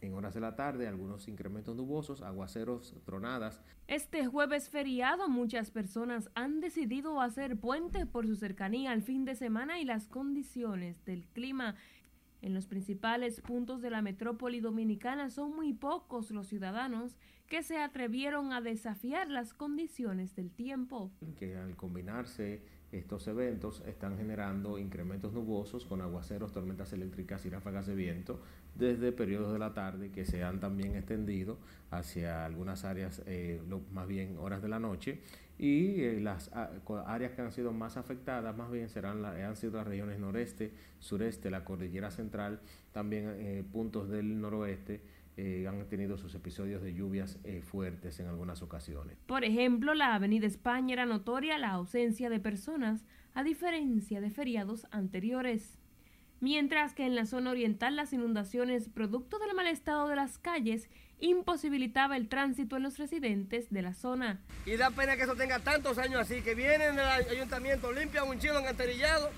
en 0.00 0.14
horas 0.14 0.34
de 0.34 0.40
la 0.40 0.54
tarde, 0.54 0.86
algunos 0.86 1.28
incrementos 1.28 1.76
nubosos, 1.76 2.22
aguaceros, 2.22 2.94
tronadas. 3.04 3.60
Este 3.86 4.26
jueves 4.26 4.68
feriado, 4.68 5.28
muchas 5.28 5.70
personas 5.70 6.30
han 6.34 6.60
decidido 6.60 7.20
hacer 7.20 7.58
puentes 7.58 8.06
por 8.06 8.26
su 8.26 8.36
cercanía 8.36 8.92
al 8.92 9.02
fin 9.02 9.24
de 9.24 9.34
semana 9.34 9.80
y 9.80 9.84
las 9.84 10.08
condiciones 10.08 11.04
del 11.04 11.26
clima. 11.28 11.74
En 12.40 12.54
los 12.54 12.66
principales 12.66 13.40
puntos 13.40 13.82
de 13.82 13.90
la 13.90 14.02
metrópoli 14.02 14.60
dominicana 14.60 15.30
son 15.30 15.56
muy 15.56 15.72
pocos 15.72 16.30
los 16.30 16.46
ciudadanos 16.46 17.16
que 17.48 17.62
se 17.62 17.78
atrevieron 17.78 18.52
a 18.52 18.60
desafiar 18.60 19.28
las 19.28 19.54
condiciones 19.54 20.36
del 20.36 20.52
tiempo. 20.52 21.10
Que 21.36 21.56
al 21.56 21.74
combinarse 21.76 22.62
estos 22.92 23.26
eventos 23.28 23.82
están 23.86 24.16
generando 24.16 24.78
incrementos 24.78 25.32
nubosos 25.32 25.84
con 25.84 26.00
aguaceros, 26.00 26.52
tormentas 26.52 26.92
eléctricas 26.92 27.44
y 27.44 27.50
ráfagas 27.50 27.86
de 27.86 27.94
viento 27.94 28.40
desde 28.74 29.12
periodos 29.12 29.52
de 29.52 29.58
la 29.58 29.74
tarde 29.74 30.10
que 30.10 30.24
se 30.24 30.42
han 30.42 30.60
también 30.60 30.96
extendido 30.96 31.58
hacia 31.90 32.44
algunas 32.44 32.84
áreas, 32.84 33.22
eh, 33.26 33.60
más 33.92 34.06
bien 34.06 34.36
horas 34.38 34.62
de 34.62 34.68
la 34.68 34.78
noche, 34.78 35.20
y 35.58 36.02
eh, 36.02 36.20
las 36.20 36.50
áreas 37.06 37.32
que 37.32 37.42
han 37.42 37.50
sido 37.50 37.72
más 37.72 37.96
afectadas 37.96 38.56
más 38.56 38.70
bien 38.70 38.88
serán 38.88 39.24
han 39.24 39.56
sido 39.56 39.78
las 39.78 39.86
regiones 39.86 40.20
noreste, 40.20 40.72
sureste, 41.00 41.50
la 41.50 41.64
cordillera 41.64 42.10
central, 42.10 42.60
también 42.92 43.34
eh, 43.38 43.64
puntos 43.70 44.08
del 44.08 44.40
noroeste. 44.40 45.00
Han 45.38 45.88
tenido 45.88 46.18
sus 46.18 46.34
episodios 46.34 46.82
de 46.82 46.94
lluvias 46.94 47.38
fuertes 47.62 48.18
en 48.20 48.26
algunas 48.26 48.62
ocasiones. 48.62 49.16
Por 49.26 49.44
ejemplo, 49.44 49.94
la 49.94 50.14
Avenida 50.14 50.46
España 50.46 50.94
era 50.94 51.06
notoria 51.06 51.58
la 51.58 51.70
ausencia 51.70 52.28
de 52.28 52.40
personas, 52.40 53.04
a 53.34 53.44
diferencia 53.44 54.20
de 54.20 54.30
feriados 54.30 54.86
anteriores 54.90 55.78
mientras 56.40 56.94
que 56.94 57.04
en 57.04 57.14
la 57.14 57.26
zona 57.26 57.50
oriental 57.50 57.96
las 57.96 58.12
inundaciones 58.12 58.88
producto 58.88 59.38
del 59.38 59.54
mal 59.54 59.66
estado 59.66 60.08
de 60.08 60.16
las 60.16 60.38
calles 60.38 60.88
imposibilitaba 61.20 62.16
el 62.16 62.28
tránsito 62.28 62.76
en 62.76 62.84
los 62.84 62.98
residentes 62.98 63.70
de 63.70 63.82
la 63.82 63.92
zona. 63.92 64.40
Y 64.66 64.76
da 64.76 64.90
pena 64.90 65.16
que 65.16 65.22
eso 65.22 65.34
tenga 65.34 65.58
tantos 65.58 65.98
años 65.98 66.20
así, 66.20 66.42
que 66.42 66.54
vienen 66.54 66.94
del 66.94 67.06
ayuntamiento, 67.06 67.92
limpian 67.92 68.28
un 68.28 68.38
chilo 68.38 68.58
encanterillado 68.60 69.30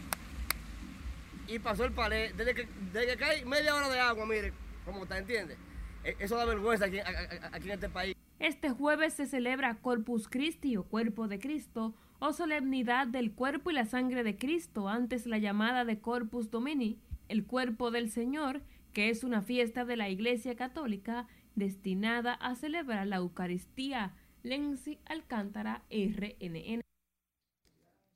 y 1.46 1.58
pasó 1.58 1.84
el 1.84 1.92
palé. 1.92 2.32
Desde 2.34 2.54
que, 2.54 2.68
desde 2.92 3.06
que 3.06 3.16
cae 3.16 3.44
media 3.46 3.74
hora 3.74 3.88
de 3.88 3.98
agua, 3.98 4.26
mire, 4.26 4.52
como 4.84 5.04
está, 5.04 5.16
¿entiende? 5.18 5.56
E, 6.04 6.16
eso 6.18 6.36
da 6.36 6.44
vergüenza 6.44 6.86
aquí, 6.86 6.98
aquí 7.00 7.68
en 7.68 7.74
este 7.74 7.88
país. 7.88 8.16
Este 8.38 8.70
jueves 8.70 9.14
se 9.14 9.26
celebra 9.26 9.76
Corpus 9.82 10.28
Christi 10.28 10.76
o 10.76 10.84
Cuerpo 10.84 11.28
de 11.28 11.38
Cristo, 11.38 11.94
o 12.20 12.32
solemnidad 12.32 13.06
del 13.06 13.32
cuerpo 13.32 13.70
y 13.70 13.74
la 13.74 13.84
sangre 13.84 14.22
de 14.22 14.36
Cristo, 14.36 14.88
antes 14.88 15.26
la 15.26 15.38
llamada 15.38 15.84
de 15.84 16.00
Corpus 16.00 16.50
Domini, 16.50 16.98
el 17.28 17.44
cuerpo 17.44 17.90
del 17.90 18.10
Señor, 18.10 18.62
que 18.92 19.10
es 19.10 19.24
una 19.24 19.42
fiesta 19.42 19.84
de 19.84 19.96
la 19.96 20.08
Iglesia 20.08 20.56
Católica 20.56 21.26
destinada 21.54 22.34
a 22.34 22.54
celebrar 22.54 23.06
la 23.06 23.16
Eucaristía. 23.16 24.14
Lenzi 24.42 24.98
Alcántara, 25.04 25.82
RNN. 25.90 26.80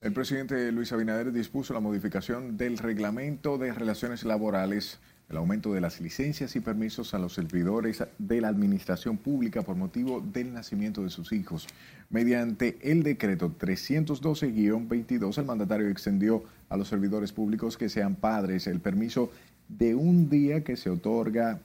El 0.00 0.12
presidente 0.12 0.70
Luis 0.72 0.92
Abinader 0.92 1.32
dispuso 1.32 1.74
la 1.74 1.80
modificación 1.80 2.56
del 2.56 2.78
reglamento 2.78 3.58
de 3.58 3.72
relaciones 3.72 4.24
laborales 4.24 5.00
el 5.28 5.36
aumento 5.36 5.72
de 5.72 5.80
las 5.80 6.00
licencias 6.00 6.54
y 6.54 6.60
permisos 6.60 7.14
a 7.14 7.18
los 7.18 7.32
servidores 7.32 8.04
de 8.18 8.40
la 8.40 8.48
administración 8.48 9.16
pública 9.16 9.62
por 9.62 9.76
motivo 9.76 10.20
del 10.20 10.52
nacimiento 10.52 11.02
de 11.02 11.10
sus 11.10 11.32
hijos. 11.32 11.66
Mediante 12.10 12.78
el 12.82 13.02
decreto 13.02 13.56
312-22, 13.58 15.38
el 15.38 15.44
mandatario 15.44 15.88
extendió 15.88 16.44
a 16.68 16.76
los 16.76 16.88
servidores 16.88 17.32
públicos 17.32 17.76
que 17.76 17.88
sean 17.88 18.16
padres 18.16 18.66
el 18.66 18.80
permiso 18.80 19.30
de 19.68 19.94
un 19.94 20.28
día 20.28 20.62
que 20.62 20.76
se 20.76 20.90
otorga 20.90 21.60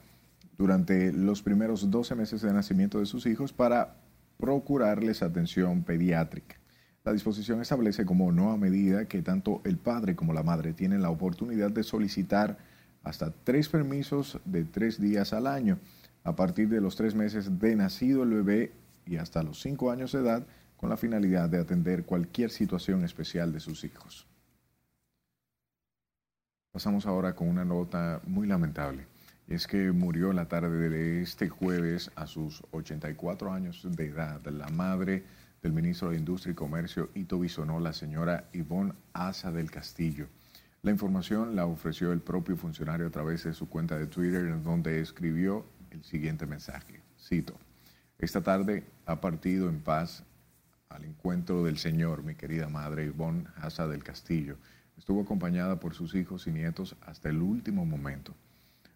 durante 0.56 1.12
los 1.12 1.42
primeros 1.42 1.90
12 1.90 2.14
meses 2.14 2.42
de 2.42 2.52
nacimiento 2.52 2.98
de 2.98 3.06
sus 3.06 3.26
hijos 3.26 3.52
para 3.52 3.96
procurarles 4.38 5.22
atención 5.22 5.84
pediátrica. 5.84 6.56
La 7.04 7.12
disposición 7.12 7.60
establece 7.60 8.04
como 8.04 8.30
nueva 8.32 8.56
medida 8.56 9.06
que 9.06 9.22
tanto 9.22 9.62
el 9.64 9.78
padre 9.78 10.16
como 10.16 10.32
la 10.32 10.42
madre 10.42 10.72
tienen 10.72 11.02
la 11.02 11.10
oportunidad 11.10 11.70
de 11.70 11.82
solicitar 11.82 12.58
hasta 13.02 13.30
tres 13.30 13.68
permisos 13.68 14.38
de 14.44 14.64
tres 14.64 15.00
días 15.00 15.32
al 15.32 15.46
año 15.46 15.78
a 16.24 16.36
partir 16.36 16.68
de 16.68 16.80
los 16.80 16.96
tres 16.96 17.14
meses 17.14 17.58
de 17.58 17.76
nacido 17.76 18.22
el 18.22 18.30
bebé 18.30 18.72
y 19.06 19.16
hasta 19.16 19.42
los 19.42 19.60
cinco 19.60 19.90
años 19.90 20.12
de 20.12 20.20
edad 20.20 20.46
con 20.76 20.90
la 20.90 20.96
finalidad 20.96 21.48
de 21.48 21.58
atender 21.58 22.04
cualquier 22.04 22.50
situación 22.50 23.04
especial 23.04 23.52
de 23.52 23.60
sus 23.60 23.84
hijos. 23.84 24.26
Pasamos 26.72 27.06
ahora 27.06 27.34
con 27.34 27.48
una 27.48 27.64
nota 27.64 28.20
muy 28.26 28.46
lamentable. 28.46 29.06
Es 29.48 29.66
que 29.66 29.90
murió 29.90 30.32
la 30.32 30.46
tarde 30.46 30.88
de 30.88 31.22
este 31.22 31.48
jueves 31.48 32.12
a 32.14 32.26
sus 32.26 32.62
84 32.70 33.52
años 33.52 33.84
de 33.90 34.06
edad 34.06 34.40
la 34.46 34.68
madre 34.68 35.24
del 35.60 35.72
ministro 35.72 36.10
de 36.10 36.16
Industria 36.16 36.52
y 36.52 36.54
Comercio 36.54 37.10
Ito 37.14 37.40
Bisonó, 37.40 37.80
la 37.80 37.92
señora 37.92 38.44
Ivonne 38.52 38.94
Asa 39.12 39.50
del 39.50 39.70
Castillo. 39.70 40.28
La 40.82 40.90
información 40.90 41.56
la 41.56 41.66
ofreció 41.66 42.10
el 42.10 42.20
propio 42.20 42.56
funcionario 42.56 43.06
a 43.06 43.10
través 43.10 43.44
de 43.44 43.52
su 43.52 43.68
cuenta 43.68 43.98
de 43.98 44.06
Twitter, 44.06 44.46
en 44.46 44.64
donde 44.64 44.98
escribió 45.02 45.66
el 45.90 46.02
siguiente 46.04 46.46
mensaje. 46.46 47.02
Cito, 47.20 47.52
esta 48.18 48.40
tarde 48.40 48.86
ha 49.04 49.20
partido 49.20 49.68
en 49.68 49.80
paz 49.80 50.24
al 50.88 51.04
encuentro 51.04 51.64
del 51.64 51.76
Señor, 51.76 52.22
mi 52.22 52.34
querida 52.34 52.70
madre 52.70 53.04
Ivonne 53.04 53.44
Asa 53.56 53.86
del 53.86 54.02
Castillo. 54.02 54.56
Estuvo 54.96 55.20
acompañada 55.20 55.78
por 55.78 55.92
sus 55.92 56.14
hijos 56.14 56.46
y 56.46 56.50
nietos 56.50 56.96
hasta 57.02 57.28
el 57.28 57.42
último 57.42 57.84
momento. 57.84 58.34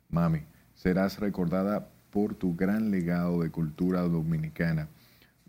Mami, 0.08 0.40
serás 0.74 1.18
recordada 1.18 1.90
por 2.10 2.34
tu 2.34 2.56
gran 2.56 2.90
legado 2.90 3.42
de 3.42 3.50
cultura 3.50 4.00
dominicana, 4.00 4.88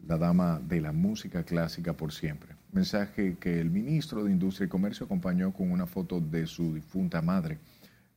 la 0.06 0.18
dama 0.18 0.60
de 0.60 0.82
la 0.82 0.92
música 0.92 1.44
clásica 1.44 1.94
por 1.94 2.12
siempre 2.12 2.55
mensaje 2.76 3.38
que 3.40 3.62
el 3.62 3.72
ministro 3.72 4.26
de 4.26 4.32
Industria 4.32 4.66
y 4.66 4.70
Comercio 4.70 5.06
acompañó 5.06 5.54
con 5.54 5.72
una 5.72 5.88
foto 5.88 6.20
de 6.20 6.46
su 6.46 6.74
difunta 6.74 7.22
madre. 7.22 7.58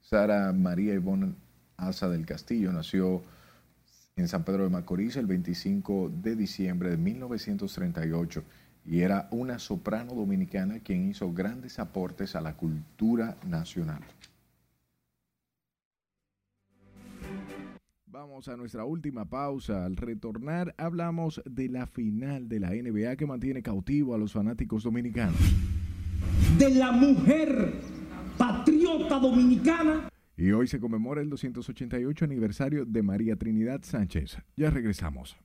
Sara 0.00 0.52
María 0.52 0.94
Ivonne 0.94 1.34
Asa 1.76 2.08
del 2.08 2.26
Castillo 2.26 2.72
nació 2.72 3.22
en 4.16 4.26
San 4.26 4.42
Pedro 4.42 4.64
de 4.64 4.70
Macorís 4.70 5.16
el 5.16 5.26
25 5.26 6.10
de 6.12 6.34
diciembre 6.34 6.90
de 6.90 6.96
1938 6.96 8.42
y 8.84 9.02
era 9.02 9.28
una 9.30 9.60
soprano 9.60 10.14
dominicana 10.14 10.80
quien 10.80 11.08
hizo 11.08 11.32
grandes 11.32 11.78
aportes 11.78 12.34
a 12.34 12.40
la 12.40 12.56
cultura 12.56 13.36
nacional. 13.46 14.00
Vamos 18.10 18.48
a 18.48 18.56
nuestra 18.56 18.86
última 18.86 19.26
pausa. 19.26 19.84
Al 19.84 19.94
retornar 19.94 20.74
hablamos 20.78 21.42
de 21.44 21.68
la 21.68 21.86
final 21.86 22.48
de 22.48 22.58
la 22.58 22.70
NBA 22.70 23.16
que 23.16 23.26
mantiene 23.26 23.62
cautivo 23.62 24.14
a 24.14 24.18
los 24.18 24.32
fanáticos 24.32 24.82
dominicanos. 24.82 25.36
De 26.56 26.70
la 26.70 26.90
mujer 26.90 27.74
patriota 28.38 29.18
dominicana. 29.18 30.08
Y 30.38 30.52
hoy 30.52 30.66
se 30.68 30.80
conmemora 30.80 31.20
el 31.20 31.28
288 31.28 32.24
aniversario 32.24 32.86
de 32.86 33.02
María 33.02 33.36
Trinidad 33.36 33.80
Sánchez. 33.82 34.38
Ya 34.56 34.70
regresamos. 34.70 35.36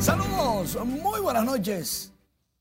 Saludos, 0.00 0.84
muy 0.84 1.20
buenas 1.20 1.44
noches. 1.44 2.15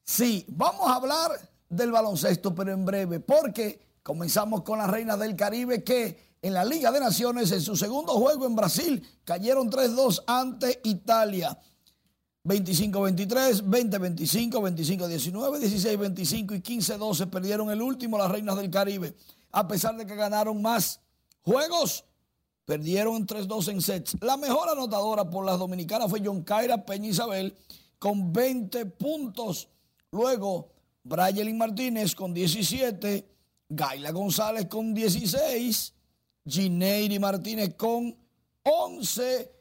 Sí, 0.06 0.46
vamos 0.50 0.88
a 0.88 0.96
hablar 0.96 1.32
del 1.68 1.92
baloncesto, 1.92 2.54
pero 2.54 2.72
en 2.72 2.86
breve, 2.86 3.20
porque 3.20 3.80
comenzamos 4.04 4.62
con 4.62 4.78
las 4.78 4.90
reinas 4.90 5.18
del 5.18 5.36
Caribe 5.36 5.84
que 5.84 6.36
en 6.44 6.54
la 6.54 6.64
Liga 6.64 6.92
de 6.92 7.00
Naciones, 7.00 7.52
en 7.52 7.62
su 7.62 7.76
segundo 7.76 8.14
juego 8.14 8.46
en 8.46 8.56
Brasil, 8.56 9.04
cayeron 9.24 9.72
3-2 9.72 10.24
ante 10.28 10.80
Italia. 10.84 11.58
25-23, 12.44 13.64
20-25, 13.64 14.52
25-19, 14.52 15.60
16-25 15.60 16.56
y 16.56 16.62
15-12 16.62 17.28
perdieron 17.32 17.72
el 17.72 17.82
último 17.82 18.20
las 18.20 18.30
reinas 18.30 18.58
del 18.58 18.70
Caribe. 18.70 19.16
A 19.52 19.68
pesar 19.68 19.98
de 19.98 20.06
que 20.06 20.16
ganaron 20.16 20.62
más 20.62 21.00
juegos, 21.42 22.06
perdieron 22.66 23.26
3-2 23.26 23.70
en 23.70 23.82
sets. 23.82 24.18
La 24.22 24.38
mejor 24.38 24.70
anotadora 24.70 25.28
por 25.28 25.44
las 25.44 25.58
dominicanas 25.58 26.12
fue 26.12 26.22
John 26.24 26.44
Caira 26.44 26.86
Peña 26.86 27.08
Isabel 27.08 27.58
con 27.98 28.32
20 28.32 28.86
puntos. 28.86 29.70
Luego, 30.16 30.72
Brayelin 31.04 31.58
Martínez 31.58 32.16
con 32.16 32.34
17, 32.34 33.28
Gaila 33.68 34.12
González 34.12 34.66
con 34.68 34.94
16, 34.94 35.94
Gineiri 36.46 37.20
Martínez 37.20 37.76
con 37.76 38.16
11, 38.64 39.52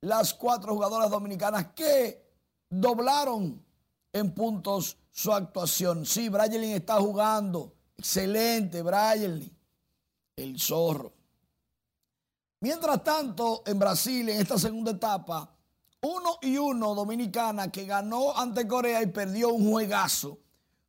las 0.00 0.34
cuatro 0.34 0.74
jugadoras 0.74 1.08
dominicanas 1.08 1.68
que 1.76 2.26
doblaron 2.68 3.64
en 4.12 4.34
puntos 4.34 4.96
su 5.12 5.32
actuación. 5.32 6.04
Sí, 6.04 6.28
Brayelin 6.28 6.72
está 6.72 6.96
jugando. 6.96 7.72
Excelente, 7.96 8.82
Brayelin. 8.82 9.56
El 10.34 10.58
zorro. 10.58 11.12
Mientras 12.58 13.04
tanto, 13.04 13.62
en 13.64 13.78
Brasil, 13.78 14.28
en 14.28 14.40
esta 14.40 14.58
segunda 14.58 14.90
etapa, 14.90 15.53
uno 16.04 16.36
y 16.42 16.58
uno 16.58 16.94
Dominicana 16.94 17.72
que 17.72 17.86
ganó 17.86 18.36
ante 18.36 18.68
Corea 18.68 19.02
y 19.02 19.06
perdió 19.06 19.50
un 19.50 19.70
juegazo 19.70 20.38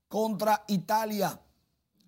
contra 0.10 0.64
Italia. 0.68 1.40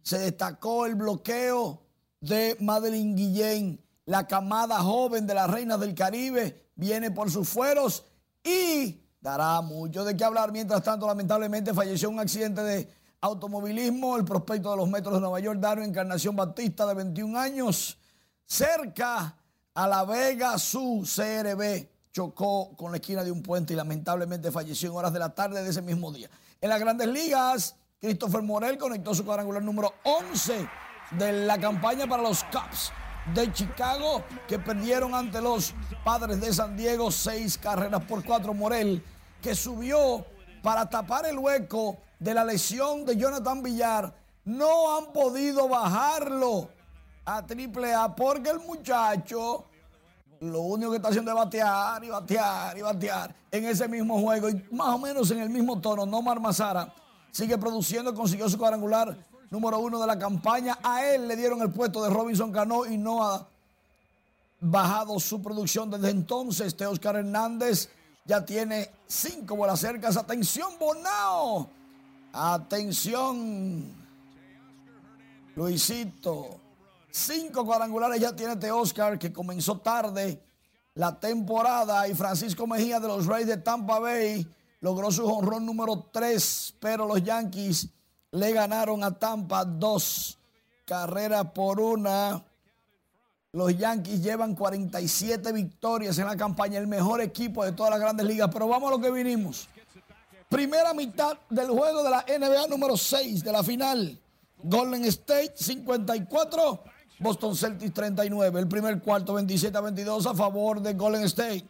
Se 0.02 0.20
destacó 0.20 0.86
el 0.86 0.96
bloqueo 0.96 1.84
de 2.20 2.58
Madeline 2.60 3.16
Guillén, 3.16 3.82
la 4.06 4.28
camada 4.28 4.80
joven 4.80 5.26
de 5.26 5.34
las 5.34 5.50
reinas 5.50 5.80
del 5.80 5.96
Caribe, 5.96 6.72
viene 6.76 7.12
por 7.12 7.32
sus 7.32 7.48
fueros 7.48 8.06
y 8.44 9.02
dará 9.22 9.62
mucho 9.62 10.04
de 10.04 10.16
qué 10.16 10.26
hablar. 10.26 10.52
Mientras 10.52 10.84
tanto, 10.84 11.08
lamentablemente 11.08 11.74
falleció 11.74 12.10
un 12.10 12.20
accidente 12.20 12.62
de 12.62 12.90
automovilismo, 13.22 14.18
el 14.18 14.26
prospecto 14.26 14.72
de 14.72 14.78
los 14.78 14.90
metros 14.90 15.16
de 15.16 15.22
Nueva 15.22 15.40
York, 15.40 15.60
Dario 15.60 15.84
Encarnación 15.84 16.36
Batista, 16.36 16.86
de 16.86 16.94
21 16.94 17.40
años, 17.40 17.98
cerca 18.46 19.38
a 19.74 19.88
La 19.88 20.04
Vega, 20.04 20.58
su 20.60 21.04
CRB 21.04 21.97
chocó 22.18 22.76
con 22.76 22.90
la 22.90 22.98
esquina 22.98 23.24
de 23.24 23.32
un 23.32 23.44
puente 23.44 23.74
y 23.74 23.76
lamentablemente 23.76 24.52
falleció 24.52 24.90
en 24.90 24.98
horas 24.98 25.14
de 25.14 25.20
la 25.20 25.36
tarde 25.36 25.62
de 25.62 25.70
ese 25.70 25.84
mismo 25.84 26.12
día. 26.12 26.28
En 26.60 26.70
las 26.70 26.80
grandes 26.80 27.08
ligas, 27.08 27.76
Christopher 28.02 28.42
Morel 28.42 28.80
conectó 28.80 29.14
su 29.14 29.24
cuadrangular 29.24 29.62
número 29.62 29.94
11 30.04 30.68
de 31.12 31.46
la 31.46 31.60
campaña 31.60 32.08
para 32.08 32.24
los 32.24 32.44
Cubs 32.46 32.92
de 33.36 33.54
Chicago 33.54 34.24
que 34.48 34.58
perdieron 34.58 35.14
ante 35.14 35.40
los 35.40 35.76
Padres 36.04 36.42
de 36.42 36.52
San 36.52 36.76
Diego 36.76 37.12
seis 37.12 37.56
carreras 37.56 38.04
por 38.06 38.26
cuatro. 38.26 38.52
Morel 38.56 39.04
que 39.40 39.54
subió 39.54 40.26
para 40.64 40.90
tapar 40.90 41.28
el 41.28 41.38
hueco 41.38 42.00
de 42.18 42.34
la 42.34 42.44
lesión 42.44 43.06
de 43.06 43.16
Jonathan 43.16 43.62
Villar. 43.62 44.12
No 44.44 44.98
han 44.98 45.14
podido 45.14 45.70
bajarlo 45.70 46.72
a 47.26 47.46
triple 47.46 47.94
A 47.94 48.16
porque 48.16 48.50
el 48.50 48.60
muchacho 48.62 49.66
lo 50.42 50.62
único 50.62 50.92
que 50.92 50.98
está 50.98 51.10
haciendo 51.10 51.32
es 51.32 51.38
batear 51.38 52.04
y 52.04 52.10
batear 52.10 52.78
y 52.78 52.82
batear 52.82 53.36
en 53.52 53.66
ese 53.66 53.88
mismo 53.88 54.20
juego 54.22 54.50
y 54.50 54.64
más 54.72 54.90
o 54.90 54.98
menos 55.00 55.32
en 55.32 55.40
el 55.40 55.50
mismo 55.50 55.80
tono. 55.80 56.06
Nomar 56.06 56.40
Mazara 56.40 56.94
sigue 57.32 57.58
produciendo, 57.58 58.14
consiguió 58.14 58.50
su 58.50 58.58
cuadrangular 58.58 59.16
número 59.50 59.80
uno 59.80 60.00
de 60.00 60.08
la 60.08 60.18
campaña. 60.18 60.78
A 60.84 61.06
él 61.06 61.28
le 61.28 61.36
dieron 61.36 61.62
el 61.62 61.72
puesto 61.72 62.04
de 62.04 62.10
Robinson 62.10 62.52
Cano 62.52 62.86
y 62.86 62.98
no 62.98 63.24
ha 63.24 63.48
bajado 64.60 65.20
su 65.20 65.42
producción 65.42 65.90
desde 65.90 66.10
entonces. 66.10 66.68
Este 66.68 66.86
Oscar 66.86 67.16
Hernández 67.16 67.90
ya 68.26 68.46
tiene 68.46 68.90
cinco 69.08 69.56
bolas 69.56 69.80
cercas. 69.80 70.18
Atención, 70.18 70.74
Bonao. 70.80 71.70
Atención, 72.34 73.84
Luisito. 75.56 76.67
Cinco 77.18 77.66
cuadrangulares 77.66 78.22
ya 78.22 78.36
tiene 78.36 78.54
este 78.54 78.72
Oscar 78.72 79.18
que 79.18 79.34
comenzó 79.34 79.80
tarde 79.80 80.40
la 80.94 81.20
temporada 81.20 82.08
y 82.08 82.14
Francisco 82.14 82.68
Mejía 82.68 83.00
de 83.00 83.08
los 83.08 83.26
Rays 83.26 83.48
de 83.48 83.58
Tampa 83.58 83.98
Bay 83.98 84.48
logró 84.82 85.12
su 85.12 85.26
honrón 85.26 85.66
número 85.66 86.10
3, 86.12 86.76
pero 86.80 87.08
los 87.08 87.24
Yankees 87.24 87.90
le 88.32 88.52
ganaron 88.52 89.04
a 89.04 89.18
Tampa 89.18 89.66
dos 89.66 90.38
carreras 90.86 91.46
por 91.56 91.80
una. 91.80 92.44
Los 93.52 93.76
Yankees 93.76 94.22
llevan 94.22 94.54
47 94.54 95.52
victorias 95.52 96.20
en 96.20 96.26
la 96.26 96.38
campaña, 96.38 96.78
el 96.78 96.88
mejor 96.88 97.22
equipo 97.22 97.66
de 97.66 97.72
todas 97.72 97.90
las 97.90 98.00
grandes 98.00 98.28
ligas. 98.28 98.50
Pero 98.54 98.68
vamos 98.68 98.90
a 98.90 98.96
lo 98.96 99.02
que 99.02 99.10
vinimos. 99.10 99.68
Primera 100.50 100.94
mitad 100.94 101.36
del 101.50 101.70
juego 101.70 102.04
de 102.04 102.12
la 102.12 102.26
NBA 102.28 102.68
número 102.68 102.96
6 102.96 103.44
de 103.44 103.52
la 103.52 103.64
final. 103.64 104.20
Golden 104.64 105.06
State 105.06 105.54
54, 105.56 106.84
Boston 107.20 107.56
Celtics 107.56 107.94
39. 107.94 108.60
El 108.60 108.68
primer 108.68 109.02
cuarto 109.02 109.34
27 109.34 109.78
a 109.78 109.82
22 109.82 110.26
a 110.28 110.34
favor 110.34 110.82
de 110.82 110.94
Golden 110.94 111.24
State. 111.24 111.66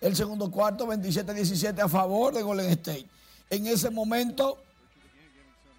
El 0.00 0.16
segundo 0.16 0.50
cuarto 0.50 0.86
27 0.86 1.30
a 1.30 1.34
17 1.34 1.82
a 1.82 1.88
favor 1.88 2.34
de 2.34 2.42
Golden 2.42 2.70
State. 2.70 3.06
En 3.50 3.66
ese 3.66 3.90
momento, 3.90 4.58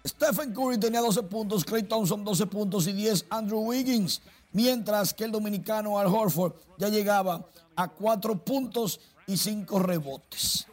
Stephen 0.06 0.52
Curry 0.52 0.78
tenía 0.78 1.00
12 1.00 1.22
puntos, 1.24 1.64
Clay 1.64 1.82
Thompson 1.82 2.24
12 2.24 2.46
puntos 2.46 2.86
y 2.86 2.92
10 2.92 3.26
Andrew 3.30 3.60
Wiggins. 3.60 4.22
Mientras 4.52 5.12
que 5.12 5.24
el 5.24 5.32
dominicano 5.32 5.98
Al 5.98 6.06
Horford 6.06 6.54
ya 6.78 6.88
llegaba 6.88 7.44
a 7.76 7.88
4 7.88 8.38
puntos 8.38 9.00
y 9.26 9.36
5 9.36 9.78
rebotes. 9.80 10.66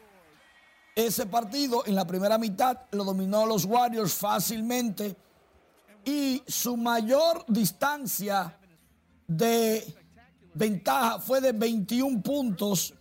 Ese 0.95 1.25
partido 1.25 1.83
en 1.85 1.95
la 1.95 2.05
primera 2.05 2.37
mitad 2.37 2.77
lo 2.91 3.03
dominó 3.03 3.45
los 3.45 3.65
Warriors 3.65 4.13
fácilmente 4.13 5.15
y 6.05 6.43
su 6.47 6.77
mayor 6.77 7.45
distancia 7.47 8.57
de 9.27 9.95
ventaja 10.53 11.19
fue 11.19 11.41
de 11.41 11.51
21 11.51 12.21
puntos. 12.21 12.93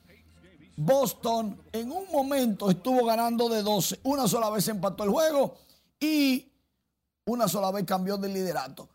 Boston 0.76 1.60
en 1.72 1.92
un 1.92 2.06
momento 2.10 2.70
estuvo 2.70 3.04
ganando 3.04 3.48
de 3.48 3.62
12. 3.62 4.00
Una 4.04 4.26
sola 4.26 4.48
vez 4.50 4.66
empató 4.68 5.04
el 5.04 5.10
juego 5.10 5.58
y 5.98 6.50
una 7.26 7.48
sola 7.48 7.70
vez 7.70 7.84
cambió 7.84 8.16
de 8.16 8.28
liderato. 8.28 8.88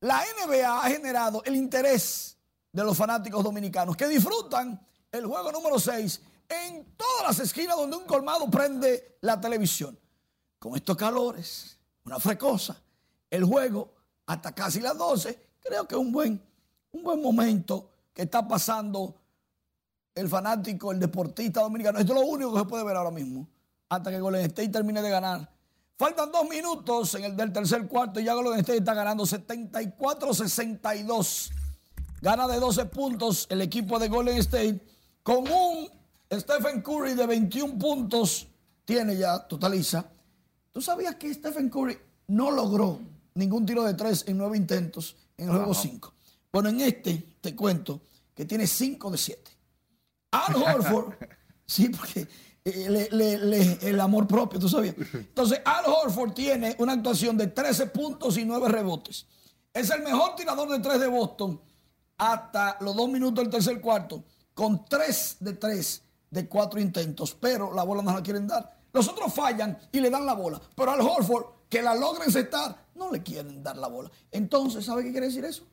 La 0.00 0.22
NBA 0.46 0.84
ha 0.84 0.88
generado 0.88 1.42
el 1.44 1.56
interés 1.56 2.38
de 2.72 2.84
los 2.84 2.96
fanáticos 2.96 3.42
dominicanos 3.42 3.96
que 3.96 4.06
disfrutan 4.06 4.80
el 5.10 5.26
juego 5.26 5.52
número 5.52 5.78
6 5.78 6.22
en 6.48 6.94
todas 6.96 7.26
las 7.26 7.40
esquinas 7.40 7.76
donde 7.76 7.96
un 7.96 8.04
colmado 8.04 8.48
prende 8.50 9.18
la 9.22 9.40
televisión. 9.40 9.98
Con 10.58 10.74
estos 10.74 10.96
calores, 10.96 11.78
una 12.04 12.18
frescosa, 12.18 12.80
el 13.30 13.44
juego 13.44 13.92
hasta 14.26 14.52
casi 14.52 14.80
las 14.80 14.96
12, 14.96 15.38
creo 15.60 15.86
que 15.86 15.94
es 15.94 16.00
un 16.00 16.10
buen, 16.12 16.42
un 16.92 17.02
buen 17.02 17.22
momento 17.22 17.90
que 18.12 18.22
está 18.22 18.46
pasando 18.46 19.14
el 20.14 20.28
fanático, 20.28 20.92
el 20.92 20.98
deportista 20.98 21.60
dominicano. 21.60 21.98
Esto 21.98 22.14
es 22.14 22.20
lo 22.20 22.26
único 22.26 22.52
que 22.52 22.60
se 22.60 22.64
puede 22.64 22.84
ver 22.84 22.96
ahora 22.96 23.10
mismo, 23.10 23.46
hasta 23.88 24.10
que 24.10 24.18
Golden 24.18 24.46
State 24.46 24.70
termine 24.70 25.02
de 25.02 25.10
ganar. 25.10 25.48
Faltan 25.98 26.30
dos 26.30 26.46
minutos 26.48 27.14
en 27.14 27.24
el 27.24 27.36
del 27.36 27.52
tercer 27.52 27.86
cuarto 27.86 28.20
y 28.20 28.24
ya 28.24 28.34
Golden 28.34 28.60
State 28.60 28.78
está 28.78 28.94
ganando 28.94 29.24
74-62. 29.24 31.50
Gana 32.20 32.48
de 32.48 32.58
12 32.58 32.86
puntos 32.86 33.46
el 33.50 33.60
equipo 33.62 33.98
de 33.98 34.08
Golden 34.08 34.38
State 34.38 34.80
con 35.22 35.50
un 35.50 35.88
Stephen 36.32 36.82
Curry 36.82 37.14
de 37.14 37.26
21 37.26 37.78
puntos 37.78 38.48
tiene 38.84 39.16
ya, 39.16 39.46
totaliza. 39.46 40.04
¿Tú 40.72 40.80
sabías 40.80 41.14
que 41.16 41.32
Stephen 41.32 41.70
Curry 41.70 41.96
no 42.28 42.50
logró 42.50 42.98
ningún 43.36 43.64
tiro 43.66 43.82
de 43.84 43.94
tres 43.94 44.24
en 44.26 44.38
nueve 44.38 44.56
intentos 44.56 45.16
en 45.36 45.48
el 45.48 45.54
juego 45.56 45.74
5? 45.74 46.14
Bueno, 46.52 46.68
en 46.70 46.80
este 46.80 47.34
te 47.40 47.54
cuento 47.54 48.00
que 48.34 48.44
tiene 48.44 48.66
5 48.66 49.10
de 49.10 49.18
7. 49.18 49.50
Al 50.32 50.56
Horford, 50.56 51.14
sí, 51.66 51.88
porque 51.90 52.26
eh, 52.64 52.90
le- 52.90 53.08
le- 53.10 53.38
le- 53.38 53.78
el 53.88 54.00
amor 54.00 54.26
propio, 54.26 54.58
tú 54.58 54.68
sabías. 54.68 54.94
Entonces, 55.12 55.60
Al 55.64 55.84
Horford 55.86 56.32
tiene 56.32 56.74
una 56.78 56.92
actuación 56.94 57.36
de 57.36 57.46
13 57.48 57.86
puntos 57.88 58.36
y 58.38 58.44
9 58.44 58.68
rebotes. 58.68 59.26
Es 59.72 59.90
el 59.90 60.02
mejor 60.02 60.34
tirador 60.36 60.68
de 60.70 60.78
3 60.80 61.00
de 61.00 61.06
Boston 61.08 61.60
hasta 62.18 62.78
los 62.80 62.96
dos 62.96 63.08
minutos 63.08 63.42
del 63.44 63.50
tercer 63.50 63.80
cuarto, 63.80 64.24
con 64.54 64.84
3 64.86 65.36
de 65.40 65.52
3 65.52 66.02
de 66.30 66.48
4 66.48 66.80
intentos, 66.80 67.36
pero 67.38 67.72
la 67.74 67.82
bola 67.84 68.02
no 68.02 68.12
la 68.14 68.22
quieren 68.22 68.46
dar. 68.46 68.74
Los 68.92 69.06
otros 69.08 69.32
fallan 69.34 69.78
y 69.92 70.00
le 70.00 70.08
dan 70.10 70.24
la 70.24 70.32
bola, 70.32 70.60
pero 70.74 70.90
al 70.92 71.00
Horford, 71.00 71.44
que 71.68 71.82
la 71.82 71.94
logren 71.94 72.30
sentar, 72.30 72.86
no 72.94 73.10
le 73.10 73.22
quieren 73.22 73.62
dar 73.62 73.76
la 73.76 73.88
bola. 73.88 74.10
Entonces, 74.30 74.84
¿sabe 74.84 75.04
qué 75.04 75.12
quiere 75.12 75.26
decir 75.26 75.44
eso? 75.44 75.66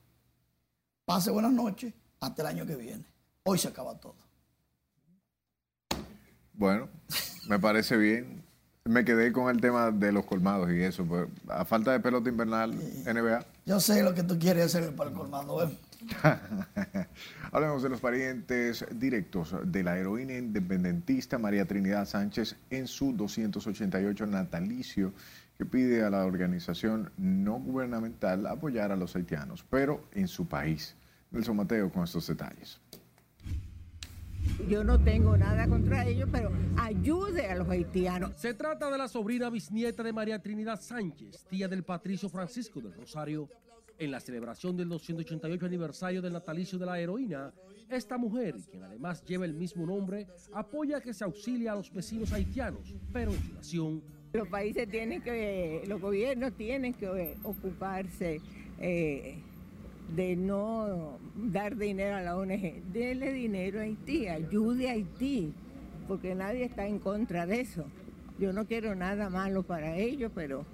Pase 1.05 1.31
buenas 1.31 1.51
noches 1.51 1.93
hasta 2.19 2.41
el 2.41 2.47
año 2.47 2.65
que 2.65 2.75
viene. 2.75 3.05
Hoy 3.43 3.57
se 3.57 3.67
acaba 3.67 3.95
todo. 3.99 4.15
Bueno, 6.53 6.87
me 7.47 7.59
parece 7.59 7.97
bien. 7.97 8.43
Me 8.85 9.05
quedé 9.05 9.31
con 9.31 9.49
el 9.49 9.61
tema 9.61 9.91
de 9.91 10.11
los 10.11 10.25
colmados 10.25 10.69
y 10.71 10.81
eso. 10.81 11.05
Pues, 11.05 11.27
a 11.47 11.65
falta 11.65 11.91
de 11.91 11.99
pelota 11.99 12.29
invernal, 12.29 12.73
NBA. 12.73 13.45
Yo 13.65 13.79
sé 13.79 14.03
lo 14.03 14.13
que 14.13 14.23
tú 14.23 14.37
quieres 14.37 14.65
hacer 14.65 14.93
para 14.95 15.09
el 15.09 15.15
colmado. 15.15 15.63
¿eh? 15.63 15.77
Hablemos 17.51 17.81
de 17.81 17.89
los 17.89 18.01
parientes 18.01 18.85
directos 18.91 19.55
de 19.63 19.83
la 19.83 19.97
heroína 19.97 20.33
independentista 20.33 21.37
María 21.37 21.65
Trinidad 21.65 22.05
Sánchez 22.05 22.55
en 22.69 22.87
su 22.87 23.13
288 23.13 24.25
natalicio 24.25 25.13
que 25.57 25.65
pide 25.65 26.03
a 26.03 26.09
la 26.09 26.25
organización 26.25 27.11
no 27.17 27.59
gubernamental 27.59 28.47
apoyar 28.47 28.91
a 28.91 28.95
los 28.95 29.15
haitianos, 29.15 29.63
pero 29.69 30.05
en 30.13 30.27
su 30.27 30.47
país. 30.47 30.95
Nelson 31.31 31.57
Mateo 31.57 31.91
con 31.91 32.03
estos 32.03 32.27
detalles. 32.27 32.79
Yo 34.67 34.83
no 34.83 34.99
tengo 34.99 35.37
nada 35.37 35.67
contra 35.67 36.05
ellos, 36.05 36.29
pero 36.31 36.51
ayude 36.77 37.47
a 37.47 37.55
los 37.55 37.69
haitianos. 37.69 38.35
Se 38.35 38.53
trata 38.53 38.91
de 38.91 38.97
la 38.97 39.07
sobrina 39.07 39.49
bisnieta 39.49 40.03
de 40.03 40.13
María 40.13 40.39
Trinidad 40.39 40.81
Sánchez, 40.81 41.45
tía 41.49 41.67
del 41.67 41.83
patricio 41.83 42.29
Francisco 42.29 42.81
del 42.81 42.93
Rosario. 42.93 43.49
En 43.97 44.11
la 44.11 44.19
celebración 44.19 44.75
del 44.75 44.89
288 44.89 45.65
aniversario 45.65 46.21
del 46.21 46.33
natalicio 46.33 46.79
de 46.79 46.85
la 46.85 46.99
heroína, 46.99 47.53
esta 47.89 48.17
mujer, 48.17 48.55
quien 48.69 48.83
además 48.83 49.23
lleva 49.23 49.45
el 49.45 49.53
mismo 49.53 49.85
nombre, 49.85 50.27
apoya 50.51 50.99
que 50.99 51.13
se 51.13 51.23
auxilie 51.23 51.69
a 51.69 51.75
los 51.75 51.93
vecinos 51.93 52.33
haitianos, 52.33 52.93
pero 53.11 53.31
en 53.31 53.41
su 53.41 53.53
nación. 53.53 54.03
Los 54.34 54.47
países 54.47 54.89
tienen 54.89 55.21
que, 55.21 55.84
los 55.88 56.01
gobiernos 56.01 56.53
tienen 56.53 56.95
que 56.95 57.38
ocuparse 57.43 58.41
eh, 58.79 59.36
de 60.15 60.36
no 60.36 61.19
dar 61.36 61.77
dinero 61.77 62.15
a 62.15 62.21
la 62.21 62.36
ONG. 62.36 62.81
Dele 62.91 63.31
dinero 63.31 63.79
a 63.79 63.84
Haití, 63.84 64.27
ayude 64.27 64.89
a 64.89 64.93
Haití, 64.93 65.53
porque 66.07 66.34
nadie 66.34 66.63
está 66.63 66.88
en 66.88 66.97
contra 66.97 67.45
de 67.45 67.61
eso. 67.61 67.86
Yo 68.39 68.53
no 68.53 68.65
quiero 68.65 68.95
nada 68.95 69.29
malo 69.29 69.61
para 69.61 69.97
ellos, 69.97 70.31
pero 70.34 70.65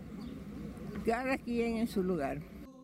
cada 1.06 1.38
quien 1.38 1.78
en 1.78 1.88
su 1.90 2.02
lugar. 2.02 2.40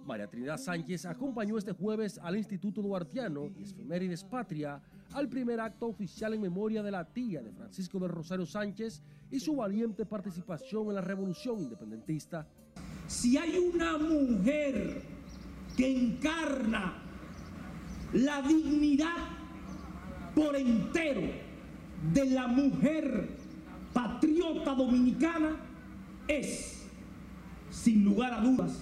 María 0.05 0.27
Trinidad 0.27 0.57
Sánchez 0.57 1.05
acompañó 1.05 1.57
este 1.57 1.71
jueves 1.71 2.19
al 2.21 2.35
Instituto 2.35 2.81
Duartiano 2.81 3.49
y 3.57 3.63
Efemérides 3.63 4.25
Patria 4.25 4.81
al 5.13 5.29
primer 5.29 5.61
acto 5.61 5.87
oficial 5.87 6.33
en 6.33 6.41
memoria 6.41 6.83
de 6.83 6.91
la 6.91 7.05
tía 7.05 7.41
de 7.41 7.53
Francisco 7.53 7.97
del 7.97 8.09
Rosario 8.09 8.45
Sánchez 8.45 9.01
y 9.31 9.39
su 9.39 9.55
valiente 9.55 10.05
participación 10.05 10.87
en 10.89 10.95
la 10.95 11.01
revolución 11.01 11.59
independentista. 11.59 12.47
Si 13.07 13.37
hay 13.37 13.57
una 13.57 13.97
mujer 13.97 15.01
que 15.75 15.97
encarna 15.97 17.01
la 18.13 18.41
dignidad 18.41 19.15
por 20.33 20.55
entero 20.55 21.21
de 22.13 22.25
la 22.25 22.47
mujer 22.47 23.29
patriota 23.93 24.73
dominicana, 24.73 25.55
es, 26.27 26.87
sin 27.69 28.03
lugar 28.03 28.33
a 28.33 28.41
dudas, 28.41 28.79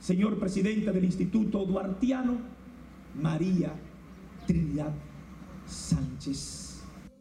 señor 0.00 0.38
presidente 0.38 0.92
del 0.92 1.04
Instituto 1.04 1.64
Duartiano, 1.64 2.38
María 3.20 3.72
Trinidad 4.46 4.92
Sánchez. 5.66 6.63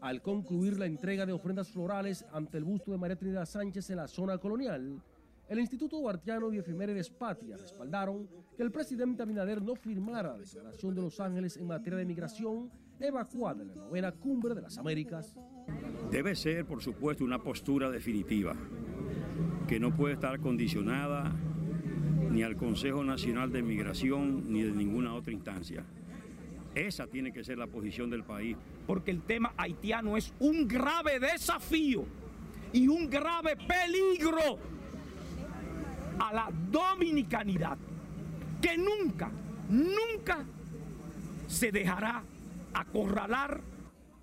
Al 0.03 0.21
concluir 0.21 0.77
la 0.77 0.85
entrega 0.85 1.25
de 1.25 1.31
ofrendas 1.31 1.71
florales 1.71 2.25
ante 2.33 2.57
el 2.57 2.65
busto 2.65 2.91
de 2.91 2.97
María 2.97 3.15
Trinidad 3.15 3.45
Sánchez 3.45 3.89
en 3.89 3.95
la 3.95 4.07
zona 4.09 4.37
colonial, 4.37 5.01
el 5.47 5.59
Instituto 5.59 5.97
Duartiano 5.97 6.51
y 6.51 6.57
Efemérides 6.57 7.09
Patria 7.09 7.55
respaldaron 7.55 8.27
que 8.57 8.63
el 8.63 8.69
presidente 8.69 9.23
Abinader 9.23 9.61
no 9.61 9.77
firmara 9.77 10.33
la 10.33 10.39
declaración 10.39 10.93
de 10.93 11.01
Los 11.01 11.21
Ángeles 11.21 11.55
en 11.55 11.67
materia 11.67 11.99
de 11.99 12.03
migración 12.03 12.69
evacuada 12.99 13.61
en 13.61 13.69
la 13.69 13.75
novena 13.75 14.11
cumbre 14.11 14.53
de 14.53 14.63
las 14.63 14.77
Américas. 14.77 15.37
Debe 16.11 16.35
ser, 16.35 16.65
por 16.65 16.83
supuesto, 16.83 17.23
una 17.23 17.41
postura 17.41 17.89
definitiva, 17.89 18.57
que 19.69 19.79
no 19.79 19.95
puede 19.95 20.15
estar 20.15 20.37
condicionada 20.41 21.33
ni 22.29 22.43
al 22.43 22.57
Consejo 22.57 23.05
Nacional 23.05 23.53
de 23.53 23.63
Migración 23.63 24.51
ni 24.51 24.63
de 24.63 24.71
ninguna 24.73 25.15
otra 25.15 25.31
instancia. 25.31 25.85
Esa 26.75 27.07
tiene 27.07 27.31
que 27.31 27.43
ser 27.43 27.57
la 27.57 27.67
posición 27.67 28.09
del 28.09 28.23
país. 28.23 28.57
porque 28.87 29.11
el 29.11 29.21
tema 29.21 29.53
haitiano 29.57 30.17
es 30.17 30.33
un 30.39 30.67
grave 30.67 31.19
desafío 31.19 32.05
y 32.73 32.87
un 32.87 33.09
grave 33.09 33.55
peligro 33.55 34.57
a 36.19 36.33
la 36.33 36.49
dominicanidad 36.71 37.77
que 38.61 38.77
nunca, 38.77 39.31
nunca 39.69 40.43
se 41.47 41.71
dejará 41.71 42.23
acorralar. 42.73 43.61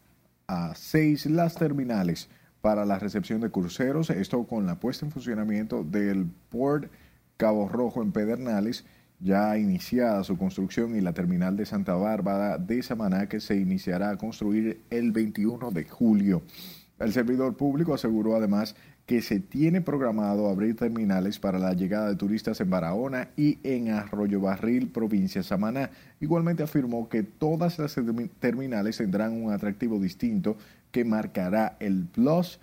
a 0.48 0.74
seis 0.74 1.28
las 1.28 1.54
terminales 1.54 2.28
para 2.62 2.86
la 2.86 3.00
recepción 3.00 3.42
de 3.42 3.52
cruceros, 3.52 4.10
esto 4.10 4.44
con 4.46 4.66
la 4.66 4.80
puesta 4.80 5.06
en 5.06 5.12
funcionamiento 5.12 5.84
del 5.84 6.28
Port 6.50 6.92
Cabo 7.38 7.70
Rojo 7.70 8.02
en 8.02 8.12
Pedernales, 8.12 8.86
ya 9.20 9.58
iniciada 9.58 10.24
su 10.24 10.38
construcción, 10.38 10.96
y 10.96 11.02
la 11.02 11.14
terminal 11.14 11.56
de 11.56 11.66
Santa 11.66 11.96
Bárbara 11.96 12.58
de 12.58 12.82
Samaná, 12.84 13.28
que 13.30 13.40
se 13.40 13.56
iniciará 13.56 14.12
a 14.12 14.18
construir 14.18 14.82
el 14.90 15.12
21 15.12 15.72
de 15.72 15.86
julio. 15.86 16.42
El 17.00 17.14
servidor 17.14 17.56
público 17.56 17.94
aseguró 17.94 18.36
además 18.36 18.76
que 19.08 19.22
se 19.22 19.40
tiene 19.40 19.80
programado 19.82 20.50
abrir 20.50 20.76
terminales 20.76 21.40
para 21.40 21.58
la 21.58 21.74
llegada 21.74 22.10
de 22.10 22.18
turistas 22.18 22.60
en 22.60 22.70
Barahona 22.70 23.30
y 23.38 23.58
en 23.64 23.90
Arroyo 23.90 24.42
Barril, 24.42 24.90
provincia 24.90 25.42
Samaná. 25.42 25.90
Igualmente 26.20 26.62
afirmó 26.62 27.08
que 27.08 27.24
todas 27.24 27.80
las 27.80 27.98
termi- 27.98 28.30
terminales 28.40 28.98
tendrán 28.98 29.32
un 29.42 29.54
atractivo 29.54 29.98
distinto 29.98 30.58
que 30.92 31.06
marcará 31.06 31.78
el 31.80 32.04
plus 32.06 32.60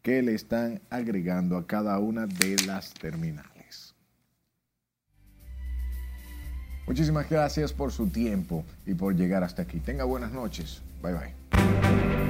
que 0.00 0.22
le 0.22 0.34
están 0.34 0.80
agregando 0.88 1.56
a 1.56 1.66
cada 1.66 1.98
una 1.98 2.26
de 2.26 2.56
las 2.64 2.94
terminales. 2.94 3.94
Muchísimas 6.86 7.28
gracias 7.28 7.72
por 7.72 7.90
su 7.90 8.06
tiempo 8.08 8.64
y 8.86 8.94
por 8.94 9.16
llegar 9.16 9.42
hasta 9.42 9.62
aquí. 9.62 9.80
Tenga 9.80 10.04
buenas 10.04 10.32
noches. 10.32 10.80
Bye 11.02 11.12
bye. 11.14 12.27